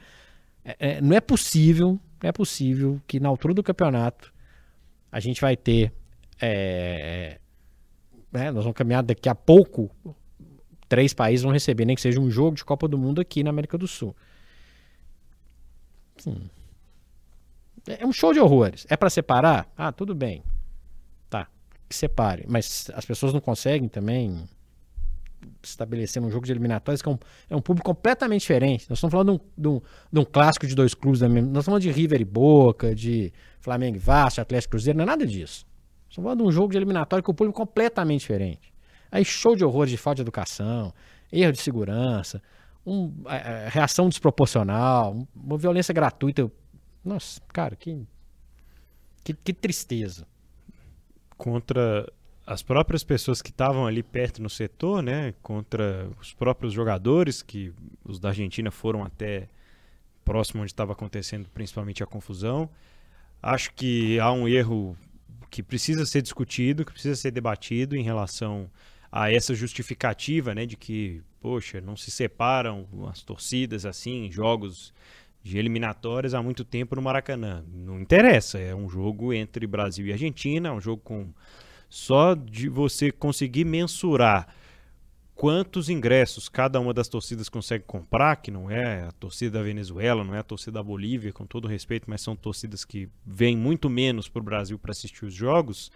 é, 0.63 0.75
é, 0.79 1.01
não 1.01 1.13
é 1.13 1.19
possível, 1.19 1.99
não 2.23 2.29
é 2.29 2.31
possível 2.31 3.01
que 3.05 3.19
na 3.19 3.27
altura 3.27 3.53
do 3.53 3.63
campeonato 3.63 4.33
a 5.11 5.19
gente 5.19 5.41
vai 5.41 5.57
ter 5.57 5.91
é, 6.41 7.37
né, 8.31 8.49
nós 8.49 8.63
vamos 8.63 8.77
caminhar 8.77 9.03
daqui 9.03 9.27
a 9.27 9.35
pouco, 9.35 9.91
três 10.87 11.13
países 11.13 11.43
vão 11.43 11.51
receber, 11.51 11.83
nem 11.83 11.97
que 11.97 12.01
seja 12.01 12.21
um 12.21 12.29
jogo 12.29 12.55
de 12.55 12.63
Copa 12.63 12.87
do 12.87 12.97
Mundo 12.97 13.19
aqui 13.19 13.43
na 13.43 13.49
América 13.49 13.77
do 13.77 13.87
Sul. 13.87 14.15
Sim. 16.25 16.49
É 17.87 18.05
um 18.05 18.11
show 18.11 18.33
de 18.33 18.39
horrores. 18.39 18.85
É 18.89 18.97
para 18.97 19.09
separar? 19.09 19.71
Ah, 19.77 19.91
tudo 19.91 20.15
bem. 20.15 20.43
Tá, 21.29 21.47
que 21.87 21.95
separe. 21.95 22.45
Mas 22.47 22.89
as 22.95 23.05
pessoas 23.05 23.31
não 23.31 23.39
conseguem 23.39 23.87
também 23.87 24.43
estabelecer 25.61 26.21
um 26.21 26.29
jogo 26.31 26.45
de 26.45 26.51
eliminatórias 26.51 27.01
que 27.01 27.07
é 27.07 27.11
um, 27.11 27.17
é 27.49 27.55
um 27.55 27.61
público 27.61 27.85
completamente 27.85 28.41
diferente. 28.41 28.87
Nós 28.89 28.97
estamos 28.97 29.11
falando 29.11 29.33
de 29.35 29.37
um, 29.37 29.61
de 29.61 29.67
um, 29.67 29.81
de 30.11 30.19
um 30.19 30.25
clássico 30.25 30.65
de 30.65 30.73
dois 30.73 30.95
clubes. 30.95 31.21
Nós 31.21 31.31
estamos 31.31 31.65
falando 31.65 31.81
de 31.81 31.91
River 31.91 32.21
e 32.21 32.25
Boca, 32.25 32.95
de 32.95 33.31
Flamengo 33.59 33.97
e 33.97 33.99
Vasco, 33.99 34.41
Atlético 34.41 34.71
Cruzeiro, 34.71 34.97
não 34.97 35.03
é 35.03 35.07
nada 35.07 35.25
disso. 35.25 35.65
Estamos 36.09 36.25
falando 36.25 36.39
de 36.39 36.47
um 36.47 36.51
jogo 36.51 36.71
de 36.71 36.77
eliminatório 36.77 37.23
com 37.23 37.31
o 37.31 37.35
público 37.35 37.57
completamente 37.57 38.21
diferente. 38.21 38.73
Aí 39.11 39.23
show 39.23 39.55
de 39.55 39.63
horror 39.63 39.85
de 39.85 39.97
falta 39.97 40.15
de 40.15 40.21
educação, 40.23 40.91
erro 41.31 41.51
de 41.51 41.61
segurança, 41.61 42.41
um, 42.85 43.11
é, 43.27 43.67
reação 43.69 44.07
desproporcional, 44.07 45.27
uma 45.35 45.57
violência 45.57 45.93
gratuita. 45.93 46.51
Nossa, 47.03 47.41
cara, 47.51 47.75
que, 47.75 48.05
que, 49.23 49.33
que 49.33 49.53
tristeza. 49.53 50.27
Contra 51.37 52.11
as 52.45 52.61
próprias 52.61 53.03
pessoas 53.03 53.41
que 53.41 53.49
estavam 53.49 53.87
ali 53.87 54.03
perto 54.03 54.41
no 54.41 54.49
setor, 54.49 55.01
né? 55.01 55.33
Contra 55.41 56.09
os 56.21 56.33
próprios 56.33 56.73
jogadores, 56.73 57.41
que 57.41 57.73
os 58.03 58.19
da 58.19 58.29
Argentina 58.29 58.69
foram 58.69 59.03
até 59.03 59.49
próximo 60.23 60.61
onde 60.61 60.71
estava 60.71 60.93
acontecendo 60.93 61.49
principalmente 61.49 62.03
a 62.03 62.05
confusão. 62.05 62.69
Acho 63.41 63.73
que 63.73 64.19
há 64.19 64.31
um 64.31 64.47
erro 64.47 64.97
que 65.49 65.61
precisa 65.63 66.05
ser 66.05 66.21
discutido, 66.21 66.85
que 66.85 66.91
precisa 66.91 67.15
ser 67.15 67.31
debatido 67.31 67.95
em 67.95 68.03
relação 68.03 68.69
a 69.15 69.31
essa 69.31 69.55
justificativa, 69.55 70.53
né, 70.53 70.65
de 70.65 70.75
que, 70.75 71.21
poxa, 71.39 71.79
não 71.79 71.95
se 71.95 72.11
separam 72.11 72.85
as 73.09 73.23
torcidas 73.23 73.85
assim, 73.85 74.29
jogos 74.29 74.93
de 75.41 75.57
eliminatórias 75.57 76.33
há 76.33 76.43
muito 76.43 76.65
tempo 76.65 76.97
no 76.97 77.01
Maracanã. 77.01 77.63
Não 77.73 77.97
interessa, 77.97 78.59
é 78.59 78.75
um 78.75 78.89
jogo 78.89 79.31
entre 79.31 79.65
Brasil 79.65 80.05
e 80.05 80.11
Argentina, 80.11 80.67
é 80.67 80.71
um 80.73 80.81
jogo 80.81 81.01
com 81.01 81.29
só 81.87 82.33
de 82.33 82.67
você 82.67 83.09
conseguir 83.09 83.63
mensurar 83.63 84.53
quantos 85.33 85.87
ingressos 85.89 86.49
cada 86.49 86.77
uma 86.77 86.93
das 86.93 87.07
torcidas 87.07 87.47
consegue 87.47 87.85
comprar, 87.87 88.35
que 88.35 88.51
não 88.51 88.69
é 88.69 89.03
a 89.03 89.13
torcida 89.13 89.59
da 89.59 89.63
Venezuela, 89.63 90.25
não 90.25 90.35
é 90.35 90.39
a 90.39 90.43
torcida 90.43 90.73
da 90.73 90.83
Bolívia, 90.83 91.31
com 91.31 91.45
todo 91.45 91.69
respeito, 91.69 92.09
mas 92.09 92.19
são 92.19 92.35
torcidas 92.35 92.83
que 92.83 93.07
vêm 93.25 93.55
muito 93.55 93.89
menos 93.89 94.27
para 94.27 94.41
o 94.41 94.43
Brasil 94.43 94.77
para 94.77 94.91
assistir 94.91 95.23
os 95.23 95.33
jogos. 95.33 95.89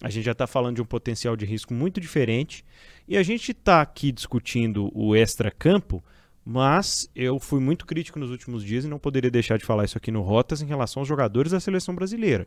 A 0.00 0.10
gente 0.10 0.24
já 0.24 0.32
está 0.32 0.46
falando 0.46 0.76
de 0.76 0.82
um 0.82 0.86
potencial 0.86 1.36
de 1.36 1.44
risco 1.44 1.72
muito 1.74 2.00
diferente 2.00 2.64
e 3.06 3.16
a 3.16 3.22
gente 3.22 3.52
está 3.52 3.80
aqui 3.80 4.10
discutindo 4.10 4.90
o 4.94 5.14
extra-campo, 5.14 6.02
mas 6.44 7.08
eu 7.14 7.38
fui 7.38 7.60
muito 7.60 7.86
crítico 7.86 8.18
nos 8.18 8.30
últimos 8.30 8.64
dias 8.64 8.84
e 8.84 8.88
não 8.88 8.98
poderia 8.98 9.30
deixar 9.30 9.58
de 9.58 9.64
falar 9.64 9.84
isso 9.84 9.98
aqui 9.98 10.10
no 10.10 10.22
Rotas 10.22 10.60
em 10.60 10.66
relação 10.66 11.00
aos 11.00 11.08
jogadores 11.08 11.52
da 11.52 11.60
seleção 11.60 11.94
brasileira 11.94 12.46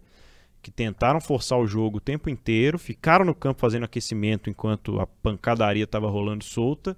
que 0.65 0.71
tentaram 0.71 1.21
forçar 1.21 1.59
o 1.59 1.67
jogo 1.67 1.97
o 1.97 2.01
tempo 2.01 2.27
inteiro, 2.27 2.79
ficaram 2.79 3.23
no 3.23 3.35
campo 3.35 3.61
fazendo 3.61 3.83
aquecimento 3.83 4.49
enquanto 4.49 4.99
a 4.99 5.05
pancadaria 5.05 5.83
estava 5.83 6.09
rolando 6.09 6.43
solta. 6.43 6.97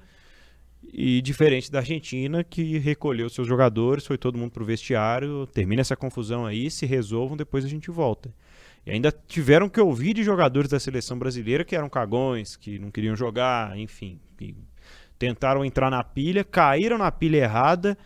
E 0.93 1.21
diferente 1.21 1.69
da 1.69 1.79
Argentina, 1.79 2.45
que 2.45 2.77
recolheu 2.77 3.29
seus 3.29 3.45
jogadores, 3.45 4.07
foi 4.07 4.17
todo 4.17 4.37
mundo 4.37 4.51
para 4.51 4.63
o 4.63 4.65
vestiário, 4.65 5.45
termina 5.47 5.81
essa 5.81 5.97
confusão 5.97 6.45
aí, 6.45 6.71
se 6.71 6.85
resolvam, 6.85 7.35
depois 7.35 7.65
a 7.65 7.67
gente 7.67 7.91
volta. 7.91 8.33
E 8.87 8.91
ainda 8.91 9.11
tiveram 9.11 9.67
que 9.67 9.81
ouvir 9.81 10.13
de 10.13 10.23
jogadores 10.23 10.69
da 10.69 10.79
seleção 10.79 11.19
brasileira 11.19 11.65
que 11.65 11.75
eram 11.75 11.89
cagões, 11.89 12.55
que 12.55 12.79
não 12.79 12.89
queriam 12.89 13.17
jogar, 13.17 13.77
enfim. 13.77 14.17
tentaram 15.19 15.65
entrar 15.65 15.91
na 15.91 16.01
pilha, 16.01 16.41
caíram 16.41 16.97
na 16.97 17.11
pilha 17.11 17.39
errada 17.39 17.97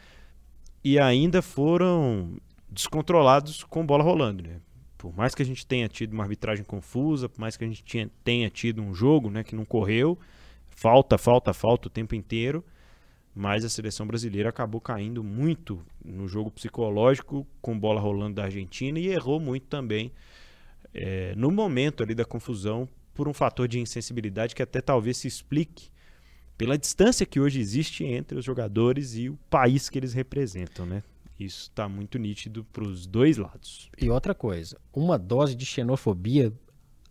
e 0.84 0.98
ainda 0.98 1.40
foram 1.40 2.36
descontrolados 2.68 3.64
com 3.64 3.86
bola 3.86 4.04
rolando. 4.04 4.42
Né? 4.42 4.60
Por 4.98 5.16
mais 5.16 5.36
que 5.36 5.44
a 5.44 5.46
gente 5.46 5.68
tenha 5.68 5.88
tido 5.88 6.14
uma 6.14 6.24
arbitragem 6.24 6.66
confusa, 6.66 7.30
por 7.30 7.40
mais 7.40 7.56
que 7.56 7.64
a 7.64 7.68
gente 7.68 7.84
tinha, 7.84 8.10
tenha 8.24 8.50
tido 8.50 8.82
um 8.82 8.92
jogo 8.92 9.30
né, 9.30 9.44
que 9.44 9.56
não 9.56 9.66
correu, 9.66 10.18
falta, 10.72 11.16
falta, 11.16 11.54
falta 11.54 11.90
o 11.90 11.92
tempo 11.92 12.16
inteiro, 12.16 12.66
mas 13.36 13.64
a 13.64 13.70
seleção 13.70 14.08
brasileira 14.08 14.50
acabou 14.50 14.82
caindo 14.82 15.24
muito 15.24 15.80
no 16.04 16.28
jogo 16.28 16.50
psicológico 16.50 17.46
com 17.62 17.78
bola 17.78 18.02
rolando 18.02 18.38
da 18.38 18.46
Argentina 18.46 18.98
e 18.98 19.10
errou 19.10 19.40
muito 19.40 19.68
também 19.68 20.12
é, 20.94 21.34
no 21.36 21.52
momento 21.52 22.04
ali 22.04 22.14
da 22.14 22.26
confusão 22.26 22.88
por 23.14 23.28
um 23.28 23.34
fator 23.34 23.68
de 23.68 23.80
insensibilidade 23.80 24.56
que 24.56 24.64
até 24.64 24.82
talvez 24.82 25.18
se 25.18 25.28
explique 25.28 25.90
pela 26.58 26.78
distância 26.78 27.26
que 27.26 27.40
hoje 27.40 27.60
existe 27.60 28.04
entre 28.04 28.38
os 28.38 28.46
jogadores 28.46 29.16
e 29.16 29.30
o 29.30 29.38
país 29.50 29.90
que 29.90 29.98
eles 29.98 30.14
representam, 30.14 30.86
né? 30.86 31.04
Isso 31.40 31.64
está 31.64 31.90
muito 31.90 32.20
nítido 32.20 32.64
para 32.66 32.84
os 32.84 33.08
dois 33.08 33.38
lados. 33.38 33.90
E 34.00 34.10
outra 34.10 34.36
coisa, 34.36 34.78
uma 34.94 35.18
dose 35.18 35.56
de 35.56 35.66
xenofobia 35.66 36.54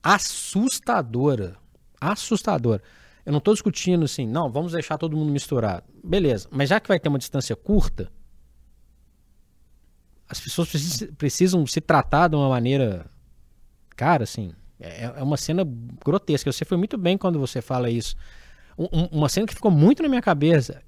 assustadora. 0.02 1.56
Assustadora. 2.00 2.80
Eu 3.26 3.32
não 3.32 3.38
estou 3.38 3.52
discutindo 3.52 4.04
assim, 4.04 4.26
não, 4.26 4.50
vamos 4.50 4.72
deixar 4.72 4.96
todo 4.98 5.16
mundo 5.16 5.32
misturado. 5.32 5.84
Beleza, 6.02 6.48
mas 6.50 6.68
já 6.68 6.78
que 6.78 6.88
vai 6.88 6.98
ter 6.98 7.08
uma 7.08 7.18
distância 7.18 7.54
curta, 7.56 8.10
as 10.28 10.40
pessoas 10.40 10.70
precisam, 11.18 11.66
se 11.66 11.80
tratar 11.80 12.28
de 12.28 12.36
uma 12.36 12.48
maneira. 12.48 13.10
Cara, 14.00 14.24
assim, 14.24 14.54
é, 14.80 15.12
é 15.14 15.22
uma 15.22 15.36
cena 15.36 15.62
grotesca. 16.02 16.50
Você 16.50 16.64
foi 16.64 16.78
muito 16.78 16.96
bem 16.96 17.18
quando 17.18 17.38
você 17.38 17.60
fala 17.60 17.90
isso. 17.90 18.16
Um, 18.78 19.04
uma 19.12 19.28
cena 19.28 19.46
que 19.46 19.54
ficou 19.54 19.70
muito 19.70 20.02
na 20.02 20.08
minha 20.08 20.22
cabeça. 20.22 20.82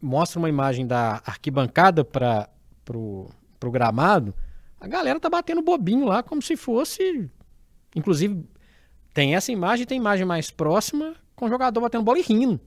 Mostra 0.00 0.38
uma 0.38 0.48
imagem 0.48 0.86
da 0.86 1.20
arquibancada 1.26 2.02
para 2.02 2.48
pro, 2.82 3.28
pro 3.60 3.70
gramado, 3.70 4.34
a 4.80 4.88
galera 4.88 5.20
tá 5.20 5.28
batendo 5.28 5.60
bobinho 5.60 6.06
lá 6.06 6.22
como 6.22 6.40
se 6.40 6.56
fosse. 6.56 7.30
Inclusive, 7.94 8.42
tem 9.12 9.34
essa 9.34 9.52
imagem, 9.52 9.84
tem 9.84 9.98
imagem 9.98 10.24
mais 10.24 10.50
próxima 10.50 11.14
com 11.36 11.44
o 11.44 11.48
jogador 11.50 11.82
batendo 11.82 12.02
bola 12.02 12.18
e 12.18 12.22
rindo. 12.22 12.58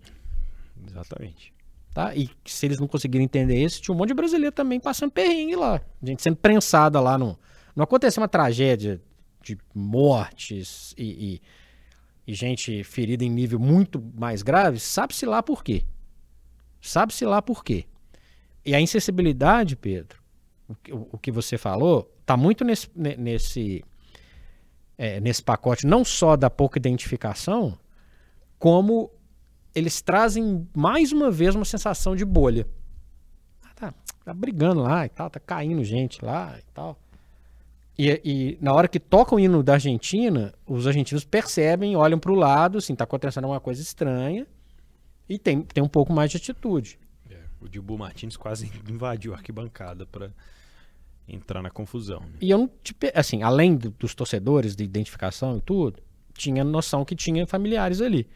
Exatamente. 0.87 1.51
Tá? 1.91 2.15
E 2.15 2.29
se 2.45 2.67
eles 2.67 2.79
não 2.79 2.87
conseguirem 2.87 3.25
entender 3.25 3.63
isso, 3.63 3.81
tinha 3.81 3.95
um 3.95 3.97
monte 3.97 4.09
de 4.09 4.13
brasileiro 4.13 4.53
também 4.53 4.79
passando 4.79 5.11
perrengue 5.11 5.55
lá. 5.55 5.81
Gente 6.03 6.21
sendo 6.21 6.37
prensada 6.37 7.01
lá. 7.01 7.17
No... 7.17 7.35
Não 7.75 7.83
aconteceu 7.83 8.21
uma 8.21 8.27
tragédia 8.27 9.01
de 9.47 9.57
mortes 9.73 10.93
e, 10.97 11.39
e, 12.25 12.31
e 12.31 12.33
gente 12.33 12.83
ferida 12.83 13.23
em 13.23 13.29
nível 13.29 13.59
muito 13.59 14.03
mais 14.15 14.41
grave, 14.41 14.79
sabe-se 14.79 15.25
lá 15.25 15.41
por 15.41 15.63
quê. 15.63 15.83
Sabe-se 16.81 17.25
lá 17.25 17.41
por 17.41 17.63
quê. 17.63 17.85
E 18.65 18.75
a 18.75 18.81
insensibilidade, 18.81 19.75
Pedro, 19.75 20.21
o, 20.91 21.17
que 21.17 21.31
você 21.31 21.57
falou, 21.57 22.13
está 22.19 22.35
muito 22.35 22.65
nesse, 22.65 22.89
nesse, 22.93 23.83
é, 24.97 25.21
nesse 25.21 25.41
pacote, 25.41 25.87
não 25.87 26.03
só 26.03 26.35
da 26.35 26.49
pouca 26.49 26.77
identificação, 26.77 27.77
como 28.59 29.09
eles 29.73 30.01
trazem 30.01 30.67
mais 30.75 31.11
uma 31.11 31.31
vez 31.31 31.55
uma 31.55 31.63
sensação 31.63 32.15
de 32.15 32.25
bolha. 32.25 32.67
Ah, 33.63 33.73
tá, 33.73 33.93
tá 34.25 34.33
brigando 34.33 34.81
lá 34.81 35.05
e 35.05 35.09
tal, 35.09 35.29
tá 35.29 35.39
caindo 35.39 35.83
gente 35.83 36.23
lá 36.23 36.57
e 36.59 36.63
tal. 36.73 36.99
E, 37.97 38.21
e, 38.23 38.57
na 38.61 38.73
hora 38.73 38.87
que 38.87 38.99
toca 38.99 39.33
o 39.33 39.39
hino 39.39 39.63
da 39.63 39.73
Argentina, 39.73 40.53
os 40.67 40.85
argentinos 40.85 41.25
percebem, 41.25 41.95
olham 41.95 42.19
para 42.19 42.31
o 42.31 42.35
lado, 42.35 42.77
assim, 42.77 42.95
tá 42.95 43.05
acontecendo 43.05 43.45
alguma 43.45 43.59
coisa 43.59 43.81
estranha 43.81 44.45
e 45.27 45.39
tem, 45.39 45.61
tem 45.63 45.83
um 45.83 45.87
pouco 45.87 46.13
mais 46.13 46.29
de 46.29 46.37
atitude. 46.37 46.99
O 47.59 47.67
Dilbu 47.67 47.97
Martins 47.97 48.37
quase 48.37 48.71
invadiu 48.87 49.33
a 49.33 49.37
arquibancada 49.37 50.05
para 50.05 50.31
entrar 51.27 51.61
na 51.61 51.69
confusão. 51.69 52.21
Né? 52.21 52.37
E 52.41 52.49
eu 52.51 52.57
não, 52.57 52.69
tipo, 52.83 53.07
assim, 53.13 53.41
além 53.41 53.75
do, 53.75 53.89
dos 53.89 54.13
torcedores, 54.13 54.75
de 54.75 54.83
identificação 54.83 55.57
e 55.57 55.61
tudo, 55.61 56.01
tinha 56.33 56.63
noção 56.63 57.03
que 57.03 57.15
tinha 57.15 57.45
familiares 57.47 57.99
ali. 57.99 58.27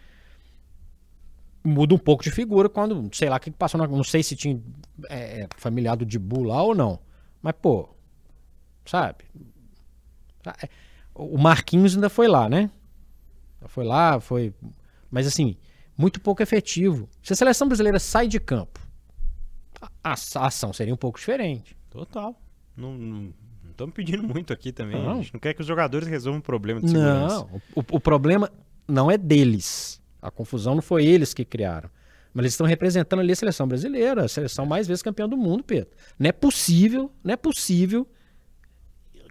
Muda 1.64 1.94
um 1.94 2.00
pouco 2.00 2.24
de 2.24 2.32
figura 2.32 2.68
quando, 2.68 3.08
sei 3.16 3.30
lá, 3.30 3.38
o 3.38 3.40
que 3.40 3.52
passou, 3.52 3.80
na, 3.80 3.88
não 3.88 4.04
sei 4.04 4.24
se 4.24 4.36
tinha 4.36 4.60
é, 5.08 5.42
é 5.42 5.48
familiar 5.56 5.96
do 5.96 6.06
Dibu 6.06 6.42
lá 6.42 6.64
ou 6.64 6.74
não. 6.74 7.00
Mas, 7.42 7.54
pô, 7.62 7.88
sabe? 8.86 9.24
É, 10.62 10.70
o 11.14 11.38
Marquinhos 11.38 11.96
ainda 11.96 12.10
foi 12.10 12.28
lá, 12.28 12.50
né? 12.50 12.70
Foi 13.68 13.84
lá, 13.84 14.20
foi. 14.20 14.54
Mas 15.10 15.28
assim, 15.28 15.56
muito 15.98 16.20
pouco 16.20 16.42
efetivo. 16.42 17.08
Se 17.22 17.34
a 17.34 17.36
seleção 17.36 17.68
brasileira 17.68 18.00
sai 18.00 18.28
de 18.28 18.40
campo 18.40 18.82
a, 20.04 20.14
ação 20.14 20.74
seria 20.74 20.94
um 20.94 20.98
pouco 20.98 21.20
diferente. 21.20 21.76
Total. 21.90 22.36
Não, 22.76 22.94
não 22.94 23.34
estamos 23.70 23.94
pedindo 23.94 24.24
muito 24.24 24.54
aqui 24.54 24.72
também. 24.72 25.02
Não. 25.02 25.14
A 25.14 25.16
gente 25.16 25.34
não 25.34 25.40
quer 25.40 25.54
que 25.54 25.62
os 25.62 25.68
jogadores 25.68 26.08
resolvam 26.08 26.40
o 26.40 26.44
problema 26.44 26.82
de 26.82 26.90
segurança. 26.90 27.36
Não, 27.36 27.62
o, 27.76 27.80
o 27.80 28.00
problema 28.00 28.52
não 28.88 29.10
é 29.10 29.18
deles. 29.18 30.02
A 30.22 30.30
confusão 30.30 30.76
não 30.76 30.82
foi 30.82 31.06
eles 31.06 31.34
que 31.34 31.44
criaram. 31.44 31.90
Mas 32.34 32.44
eles 32.44 32.54
estão 32.54 32.68
representando 32.68 33.20
ali 33.20 33.34
a 33.34 33.36
seleção 33.36 33.68
brasileira, 33.68 34.24
a 34.24 34.28
seleção 34.28 34.66
mais 34.66 34.88
vezes 34.88 35.04
campeã 35.04 35.28
do 35.28 35.36
mundo, 35.36 35.64
Pedro. 35.64 35.90
Não 36.18 36.30
é 36.30 36.32
possível, 36.32 37.12
não 37.24 37.34
é 37.34 37.38
possível 37.38 38.08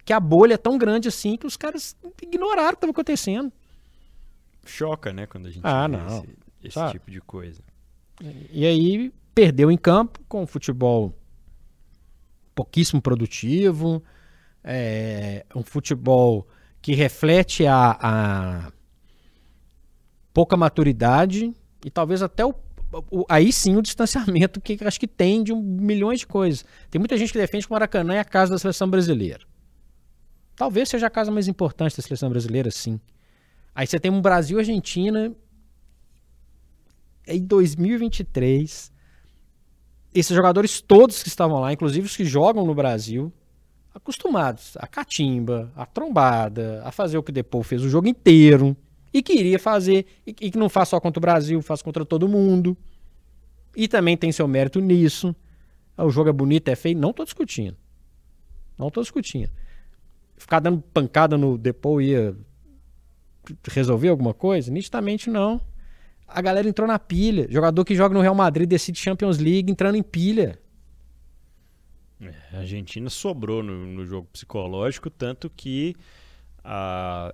que 0.05 0.13
a 0.13 0.21
bolha 0.21 0.55
é 0.55 0.59
tão 0.59 0.79
grande 0.79 1.09
assim 1.09 1.37
que 1.37 1.47
os 1.47 1.57
caras 1.57 1.97
ignoraram 2.23 2.71
o 2.71 2.73
que 2.73 2.77
estava 2.77 2.91
acontecendo. 2.93 3.53
Choca, 4.65 5.13
né, 5.13 5.27
quando 5.27 5.47
a 5.47 5.51
gente 5.51 5.63
ah, 5.65 5.87
vê 5.89 5.97
não. 5.97 6.07
esse, 6.07 6.79
esse 6.79 6.91
tipo 6.93 7.11
de 7.11 7.21
coisa. 7.21 7.63
E 8.51 8.67
aí 8.67 9.13
perdeu 9.35 9.71
em 9.71 9.77
campo 9.77 10.21
com 10.29 10.43
um 10.43 10.47
futebol 10.47 11.15
pouquíssimo 12.55 13.01
produtivo, 13.01 14.03
é, 14.63 15.47
um 15.55 15.63
futebol 15.63 16.47
que 16.83 16.95
reflete 16.95 17.67
a, 17.67 17.99
a, 18.01 18.73
pouca 20.33 20.57
maturidade 20.57 21.55
e 21.85 21.91
talvez 21.91 22.23
até 22.23 22.45
o, 22.45 22.55
o, 23.11 23.25
aí 23.29 23.53
sim 23.53 23.77
o 23.77 23.83
distanciamento 23.83 24.61
que 24.61 24.79
acho 24.85 25.01
que 25.01 25.09
tem 25.09 25.43
de 25.43 25.53
um, 25.53 25.61
milhões 25.61 26.21
de 26.21 26.27
coisas. 26.27 26.65
Tem 26.91 26.99
muita 26.99 27.17
gente 27.17 27.33
que 27.33 27.39
defende 27.39 27.67
que 27.67 27.73
o 27.73 27.75
Maracanã 27.75 28.15
é 28.15 28.21
a 28.21 28.25
casa 28.25 28.53
da 28.53 28.59
seleção 28.59 28.89
brasileira. 28.89 29.50
Talvez 30.61 30.91
seja 30.91 31.07
a 31.07 31.11
casa 31.11 31.31
mais 31.31 31.49
importante 31.49 31.97
da 31.97 32.03
seleção 32.03 32.29
brasileira, 32.29 32.71
sim. 32.71 33.01
Aí 33.75 33.87
você 33.87 33.99
tem 33.99 34.11
um 34.11 34.21
Brasil 34.21 34.59
Argentina 34.59 35.35
em 37.27 37.43
2023 37.43 38.93
esses 40.15 40.37
jogadores 40.37 40.83
todos 40.83 41.23
que 41.23 41.31
estavam 41.31 41.61
lá, 41.61 41.73
inclusive 41.73 42.05
os 42.05 42.15
que 42.15 42.27
jogam 42.27 42.67
no 42.67 42.75
Brasil, 42.75 43.33
acostumados 43.95 44.77
a 44.77 44.87
catimba, 44.87 45.73
a 45.75 45.87
trombada, 45.87 46.83
a 46.85 46.93
fazer 46.93 47.17
o 47.17 47.23
que 47.23 47.33
Depou 47.33 47.63
fez 47.63 47.83
o 47.83 47.89
jogo 47.89 48.07
inteiro 48.07 48.77
e 49.15 49.23
queria 49.23 49.59
fazer, 49.59 50.05
e, 50.27 50.35
que 50.35 50.59
não 50.59 50.69
faz 50.69 50.91
só 50.91 51.01
contra 51.01 51.19
o 51.19 51.23
Brasil, 51.23 51.63
faz 51.63 51.81
contra 51.81 52.05
todo 52.05 52.29
mundo. 52.29 52.77
E 53.75 53.89
também 53.89 54.15
tem 54.15 54.31
seu 54.31 54.47
mérito 54.47 54.79
nisso. 54.79 55.35
O 55.97 56.11
jogo 56.11 56.29
é 56.29 56.35
bonito, 56.35 56.69
é 56.69 56.77
feio, 56.77 56.99
não 56.99 57.15
tô 57.15 57.25
discutindo. 57.25 57.79
Não 58.77 58.91
tô 58.91 59.01
discutindo. 59.01 59.51
Ficar 60.41 60.59
dando 60.59 60.81
pancada 60.81 61.37
no 61.37 61.59
Depou 61.59 62.01
ia 62.01 62.35
resolver 63.69 64.09
alguma 64.09 64.33
coisa? 64.33 64.71
Nitidamente 64.71 65.29
não. 65.29 65.61
A 66.27 66.41
galera 66.41 66.67
entrou 66.67 66.89
na 66.89 66.99
pilha. 66.99 67.47
Jogador 67.51 67.85
que 67.85 67.95
joga 67.95 68.15
no 68.15 68.23
Real 68.23 68.35
Madrid 68.35 68.67
decide 68.67 68.99
Champions 68.99 69.37
League 69.39 69.71
entrando 69.71 69.97
em 69.97 70.03
pilha. 70.03 70.59
É, 72.23 72.57
a 72.57 72.61
Argentina 72.61 73.11
sobrou 73.11 73.63
no, 73.63 73.87
no, 73.87 74.07
jogo 74.07 74.29
psicológico, 74.33 75.11
tanto 75.11 75.51
que 75.51 75.95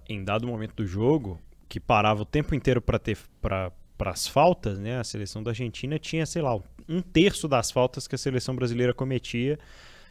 em 0.09 0.25
dado 0.25 0.47
momento 0.47 0.75
do 0.75 0.87
jogo, 0.87 1.39
que 1.69 1.79
parava 1.79 2.23
o 2.23 2.27
tempo 2.27 2.55
inteiro 2.55 2.81
para 2.83 2.99
ter 2.99 3.19
para 3.41 3.73
as 4.11 4.27
faltas, 4.27 4.79
né? 4.79 4.99
A 4.99 5.05
seleção 5.05 5.43
da 5.43 5.53
Argentina 5.53 5.99
tinha, 5.99 6.27
sei 6.27 6.43
lá, 6.43 6.59
um 6.89 7.01
terço 7.01 7.47
das 7.47 7.71
faltas 7.71 8.09
que 8.09 8.17
a 8.17 8.19
seleção 8.19 8.55
brasileira 8.55 8.93
cometia. 8.93 9.59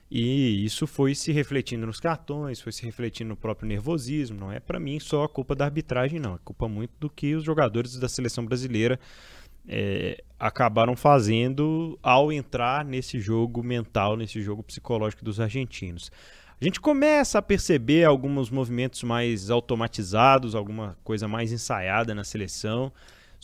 E 0.10 0.64
isso 0.64 0.86
foi 0.86 1.16
se 1.16 1.32
refletindo 1.32 1.86
nos 1.86 1.99
cartões, 1.99 2.62
foi 2.62 2.72
se 2.72 2.86
refletindo 2.86 3.30
no 3.30 3.36
próprio 3.36 3.68
nervosismo. 3.68 4.39
Não 4.39 4.51
é 4.51 4.60
para 4.60 4.80
mim 4.80 4.99
só 4.99 5.24
a 5.24 5.30
culpa 5.30 5.56
da 5.56 5.66
arbitragem, 5.66 6.20
não. 6.20 6.36
É 6.36 6.39
culpa 6.43 6.68
muito 6.68 6.91
do 6.99 7.10
que 7.10 7.34
os 7.34 7.43
jogadores 7.43 7.97
da 7.97 8.08
seleção 8.08 8.45
brasileira 8.45 8.99
é, 9.68 10.24
acabaram 10.39 10.95
fazendo 10.95 11.97
ao 12.03 12.32
entrar 12.32 12.86
nesse 12.86 13.20
jogo 13.20 13.64
mental, 13.64 14.16
nesse 14.16 14.41
jogo 14.41 14.62
psicológico 14.62 15.26
dos 15.26 15.39
argentinos. 15.39 16.12
A 16.62 16.64
gente 16.64 16.80
começa 16.80 17.39
a 17.39 17.41
perceber 17.41 18.06
alguns 18.06 18.49
movimentos 18.49 19.03
mais 19.03 19.49
automatizados, 19.49 20.56
alguma 20.56 20.97
coisa 21.03 21.28
mais 21.28 21.51
ensaiada 21.51 22.16
na 22.16 22.24
seleção, 22.24 22.91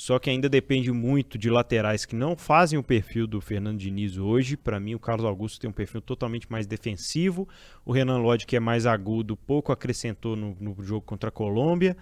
só 0.01 0.17
que 0.17 0.31
ainda 0.31 0.49
depende 0.49 0.91
muito 0.91 1.37
de 1.37 1.47
laterais 1.47 2.05
que 2.05 2.15
não 2.15 2.35
fazem 2.35 2.79
o 2.79 2.81
perfil 2.81 3.27
do 3.27 3.39
Fernando 3.39 3.77
Diniz 3.77 4.17
hoje. 4.17 4.57
Para 4.57 4.79
mim, 4.79 4.95
o 4.95 4.99
Carlos 4.99 5.27
Augusto 5.27 5.61
tem 5.61 5.69
um 5.69 5.73
perfil 5.73 6.01
totalmente 6.01 6.51
mais 6.51 6.65
defensivo, 6.65 7.47
o 7.85 7.91
Renan 7.91 8.17
Lodge, 8.17 8.47
que 8.47 8.55
é 8.55 8.59
mais 8.59 8.87
agudo, 8.87 9.37
pouco 9.37 9.71
acrescentou 9.71 10.35
no, 10.35 10.57
no 10.59 10.75
jogo 10.81 11.05
contra 11.05 11.29
a 11.29 11.31
Colômbia. 11.31 11.95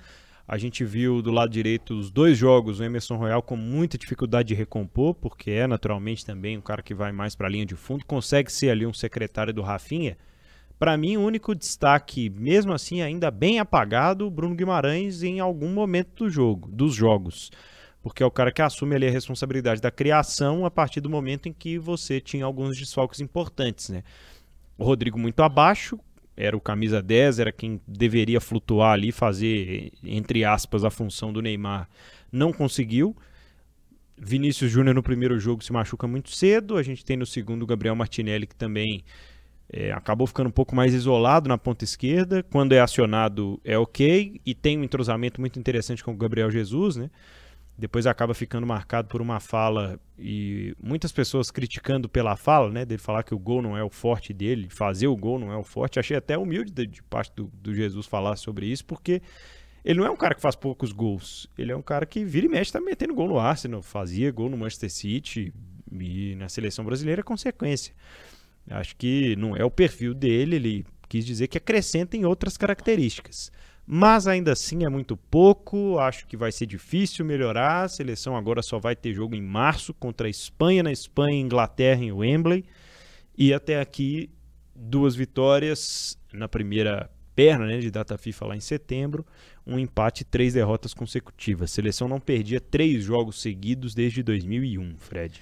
A 0.47 0.57
gente 0.57 0.85
viu 0.85 1.21
do 1.21 1.29
lado 1.29 1.51
direito 1.51 1.93
os 1.93 2.09
dois 2.09 2.37
jogos, 2.37 2.79
o 2.79 2.85
Emerson 2.85 3.17
Royal 3.17 3.43
com 3.43 3.57
muita 3.57 3.97
dificuldade 3.97 4.47
de 4.47 4.53
recompor, 4.53 5.13
porque 5.13 5.51
é 5.51 5.67
naturalmente 5.67 6.25
também 6.25 6.57
um 6.57 6.61
cara 6.61 6.81
que 6.81 6.93
vai 6.93 7.11
mais 7.11 7.35
para 7.35 7.47
a 7.47 7.51
linha 7.51 7.65
de 7.65 7.75
fundo, 7.75 8.05
consegue 8.05 8.49
ser 8.49 8.69
ali 8.69 8.85
um 8.85 8.93
secretário 8.93 9.53
do 9.53 9.61
Rafinha. 9.61 10.17
Para 10.79 10.95
mim, 10.95 11.17
o 11.17 11.21
único 11.21 11.53
destaque, 11.53 12.29
mesmo 12.29 12.71
assim, 12.71 13.01
ainda 13.01 13.29
bem 13.29 13.59
apagado, 13.59 14.31
Bruno 14.31 14.55
Guimarães 14.55 15.21
em 15.21 15.41
algum 15.41 15.73
momento 15.73 16.23
do 16.23 16.29
jogo, 16.29 16.69
dos 16.71 16.95
jogos. 16.95 17.51
Porque 18.01 18.23
é 18.23 18.25
o 18.25 18.31
cara 18.31 18.51
que 18.51 18.61
assume 18.61 18.95
ali 18.95 19.07
a 19.07 19.11
responsabilidade 19.11 19.81
da 19.81 19.91
criação 19.91 20.65
a 20.65 20.71
partir 20.71 21.01
do 21.01 21.09
momento 21.09 21.49
em 21.49 21.53
que 21.53 21.77
você 21.77 22.21
tinha 22.21 22.45
alguns 22.45 22.77
desfalques 22.77 23.19
importantes, 23.19 23.89
né? 23.89 24.03
O 24.77 24.85
Rodrigo 24.85 25.19
muito 25.19 25.43
abaixo, 25.43 25.99
era 26.37 26.55
o 26.55 26.61
camisa 26.61 27.01
10, 27.01 27.39
era 27.39 27.51
quem 27.51 27.81
deveria 27.85 28.39
flutuar 28.39 28.93
ali, 28.93 29.11
fazer, 29.11 29.91
entre 30.01 30.45
aspas, 30.45 30.85
a 30.85 30.89
função 30.89 31.33
do 31.33 31.41
Neymar, 31.41 31.89
não 32.31 32.53
conseguiu. 32.53 33.13
Vinícius 34.17 34.71
Júnior 34.71 34.95
no 34.95 35.03
primeiro 35.03 35.39
jogo 35.39 35.63
se 35.63 35.73
machuca 35.73 36.07
muito 36.07 36.29
cedo. 36.31 36.77
A 36.77 36.83
gente 36.83 37.03
tem 37.03 37.17
no 37.17 37.25
segundo 37.25 37.63
o 37.63 37.65
Gabriel 37.65 37.95
Martinelli, 37.95 38.47
que 38.47 38.55
também 38.55 39.03
é, 39.71 39.91
acabou 39.91 40.27
ficando 40.27 40.47
um 40.47 40.51
pouco 40.51 40.75
mais 40.75 40.93
isolado 40.93 41.47
na 41.47 41.57
ponta 41.57 41.83
esquerda. 41.83 42.43
Quando 42.43 42.73
é 42.73 42.79
acionado, 42.79 43.59
é 43.63 43.77
ok. 43.77 44.39
E 44.45 44.53
tem 44.53 44.77
um 44.77 44.83
entrosamento 44.83 45.39
muito 45.39 45.59
interessante 45.59 46.03
com 46.03 46.11
o 46.11 46.17
Gabriel 46.17 46.51
Jesus, 46.51 46.95
né? 46.95 47.09
Depois 47.79 48.05
acaba 48.05 48.33
ficando 48.33 48.67
marcado 48.67 49.07
por 49.07 49.21
uma 49.21 49.39
fala 49.39 49.97
e 50.17 50.75
muitas 50.83 51.13
pessoas 51.13 51.49
criticando 51.49 52.09
pela 52.09 52.35
fala, 52.35 52.69
né, 52.69 52.85
dele 52.85 53.01
falar 53.01 53.23
que 53.23 53.33
o 53.33 53.39
gol 53.39 53.61
não 53.61 53.77
é 53.77 53.83
o 53.83 53.89
forte 53.89 54.33
dele, 54.33 54.67
fazer 54.69 55.07
o 55.07 55.15
gol 55.15 55.39
não 55.39 55.51
é 55.51 55.55
o 55.55 55.63
forte. 55.63 55.97
Achei 55.97 56.17
até 56.17 56.37
humilde 56.37 56.71
de, 56.71 56.85
de 56.85 57.01
parte 57.01 57.31
do, 57.33 57.45
do, 57.53 57.73
Jesus 57.73 58.05
falar 58.05 58.35
sobre 58.35 58.65
isso, 58.65 58.83
porque 58.83 59.21
ele 59.83 59.97
não 59.97 60.05
é 60.05 60.11
um 60.11 60.17
cara 60.17 60.35
que 60.35 60.41
faz 60.41 60.57
poucos 60.57 60.91
gols, 60.91 61.49
ele 61.57 61.71
é 61.71 61.75
um 61.75 61.81
cara 61.81 62.05
que 62.05 62.25
vira 62.25 62.47
e 62.47 62.49
mexe, 62.49 62.73
tá 62.73 62.81
metendo 62.81 63.15
gol 63.15 63.29
no 63.29 63.39
Arsenal, 63.39 63.81
fazia 63.81 64.29
gol 64.29 64.49
no 64.49 64.57
Manchester 64.57 64.91
City 64.91 65.53
e 65.89 66.35
na 66.35 66.49
seleção 66.49 66.83
brasileira 66.83 67.21
é 67.21 67.23
consequência. 67.23 67.95
Acho 68.69 68.93
que 68.97 69.37
não 69.37 69.55
é 69.55 69.63
o 69.63 69.71
perfil 69.71 70.13
dele, 70.13 70.57
ele 70.57 70.85
quis 71.07 71.25
dizer 71.25 71.47
que 71.47 71.57
acrescenta 71.57 72.17
em 72.17 72.25
outras 72.25 72.57
características 72.57 73.51
mas 73.91 74.27
ainda 74.27 74.51
assim 74.51 74.85
é 74.85 74.89
muito 74.89 75.17
pouco. 75.17 75.97
Acho 75.97 76.27
que 76.27 76.37
vai 76.37 76.51
ser 76.51 76.67
difícil 76.67 77.25
melhorar. 77.25 77.85
A 77.85 77.87
seleção 77.87 78.37
agora 78.37 78.61
só 78.61 78.77
vai 78.77 78.95
ter 78.95 79.15
jogo 79.15 79.33
em 79.33 79.41
março 79.41 79.95
contra 79.95 80.27
a 80.27 80.29
Espanha 80.29 80.83
na 80.83 80.91
Espanha 80.91 81.35
e 81.35 81.41
Inglaterra 81.41 82.03
em 82.03 82.11
Wembley. 82.11 82.63
E 83.35 83.51
até 83.51 83.81
aqui, 83.81 84.29
duas 84.75 85.15
vitórias 85.15 86.15
na 86.31 86.47
primeira 86.47 87.09
perna 87.33 87.65
né, 87.65 87.79
de 87.79 87.89
data 87.89 88.15
FIFA 88.15 88.45
lá 88.45 88.55
em 88.55 88.59
setembro, 88.59 89.25
um 89.65 89.79
empate 89.79 90.21
e 90.21 90.25
três 90.25 90.53
derrotas 90.53 90.93
consecutivas. 90.93 91.71
A 91.71 91.73
seleção 91.73 92.07
não 92.07 92.19
perdia 92.19 92.61
três 92.61 93.03
jogos 93.03 93.41
seguidos 93.41 93.95
desde 93.95 94.21
2001, 94.21 94.97
Fred. 94.99 95.41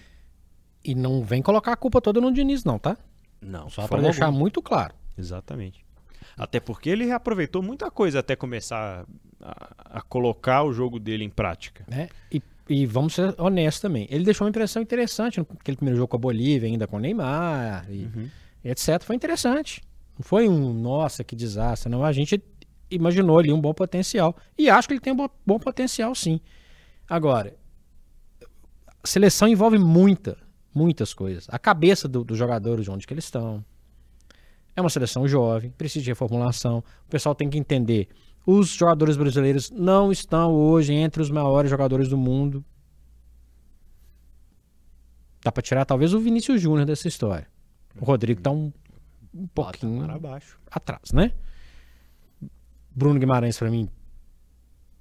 E 0.85 0.95
não 0.95 1.21
vem 1.21 1.41
colocar 1.41 1.73
a 1.73 1.75
culpa 1.75 1.99
toda 1.99 2.21
no 2.21 2.31
Diniz, 2.31 2.63
não, 2.63 2.79
tá? 2.79 2.97
Não. 3.41 3.69
Só 3.69 3.89
para 3.89 4.03
deixar 4.03 4.27
algum. 4.27 4.39
muito 4.39 4.61
claro. 4.61 4.93
Exatamente. 5.17 5.86
Até 6.37 6.59
porque 6.59 6.89
ele 6.89 7.05
reaproveitou 7.05 7.63
muita 7.63 7.89
coisa 7.89 8.19
até 8.19 8.35
começar 8.35 9.05
a, 9.41 9.97
a 9.97 10.01
colocar 10.01 10.63
o 10.63 10.71
jogo 10.71 10.99
dele 10.99 11.23
em 11.23 11.29
prática. 11.29 11.83
É, 11.89 12.09
e, 12.31 12.41
e, 12.69 12.85
vamos 12.85 13.15
ser 13.15 13.33
honestos 13.39 13.81
também. 13.81 14.07
Ele 14.11 14.23
deixou 14.23 14.45
uma 14.45 14.49
impressão 14.49 14.81
interessante 14.81 15.39
naquele 15.39 15.77
primeiro 15.77 15.97
jogo 15.97 16.09
com 16.09 16.17
a 16.17 16.19
Bolívia, 16.19 16.69
ainda 16.69 16.85
com 16.85 16.97
o 16.97 16.99
Neymar, 16.99 17.87
e, 17.89 18.03
uhum. 18.03 18.29
etc. 18.63 19.01
Foi 19.01 19.15
interessante. 19.15 19.81
Não 20.17 20.23
foi 20.23 20.47
um, 20.47 20.73
nossa, 20.73 21.23
que 21.23 21.35
desastre. 21.35 21.89
Não, 21.89 22.03
a 22.03 22.11
gente 22.11 22.41
imaginou 22.89 23.39
ali 23.39 23.51
um 23.51 23.59
bom 23.59 23.73
potencial. 23.73 24.35
E 24.57 24.69
acho 24.69 24.87
que 24.87 24.93
ele 24.93 25.01
tem 25.01 25.13
um 25.13 25.29
bom 25.45 25.59
potencial, 25.59 26.13
sim. 26.13 26.39
Agora, 27.09 27.55
seleção 29.03 29.47
envolve 29.47 29.79
muita, 29.79 30.37
muitas 30.73 31.13
coisas. 31.13 31.47
A 31.49 31.57
cabeça 31.57 32.07
dos 32.07 32.23
do 32.23 32.35
jogadores, 32.35 32.85
de 32.85 32.91
onde 32.91 33.07
que 33.07 33.13
eles 33.13 33.25
estão 33.25 33.63
é 34.77 34.81
uma 34.81 34.89
seleção 34.89 35.27
jovem, 35.27 35.71
precisa 35.71 36.03
de 36.03 36.11
reformulação. 36.11 36.83
O 37.05 37.09
pessoal 37.09 37.33
tem 37.33 37.49
que 37.49 37.57
entender. 37.57 38.07
Os 38.45 38.69
jogadores 38.69 39.17
brasileiros 39.17 39.71
não 39.71 40.11
estão 40.11 40.53
hoje 40.53 40.93
entre 40.93 41.21
os 41.21 41.31
maiores 41.31 41.69
jogadores 41.69 42.07
do 42.07 42.17
mundo. 42.17 42.63
Dá 45.43 45.51
para 45.51 45.63
tirar 45.63 45.83
talvez 45.83 46.13
o 46.13 46.19
Vinícius 46.19 46.61
Júnior 46.61 46.85
dessa 46.85 47.07
história. 47.07 47.47
O 47.99 48.05
Rodrigo 48.05 48.39
tá 48.39 48.51
um, 48.51 48.71
um 49.33 49.47
pouquinho 49.47 50.09
abaixo. 50.09 50.59
atrás, 50.69 51.11
né? 51.11 51.33
Bruno 52.91 53.19
Guimarães 53.19 53.57
para 53.57 53.71
mim 53.71 53.89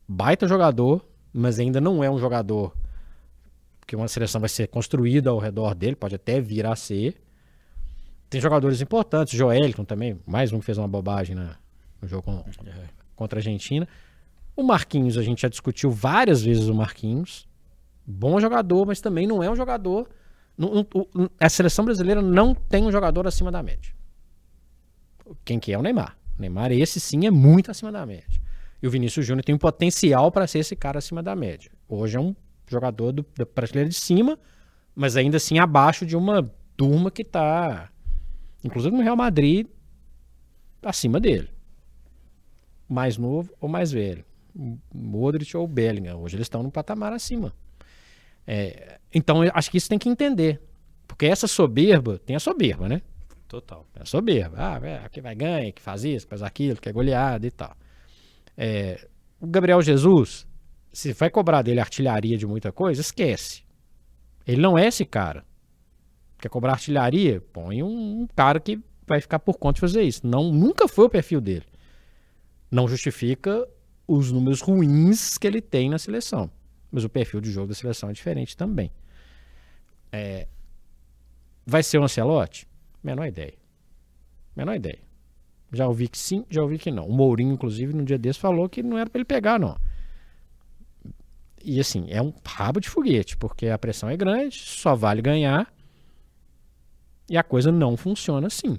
baita 0.09 0.49
jogador, 0.49 1.05
mas 1.33 1.59
ainda 1.59 1.81
não 1.81 2.03
é 2.03 2.11
um 2.11 2.19
jogador 2.19 2.75
que 3.87 3.95
uma 3.95 4.09
seleção 4.09 4.41
vai 4.41 4.49
ser 4.49 4.69
construída 4.69 5.31
ao 5.31 5.39
redor 5.39 5.75
dele, 5.75 5.97
pode 5.97 6.15
até 6.15 6.41
vir 6.41 6.65
a 6.67 6.75
ser. 6.75 7.21
Tem 8.29 8.41
jogadores 8.41 8.81
importantes, 8.81 9.37
Joelton 9.37 9.85
também, 9.85 10.19
mais 10.27 10.53
um 10.53 10.59
que 10.59 10.65
fez 10.65 10.79
uma 10.79 10.89
bobagem 10.89 11.37
na, 11.37 11.57
no 12.03 12.09
jogo 12.09 12.23
com, 12.23 12.45
contra 13.15 13.39
a 13.39 13.41
Argentina. 13.41 13.87
O 14.57 14.63
Marquinhos, 14.63 15.17
a 15.17 15.23
gente 15.23 15.43
já 15.43 15.49
discutiu 15.49 15.91
várias 15.91 16.43
vezes 16.43 16.67
o 16.69 16.75
Marquinhos. 16.75 17.47
Bom 18.05 18.41
jogador, 18.41 18.87
mas 18.87 19.01
também 19.01 19.27
não 19.27 19.43
é 19.43 19.51
um 19.51 19.55
jogador. 19.55 20.09
Não, 20.57 20.87
não, 21.15 21.31
a 21.39 21.49
seleção 21.49 21.85
brasileira 21.85 22.23
não 22.23 22.55
tem 22.55 22.85
um 22.85 22.91
jogador 22.91 23.27
acima 23.27 23.51
da 23.51 23.63
média. 23.63 23.95
Quem 25.45 25.59
que 25.61 25.73
é 25.73 25.79
o 25.79 25.83
Neymar? 25.83 26.17
O 26.39 26.41
Neymar, 26.41 26.73
esse 26.73 26.99
sim, 26.99 27.27
é 27.27 27.31
muito 27.31 27.71
acima 27.71 27.93
da 27.93 28.07
média. 28.07 28.41
E 28.83 28.87
o 28.87 28.91
Vinícius 28.91 29.27
Júnior 29.27 29.45
tem 29.45 29.55
um 29.55 29.59
potencial 29.59 30.33
para 30.33 30.47
ser 30.47 30.61
esse 30.61 30.75
cara 30.75 30.99
acima 30.99 31.23
da 31.23 31.37
média. 31.37 31.71
Hoje 31.89 32.17
é 32.17 32.21
um 32.21 32.35
jogador 32.67 33.13
do, 33.13 33.23
prateleira 33.23 33.89
de 33.89 33.95
cima, 33.95 34.39
mas 34.95 35.17
ainda 35.17 35.37
assim 35.37 35.59
abaixo 35.59 36.07
de 36.07 36.17
uma 36.17 36.51
turma 36.77 37.11
que 37.11 37.23
está 37.23 37.91
Inclusive 38.65 38.95
no 38.95 39.03
Real 39.03 39.17
Madrid, 39.17 39.67
acima 40.83 41.21
dele. 41.21 41.49
Mais 42.89 43.17
novo 43.17 43.53
ou 43.61 43.69
mais 43.69 43.91
velho. 43.93 44.25
Modric 44.95 45.57
ou 45.57 45.67
Bellingham. 45.67 46.21
Hoje 46.21 46.37
eles 46.37 46.47
estão 46.47 46.63
no 46.63 46.71
patamar 46.71 47.13
acima. 47.13 47.53
É, 48.47 48.99
então, 49.13 49.43
acho 49.53 49.71
que 49.71 49.77
isso 49.77 49.89
tem 49.89 49.99
que 49.99 50.09
entender. 50.09 50.61
Porque 51.07 51.27
essa 51.27 51.47
soberba, 51.47 52.19
tem 52.19 52.37
a 52.37 52.41
soberba, 52.41 52.89
né? 52.89 53.03
Total. 53.49 53.87
É 53.95 54.03
a 54.03 54.05
soberba. 54.05 54.57
Ah, 54.59 54.81
é, 54.83 54.97
aqui 55.05 55.21
vai 55.21 55.35
ganhar, 55.35 55.73
que 55.73 55.83
faz 55.83 56.05
isso, 56.05 56.27
faz 56.27 56.43
aquilo, 56.43 56.81
que 56.81 56.89
é 56.89 56.93
goleada 56.93 57.47
e 57.47 57.51
tal. 57.51 57.77
É, 58.57 59.07
o 59.41 59.47
Gabriel 59.47 59.81
Jesus, 59.83 60.47
se 60.93 61.13
vai 61.13 61.31
cobrar 61.31 61.63
dele 61.63 61.81
artilharia 61.81 62.37
de 62.37 62.47
muita 62.47 62.73
coisa, 62.73 63.01
esquece. 63.01 63.63
Ele 64.47 64.61
não 64.61 64.79
é 64.79 64.87
esse 64.87 65.05
cara. 65.05 65.45
Quer 66.47 66.51
cobrar 66.51 66.75
artilharia? 66.75 67.41
Põe 67.53 67.83
um, 67.83 68.21
um 68.21 68.27
cara 68.29 68.61
que 68.61 68.81
vai 69.05 69.21
ficar 69.21 69.41
por 69.41 69.59
conta 69.59 69.75
de 69.75 69.81
fazer 69.81 70.03
isso. 70.03 70.25
Não, 70.25 70.53
nunca 70.53 70.87
foi 70.87 71.07
o 71.07 71.11
perfil 71.11 71.41
dele. 71.41 71.65
Não 72.71 72.87
justifica 72.87 73.69
os 74.07 74.31
números 74.31 74.61
ruins 74.61 75.37
que 75.39 75.45
ele 75.45 75.61
tem 75.61 75.91
na 75.91 75.99
seleção. 75.99 76.49
Mas 76.89 77.03
o 77.03 77.09
perfil 77.09 77.41
de 77.41 77.51
jogo 77.51 77.67
da 77.67 77.75
seleção 77.75 78.11
é 78.11 78.13
diferente 78.13 78.57
também. 78.57 78.93
É, 80.13 80.47
vai 81.67 81.83
ser 81.83 81.99
o 81.99 82.05
Ancelotti? 82.05 82.69
Menor 83.03 83.27
ideia. 83.27 83.55
Menor 84.55 84.77
ideia. 84.77 85.01
Já 85.73 85.89
ouvi 85.89 86.07
que 86.07 86.17
sim, 86.17 86.47
já 86.49 86.63
ouvi 86.63 86.79
que 86.79 86.93
não. 86.93 87.09
O 87.09 87.13
Mourinho, 87.13 87.55
inclusive, 87.55 87.93
no 87.93 88.05
dia 88.05 88.19
desse 88.19 88.39
falou 88.39 88.69
que 88.69 88.85
não 88.85 88.97
era 88.97 89.11
para 89.11 89.19
ele 89.19 89.25
pegar, 89.25 89.59
não. 89.59 89.77
E 91.65 91.81
assim, 91.81 92.07
é 92.09 92.23
um 92.23 92.33
rabo 92.45 92.79
de 92.79 92.89
foguete, 92.89 93.37
porque 93.37 93.67
a 93.67 93.77
pressão 93.77 94.09
é 94.09 94.17
grande, 94.17 94.57
só 94.57 94.95
vale 94.95 95.21
ganhar. 95.21 95.75
E 97.29 97.37
a 97.37 97.43
coisa 97.43 97.73
não 97.73 97.97
funciona 97.97 98.47
assim. 98.47 98.79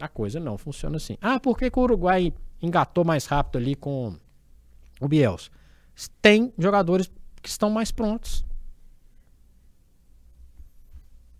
A 0.00 0.08
coisa 0.08 0.40
não 0.40 0.58
funciona 0.58 0.96
assim. 0.96 1.16
Ah, 1.20 1.38
por 1.38 1.58
que, 1.58 1.70
que 1.70 1.78
o 1.78 1.82
Uruguai 1.82 2.32
engatou 2.60 3.04
mais 3.04 3.26
rápido 3.26 3.58
ali 3.58 3.74
com 3.74 4.16
o 5.00 5.08
Bielsa? 5.08 5.50
Tem 6.20 6.52
jogadores 6.58 7.10
que 7.40 7.48
estão 7.48 7.70
mais 7.70 7.92
prontos. 7.92 8.44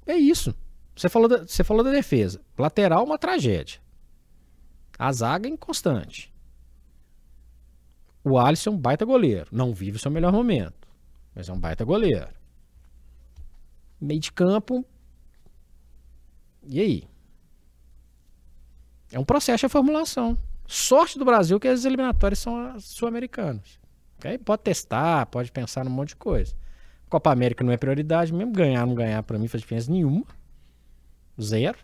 É 0.06 0.14
isso. 0.14 0.54
Você 0.94 1.08
falou 1.08 1.28
da, 1.28 1.38
você 1.38 1.64
falou 1.64 1.82
da 1.82 1.90
defesa. 1.90 2.40
Lateral, 2.56 3.04
uma 3.04 3.18
tragédia. 3.18 3.80
A 4.98 5.12
zaga 5.12 5.48
é 5.48 5.52
inconstante. 5.52 6.32
O 8.22 8.38
Alisson 8.38 8.70
é 8.70 8.72
um 8.72 8.78
baita 8.78 9.04
goleiro. 9.04 9.48
Não 9.50 9.74
vive 9.74 9.96
o 9.96 10.00
seu 10.00 10.10
melhor 10.10 10.32
momento. 10.32 10.88
Mas 11.34 11.48
é 11.48 11.52
um 11.52 11.58
baita 11.58 11.84
goleiro. 11.84 12.28
Meio 14.00 14.20
de 14.20 14.30
campo. 14.30 14.84
E 16.66 16.80
aí? 16.80 17.04
É 19.12 19.18
um 19.18 19.24
processo 19.24 19.66
de 19.66 19.70
formulação. 19.70 20.36
Sorte 20.66 21.18
do 21.18 21.24
Brasil 21.24 21.60
que 21.60 21.68
as 21.68 21.84
eliminatórias 21.84 22.38
são 22.38 22.78
sul-americanas. 22.80 23.78
Okay? 24.18 24.38
Pode 24.38 24.62
testar, 24.62 25.26
pode 25.26 25.52
pensar 25.52 25.84
num 25.84 25.90
monte 25.90 26.08
de 26.10 26.16
coisa. 26.16 26.54
Copa 27.08 27.30
América 27.30 27.62
não 27.62 27.72
é 27.72 27.76
prioridade, 27.76 28.32
mesmo 28.32 28.52
ganhar 28.52 28.80
ou 28.82 28.88
não 28.88 28.94
ganhar, 28.94 29.22
para 29.22 29.38
mim 29.38 29.46
faz 29.46 29.62
diferença 29.62 29.92
nenhuma. 29.92 30.24
Zero. 31.40 31.78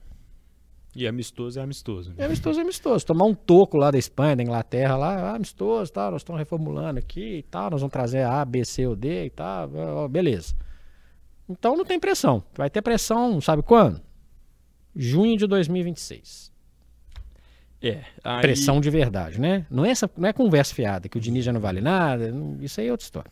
E 0.94 1.06
amistoso 1.06 1.60
é 1.60 1.62
amistoso. 1.62 2.10
Né? 2.10 2.16
É 2.18 2.24
amistoso 2.24 2.58
é 2.58 2.62
amistoso. 2.62 3.06
Tomar 3.06 3.26
um 3.26 3.34
toco 3.34 3.76
lá 3.76 3.92
da 3.92 3.98
Espanha, 3.98 4.34
da 4.34 4.42
Inglaterra, 4.42 4.96
lá, 4.96 5.30
ah, 5.30 5.36
amistoso, 5.36 5.92
tal, 5.92 6.10
nós 6.10 6.22
estamos 6.22 6.38
reformulando 6.38 6.98
aqui 6.98 7.36
e 7.38 7.42
tal, 7.44 7.70
nós 7.70 7.80
vamos 7.80 7.92
trazer 7.92 8.24
A, 8.24 8.44
B, 8.44 8.64
C 8.64 8.86
ou 8.86 8.96
D 8.96 9.26
e 9.26 9.30
tal, 9.30 10.08
beleza. 10.08 10.54
Então 11.48 11.76
não 11.76 11.84
tem 11.84 12.00
pressão. 12.00 12.42
Vai 12.56 12.70
ter 12.70 12.82
pressão, 12.82 13.40
sabe 13.40 13.62
quando? 13.62 14.00
Junho 14.94 15.36
de 15.36 15.46
2026. 15.46 16.50
É, 17.82 18.04
aí... 18.22 18.42
Pressão 18.42 18.80
de 18.80 18.90
verdade, 18.90 19.40
né? 19.40 19.66
Não 19.70 19.84
é, 19.84 19.90
essa, 19.90 20.10
não 20.16 20.28
é 20.28 20.32
conversa 20.32 20.74
fiada, 20.74 21.08
que 21.08 21.16
o 21.16 21.20
Diniz 21.20 21.44
já 21.44 21.52
não 21.52 21.60
vale 21.60 21.80
nada, 21.80 22.32
isso 22.60 22.80
aí 22.80 22.88
é 22.88 22.90
outra 22.90 23.04
história. 23.04 23.30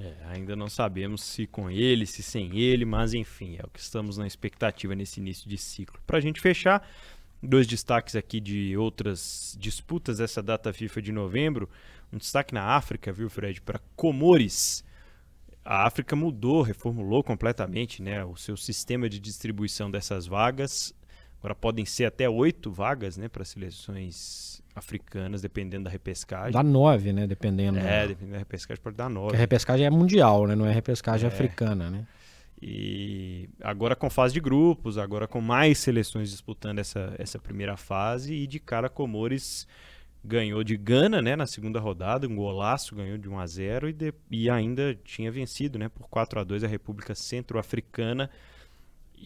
É, 0.00 0.14
ainda 0.30 0.56
não 0.56 0.68
sabemos 0.68 1.22
se 1.22 1.46
com 1.46 1.70
ele, 1.70 2.06
se 2.06 2.22
sem 2.22 2.58
ele, 2.58 2.84
mas 2.84 3.14
enfim, 3.14 3.56
é 3.58 3.64
o 3.64 3.68
que 3.68 3.78
estamos 3.78 4.18
na 4.18 4.26
expectativa 4.26 4.94
nesse 4.94 5.20
início 5.20 5.48
de 5.48 5.58
ciclo. 5.58 6.00
Para 6.06 6.18
a 6.18 6.20
gente 6.20 6.40
fechar, 6.40 6.88
dois 7.42 7.66
destaques 7.66 8.16
aqui 8.16 8.40
de 8.40 8.76
outras 8.76 9.56
disputas 9.60 10.18
dessa 10.18 10.42
data 10.42 10.72
FIFA 10.72 11.02
de 11.02 11.12
novembro. 11.12 11.68
Um 12.12 12.18
destaque 12.18 12.52
na 12.52 12.64
África, 12.64 13.12
viu, 13.12 13.28
Fred? 13.28 13.60
Para 13.60 13.80
Comores. 13.94 14.84
A 15.64 15.86
África 15.86 16.16
mudou, 16.16 16.62
reformulou 16.62 17.22
completamente 17.22 18.02
né, 18.02 18.24
o 18.24 18.36
seu 18.36 18.56
sistema 18.56 19.08
de 19.08 19.20
distribuição 19.20 19.90
dessas 19.90 20.26
vagas. 20.26 20.92
Agora 21.38 21.54
podem 21.54 21.84
ser 21.84 22.04
até 22.04 22.28
oito 22.28 22.70
vagas 22.70 23.16
né, 23.16 23.28
para 23.28 23.44
seleções 23.44 24.62
africanas, 24.74 25.42
dependendo 25.42 25.84
da 25.84 25.90
repescagem. 25.90 26.52
Dá 26.52 26.62
nove, 26.62 27.12
né? 27.12 27.26
Dependendo. 27.26 27.78
É, 27.78 28.06
dependendo 28.06 28.32
da 28.32 28.38
repescagem 28.38 28.82
pode 28.82 28.96
dar 28.96 29.08
nove. 29.08 29.28
Porque 29.28 29.36
a 29.36 29.40
repescagem 29.40 29.86
é 29.86 29.90
mundial, 29.90 30.46
né? 30.46 30.54
Não 30.54 30.66
é 30.66 30.72
repescagem 30.72 31.28
é. 31.28 31.32
africana, 31.32 31.90
né? 31.90 32.06
E 32.60 33.48
agora 33.60 33.96
com 33.96 34.08
fase 34.08 34.32
de 34.32 34.40
grupos, 34.40 34.96
agora 34.96 35.26
com 35.26 35.40
mais 35.40 35.78
seleções 35.78 36.30
disputando 36.30 36.78
essa, 36.78 37.12
essa 37.18 37.38
primeira 37.38 37.76
fase 37.76 38.34
e 38.34 38.46
de 38.46 38.60
cara 38.60 38.88
Comores 38.88 39.66
ganhou 40.24 40.62
de 40.62 40.76
Gana, 40.76 41.20
né, 41.20 41.34
na 41.34 41.46
segunda 41.46 41.80
rodada, 41.80 42.28
um 42.28 42.36
golaço, 42.36 42.94
ganhou 42.94 43.18
de 43.18 43.28
1 43.28 43.38
a 43.38 43.46
0 43.46 43.88
e, 43.88 43.92
de, 43.92 44.14
e 44.30 44.48
ainda 44.48 44.94
tinha 45.04 45.30
vencido, 45.30 45.78
né, 45.78 45.88
por 45.88 46.08
4 46.08 46.40
a 46.40 46.44
2 46.44 46.64
a 46.64 46.68
República 46.68 47.14
Centro-Africana 47.14 48.30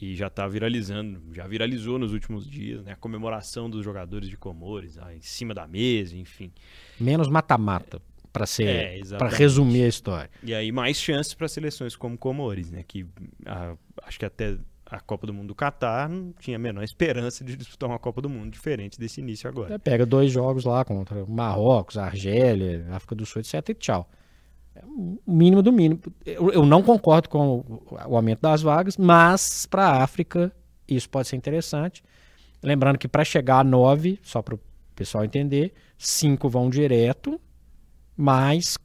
e 0.00 0.14
já 0.14 0.26
está 0.26 0.46
viralizando, 0.46 1.20
já 1.32 1.46
viralizou 1.46 1.98
nos 1.98 2.12
últimos 2.12 2.48
dias, 2.48 2.84
né? 2.84 2.92
A 2.92 2.96
comemoração 2.96 3.68
dos 3.70 3.82
jogadores 3.82 4.28
de 4.28 4.36
Comores, 4.36 4.98
ah, 4.98 5.14
em 5.14 5.22
cima 5.22 5.54
da 5.54 5.66
mesa, 5.66 6.14
enfim. 6.16 6.52
Menos 7.00 7.28
mata-mata, 7.28 8.00
para 8.30 8.44
ser, 8.44 8.66
é, 8.66 9.00
para 9.16 9.28
resumir 9.28 9.84
a 9.84 9.88
história. 9.88 10.30
E 10.42 10.54
aí 10.54 10.70
mais 10.70 10.98
chances 10.98 11.32
para 11.32 11.48
seleções 11.48 11.96
como 11.96 12.18
Comores, 12.18 12.70
né? 12.70 12.84
Que 12.86 13.06
a, 13.46 13.74
acho 14.02 14.18
que 14.18 14.26
até 14.26 14.58
a 14.90 15.00
Copa 15.00 15.26
do 15.26 15.34
Mundo 15.34 15.48
do 15.48 15.54
Catar 15.54 16.08
não 16.08 16.32
tinha 16.38 16.56
a 16.56 16.60
menor 16.60 16.84
esperança 16.84 17.44
de 17.44 17.56
disputar 17.56 17.88
uma 17.88 17.98
Copa 17.98 18.22
do 18.22 18.28
Mundo 18.28 18.50
diferente 18.50 18.98
desse 18.98 19.20
início 19.20 19.48
agora. 19.48 19.74
É, 19.74 19.78
pega 19.78 20.06
dois 20.06 20.30
jogos 20.30 20.64
lá 20.64 20.84
contra 20.84 21.24
Marrocos, 21.26 21.98
Argélia, 21.98 22.86
África 22.90 23.14
do 23.14 23.26
Sul, 23.26 23.40
etc. 23.40 23.68
e 23.68 23.74
tchau. 23.74 24.08
É 24.74 24.84
o 24.84 25.18
mínimo 25.26 25.62
do 25.62 25.72
mínimo. 25.72 26.00
Eu, 26.24 26.52
eu 26.52 26.64
não 26.64 26.82
concordo 26.82 27.28
com 27.28 27.58
o, 27.58 27.82
o, 27.90 28.16
aumento 28.16 28.40
das 28.40 28.62
vagas, 28.62 28.96
mas 28.96 29.66
para 29.66 29.86
a 29.86 30.02
África 30.02 30.52
isso 30.86 31.10
pode 31.10 31.26
ser 31.26 31.36
interessante. 31.36 32.04
Lembrando 32.62 32.98
que 32.98 33.08
para 33.08 33.24
chegar 33.24 33.60
a 33.60 33.64
nove, 33.64 34.20
só 34.22 34.40
para 34.40 34.54
o 34.54 34.60
pessoal 34.94 35.24
entender, 35.24 35.74
cinco 35.98 36.48
vão 36.48 36.70
direto, 36.70 37.40
mais 38.16 38.78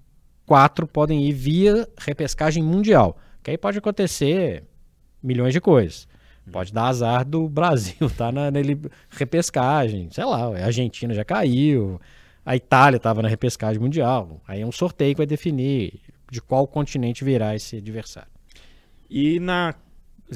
quatro 0.46 0.88
podem 0.88 1.24
ir 1.26 1.34
via 1.34 1.88
repescagem 1.98 2.64
mundial. 2.64 3.18
Que 3.44 3.52
aí 3.52 3.58
pode 3.58 3.78
acontecer 3.78 4.64
milhões 5.22 5.54
de 5.54 5.62
coisas. 5.62 6.08
Pode 6.52 6.74
dar 6.74 6.88
azar 6.88 7.24
do 7.24 7.48
Brasil, 7.48 8.10
tá 8.18 8.32
na, 8.32 8.50
na 8.50 8.60
repescagem, 9.10 10.10
sei 10.12 10.26
lá, 10.26 10.48
a 10.58 10.66
Argentina 10.66 11.14
já 11.14 11.24
caiu, 11.24 12.00
a 12.46 12.56
Itália 12.56 12.98
estava 12.98 13.22
na 13.22 13.28
repescagem 13.28 13.80
mundial. 13.80 14.42
Aí 14.48 14.62
é 14.62 14.66
um 14.66 14.72
sorteio 14.72 15.14
que 15.14 15.20
vai 15.20 15.28
definir 15.28 16.00
de 16.30 16.42
qual 16.42 16.66
continente 16.68 17.24
virá 17.24 17.56
esse 17.56 17.78
adversário. 17.78 18.32
E 19.10 19.40
nas 19.40 19.76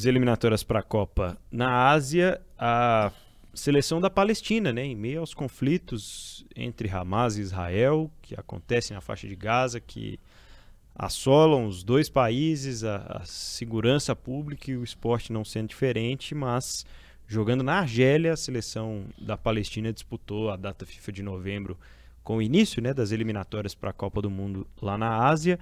eliminatórias 0.04 0.64
para 0.64 0.80
a 0.80 0.84
Copa 0.84 1.38
na 1.52 1.90
Ásia, 1.90 2.42
a 2.58 3.12
seleção 3.54 4.02
da 4.02 4.10
Palestina, 4.10 4.72
né, 4.72 4.84
em 4.86 4.96
meio 4.96 5.22
aos 5.22 5.34
conflitos 5.34 6.46
entre 6.56 6.90
Hamas 6.90 7.38
e 7.38 7.42
Israel, 7.42 8.12
que 8.22 8.36
acontecem 8.36 8.94
na 8.94 9.02
faixa 9.02 9.28
de 9.28 9.36
Gaza, 9.36 9.80
que 9.80 10.20
assolam 10.96 11.68
os 11.68 11.84
dois 11.84 12.10
países, 12.10 12.84
a, 12.84 12.98
a 13.22 13.26
segurança 13.26 14.16
pública 14.16 14.72
e 14.72 14.78
o 14.78 14.84
esporte 14.84 15.34
não 15.34 15.44
sendo 15.44 15.70
diferente, 15.70 16.34
mas 16.34 16.86
Jogando 17.28 17.64
na 17.64 17.80
Argélia, 17.80 18.34
a 18.34 18.38
seleção 18.38 19.06
da 19.20 19.36
Palestina 19.36 19.92
disputou 19.92 20.52
a 20.52 20.56
data 20.56 20.86
FIFA 20.86 21.12
de 21.12 21.24
novembro 21.24 21.78
com 22.24 22.38
o 22.38 22.42
início 22.42 22.82
né, 22.82 22.94
das 22.94 23.12
eliminatórias 23.12 23.74
para 23.74 23.90
a 23.90 23.94
Copa 23.94 24.22
do 24.22 24.30
Mundo 24.30 24.68
lá 24.80 24.98
na 24.98 25.28
Ásia. 25.28 25.60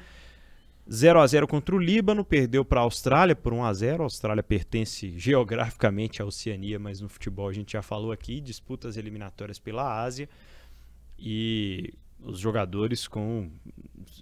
0 0.92 1.22
a 1.22 1.26
0 1.26 1.48
contra 1.48 1.74
o 1.74 1.80
Líbano, 1.80 2.26
perdeu 2.26 2.66
para 2.66 2.82
a 2.82 2.84
Austrália 2.84 3.34
por 3.34 3.54
1 3.54 3.64
a 3.64 3.74
0. 3.74 4.04
A 4.04 4.06
Austrália 4.06 4.44
pertence 4.44 5.18
geograficamente 5.18 6.22
à 6.22 6.26
Oceania, 6.26 6.78
mas 6.78 7.00
no 7.00 7.08
futebol 7.08 7.48
a 7.48 7.54
gente 7.54 7.72
já 7.72 7.82
falou 7.82 8.12
aqui, 8.12 8.42
disputa 8.42 8.90
as 8.90 8.98
eliminatórias 8.98 9.58
pela 9.58 10.04
Ásia 10.04 10.28
e 11.18 11.94
os 12.24 12.40
jogadores 12.40 13.08
com 13.08 13.52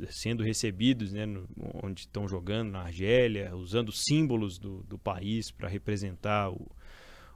sendo 0.10 0.44
recebidos, 0.44 1.12
né, 1.12 1.26
no, 1.26 1.48
onde 1.84 2.02
estão 2.02 2.28
jogando 2.28 2.72
na 2.72 2.82
Argélia, 2.82 3.56
usando 3.56 3.92
símbolos 3.92 4.58
do, 4.58 4.84
do 4.84 4.98
país 4.98 5.52
para 5.52 5.68
representar 5.68 6.50
o, 6.50 6.68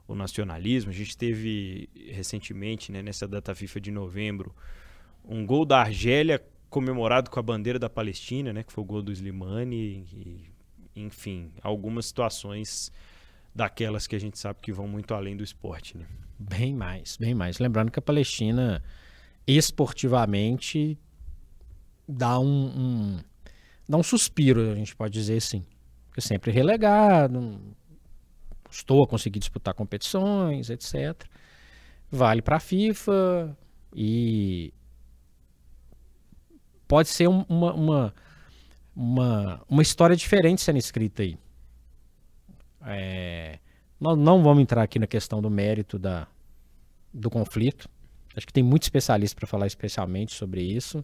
o 0.07 0.16
nacionalismo. 0.16 0.91
A 0.91 0.93
gente 0.93 1.18
teve 1.18 1.89
recentemente, 1.95 2.91
né, 2.91 3.01
nessa 3.01 3.28
data 3.28 3.53
FIFA 3.53 3.82
de 3.82 3.91
novembro, 3.91 4.55
um 5.24 5.45
gol 5.45 5.66
da 5.66 5.80
Argélia 5.80 6.43
comemorado 6.70 7.30
com 7.30 7.39
a 7.39 7.43
bandeira 7.43 7.80
da 7.80 7.89
Palestina, 7.89 8.51
né, 8.51 8.63
que 8.63 8.74
foi 8.74 8.84
o 8.84 8.88
gol 8.88 9.01
do 9.01 9.11
Slimani. 9.11 10.05
E, 10.13 10.55
enfim, 10.95 11.51
algumas 11.61 12.07
situações 12.07 12.91
daquelas 13.53 14.05
que 14.07 14.16
a 14.16 14.20
gente 14.20 14.39
sabe 14.39 14.59
que 14.61 14.72
vão 14.72 14.88
muito 14.88 15.13
além 15.13 15.36
do 15.36 15.43
esporte. 15.43 15.97
Né? 15.97 16.05
Bem 16.38 16.74
mais, 16.74 17.18
bem 17.18 17.34
mais. 17.34 17.59
Lembrando 17.59 17.91
que 17.91 17.99
a 17.99 18.01
Palestina, 18.01 18.84
esportivamente, 19.48 20.98
dá 22.08 22.39
um, 22.39 22.66
um 22.66 23.20
dá 23.88 23.98
um 23.98 24.04
suspiro, 24.04 24.72
a 24.72 24.76
gente 24.76 24.96
pode 24.96 25.14
dizer 25.14 25.38
assim. 25.38 25.64
Porque 26.08 26.22
sempre 26.22 26.52
relegado, 26.52 27.60
estou 28.70 29.04
a 29.04 29.08
conseguir 29.08 29.39
disputar 29.39 29.74
competições, 29.74 30.70
etc. 30.70 31.24
Vale 32.12 32.41
para 32.41 32.58
a 32.58 32.60
FIFA 32.60 33.58
e 33.93 34.74
pode 36.88 37.10
ser 37.10 37.28
uma, 37.28 37.46
uma, 37.74 38.14
uma, 38.96 39.62
uma, 39.68 39.82
história 39.82 40.16
diferente 40.16 40.62
sendo 40.62 40.78
escrita 40.78 41.24
aí. 41.24 41.38
É, 42.86 43.60
Nós 44.00 44.18
não 44.18 44.43
vamos 44.43 44.62
entrar 44.62 44.84
aqui 44.84 45.00
na 45.00 45.08
questão 45.08 45.41
do 45.41 45.50
mérito 45.50 45.98
da, 45.98 46.28
do 47.14 47.30
conflito. 47.30 47.89
Acho 48.36 48.46
que 48.46 48.54
tem 48.54 48.64
muito 48.64 48.84
especialista 48.84 49.36
para 49.36 49.48
falar 49.48 49.68
especialmente 49.68 50.34
sobre 50.34 50.62
isso. 50.62 51.04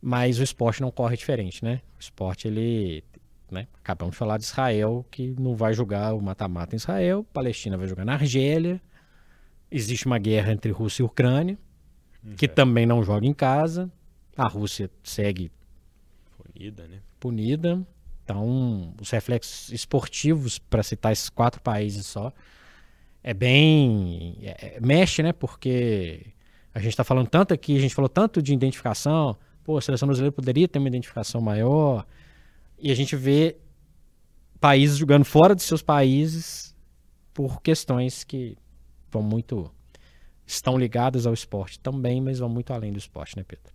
Mas 0.00 0.38
o 0.38 0.42
esporte 0.42 0.80
não 0.80 0.90
corre 0.90 1.16
diferente, 1.16 1.64
né? 1.64 1.80
O 1.96 2.00
esporte, 2.00 2.46
ele. 2.46 3.02
Né? 3.50 3.66
Acabamos 3.80 4.12
de 4.12 4.18
falar 4.18 4.38
de 4.38 4.44
Israel, 4.44 5.04
que 5.10 5.34
não 5.38 5.56
vai 5.56 5.72
jogar 5.74 6.14
o 6.14 6.20
mata-mata 6.20 6.76
em 6.76 6.78
Israel. 6.78 7.24
Palestina 7.32 7.76
vai 7.76 7.88
jogar 7.88 8.04
na 8.04 8.12
Argélia. 8.12 8.80
Existe 9.70 10.06
uma 10.06 10.18
guerra 10.18 10.52
entre 10.52 10.70
Rússia 10.70 11.02
e 11.02 11.06
Ucrânia, 11.06 11.58
que 12.36 12.44
É. 12.44 12.48
também 12.48 12.86
não 12.86 13.02
joga 13.02 13.26
em 13.26 13.34
casa. 13.34 13.90
A 14.36 14.46
Rússia 14.46 14.90
segue 15.02 15.50
Punida, 16.36 16.86
né? 16.86 17.00
punida. 17.18 17.86
Então, 18.24 18.94
os 19.00 19.10
reflexos 19.10 19.70
esportivos, 19.72 20.58
para 20.58 20.82
citar 20.82 21.12
esses 21.12 21.28
quatro 21.30 21.60
países 21.60 22.06
só, 22.06 22.32
é 23.22 23.34
bem. 23.34 24.38
é- 24.42 24.76
é- 24.76 24.80
mexe, 24.80 25.22
né? 25.22 25.32
Porque 25.32 26.26
a 26.74 26.78
gente 26.78 26.90
está 26.90 27.04
falando 27.04 27.28
tanto 27.28 27.52
aqui, 27.52 27.76
a 27.76 27.80
gente 27.80 27.94
falou 27.94 28.08
tanto 28.08 28.40
de 28.42 28.52
identificação. 28.52 29.36
Pô, 29.64 29.76
a 29.76 29.80
seleção 29.80 30.06
brasileira 30.06 30.32
poderia 30.32 30.66
ter 30.68 30.78
uma 30.78 30.88
identificação 30.88 31.40
maior. 31.40 32.06
E 32.78 32.90
a 32.90 32.94
gente 32.94 33.16
vê 33.16 33.56
países 34.60 34.96
jogando 34.96 35.24
fora 35.24 35.54
de 35.54 35.62
seus 35.62 35.82
países 35.82 36.74
por 37.34 37.60
questões 37.62 38.24
que 38.24 38.56
vão 39.10 39.22
muito. 39.22 39.70
estão 40.46 40.78
ligadas 40.78 41.26
ao 41.26 41.34
esporte 41.34 41.78
também, 41.78 42.22
mas 42.22 42.38
vão 42.38 42.48
muito 42.48 42.72
além 42.72 42.90
do 42.90 42.98
esporte, 42.98 43.36
né, 43.36 43.44
Pedro? 43.46 43.70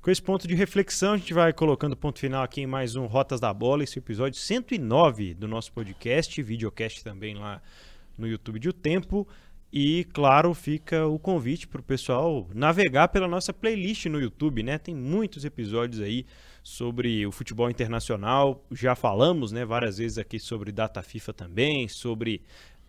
Com 0.00 0.10
esse 0.10 0.20
ponto 0.20 0.48
de 0.48 0.54
reflexão, 0.56 1.12
a 1.12 1.16
gente 1.16 1.32
vai 1.32 1.52
colocando 1.52 1.96
ponto 1.96 2.18
final 2.18 2.42
aqui 2.42 2.62
em 2.62 2.66
mais 2.66 2.96
um 2.96 3.06
Rotas 3.06 3.38
da 3.38 3.54
Bola, 3.54 3.84
esse 3.84 4.00
episódio 4.00 4.36
109 4.36 5.32
do 5.32 5.46
nosso 5.46 5.72
podcast, 5.72 6.42
videocast 6.42 7.04
também 7.04 7.36
lá 7.36 7.62
no 8.22 8.28
YouTube 8.28 8.58
de 8.58 8.68
O 8.68 8.72
Tempo. 8.72 9.28
E, 9.72 10.04
claro, 10.12 10.52
fica 10.52 11.06
o 11.06 11.18
convite 11.18 11.66
para 11.66 11.80
o 11.80 11.84
pessoal 11.84 12.46
navegar 12.54 13.08
pela 13.08 13.26
nossa 13.26 13.54
playlist 13.54 14.04
no 14.06 14.20
YouTube, 14.20 14.62
né? 14.62 14.76
Tem 14.76 14.94
muitos 14.94 15.46
episódios 15.46 16.02
aí 16.02 16.26
sobre 16.62 17.26
o 17.26 17.32
futebol 17.32 17.70
internacional. 17.70 18.64
Já 18.70 18.94
falamos, 18.94 19.50
né, 19.50 19.64
várias 19.64 19.96
vezes 19.96 20.18
aqui 20.18 20.38
sobre 20.38 20.70
data 20.70 21.02
FIFA 21.02 21.32
também, 21.32 21.88
sobre 21.88 22.42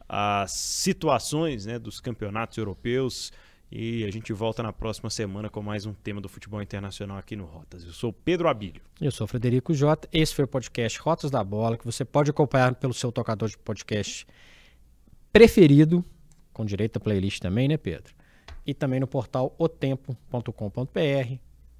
as 0.09 0.51
situações, 0.51 1.65
né, 1.65 1.79
dos 1.79 2.01
campeonatos 2.01 2.57
europeus. 2.57 3.31
E 3.71 4.03
a 4.03 4.11
gente 4.11 4.31
volta 4.33 4.61
na 4.61 4.71
próxima 4.71 5.09
semana 5.09 5.49
com 5.49 5.61
mais 5.61 5.85
um 5.85 5.93
tema 5.93 6.21
do 6.21 6.29
futebol 6.29 6.61
internacional 6.61 7.17
aqui 7.17 7.35
no 7.35 7.45
Rotas. 7.45 7.83
Eu 7.83 7.93
sou 7.93 8.11
Pedro 8.11 8.47
Abílio. 8.47 8.81
Eu 9.01 9.09
sou 9.09 9.25
Frederico 9.25 9.73
Jota. 9.73 10.07
Esse 10.13 10.35
foi 10.35 10.45
o 10.45 10.47
podcast 10.47 10.99
Rotas 10.99 11.31
da 11.31 11.43
Bola, 11.43 11.77
que 11.77 11.85
você 11.85 12.05
pode 12.05 12.29
acompanhar 12.29 12.75
pelo 12.75 12.93
seu 12.93 13.11
tocador 13.11 13.49
de 13.49 13.57
podcast 13.57 14.27
preferido, 15.33 16.05
com 16.53 16.63
direito 16.63 16.97
a 16.97 16.99
playlist 16.99 17.41
também, 17.41 17.67
né, 17.67 17.75
Pedro? 17.75 18.13
E 18.65 18.73
também 18.73 18.99
no 18.99 19.07
portal 19.07 19.53
otempo.com.br 19.57 21.37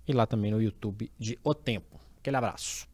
e 0.08 0.12
lá 0.12 0.26
também 0.26 0.52
no 0.52 0.62
YouTube 0.62 1.10
de 1.18 1.38
O 1.44 1.54
Tempo. 1.54 2.00
Aquele 2.18 2.36
abraço. 2.36 2.88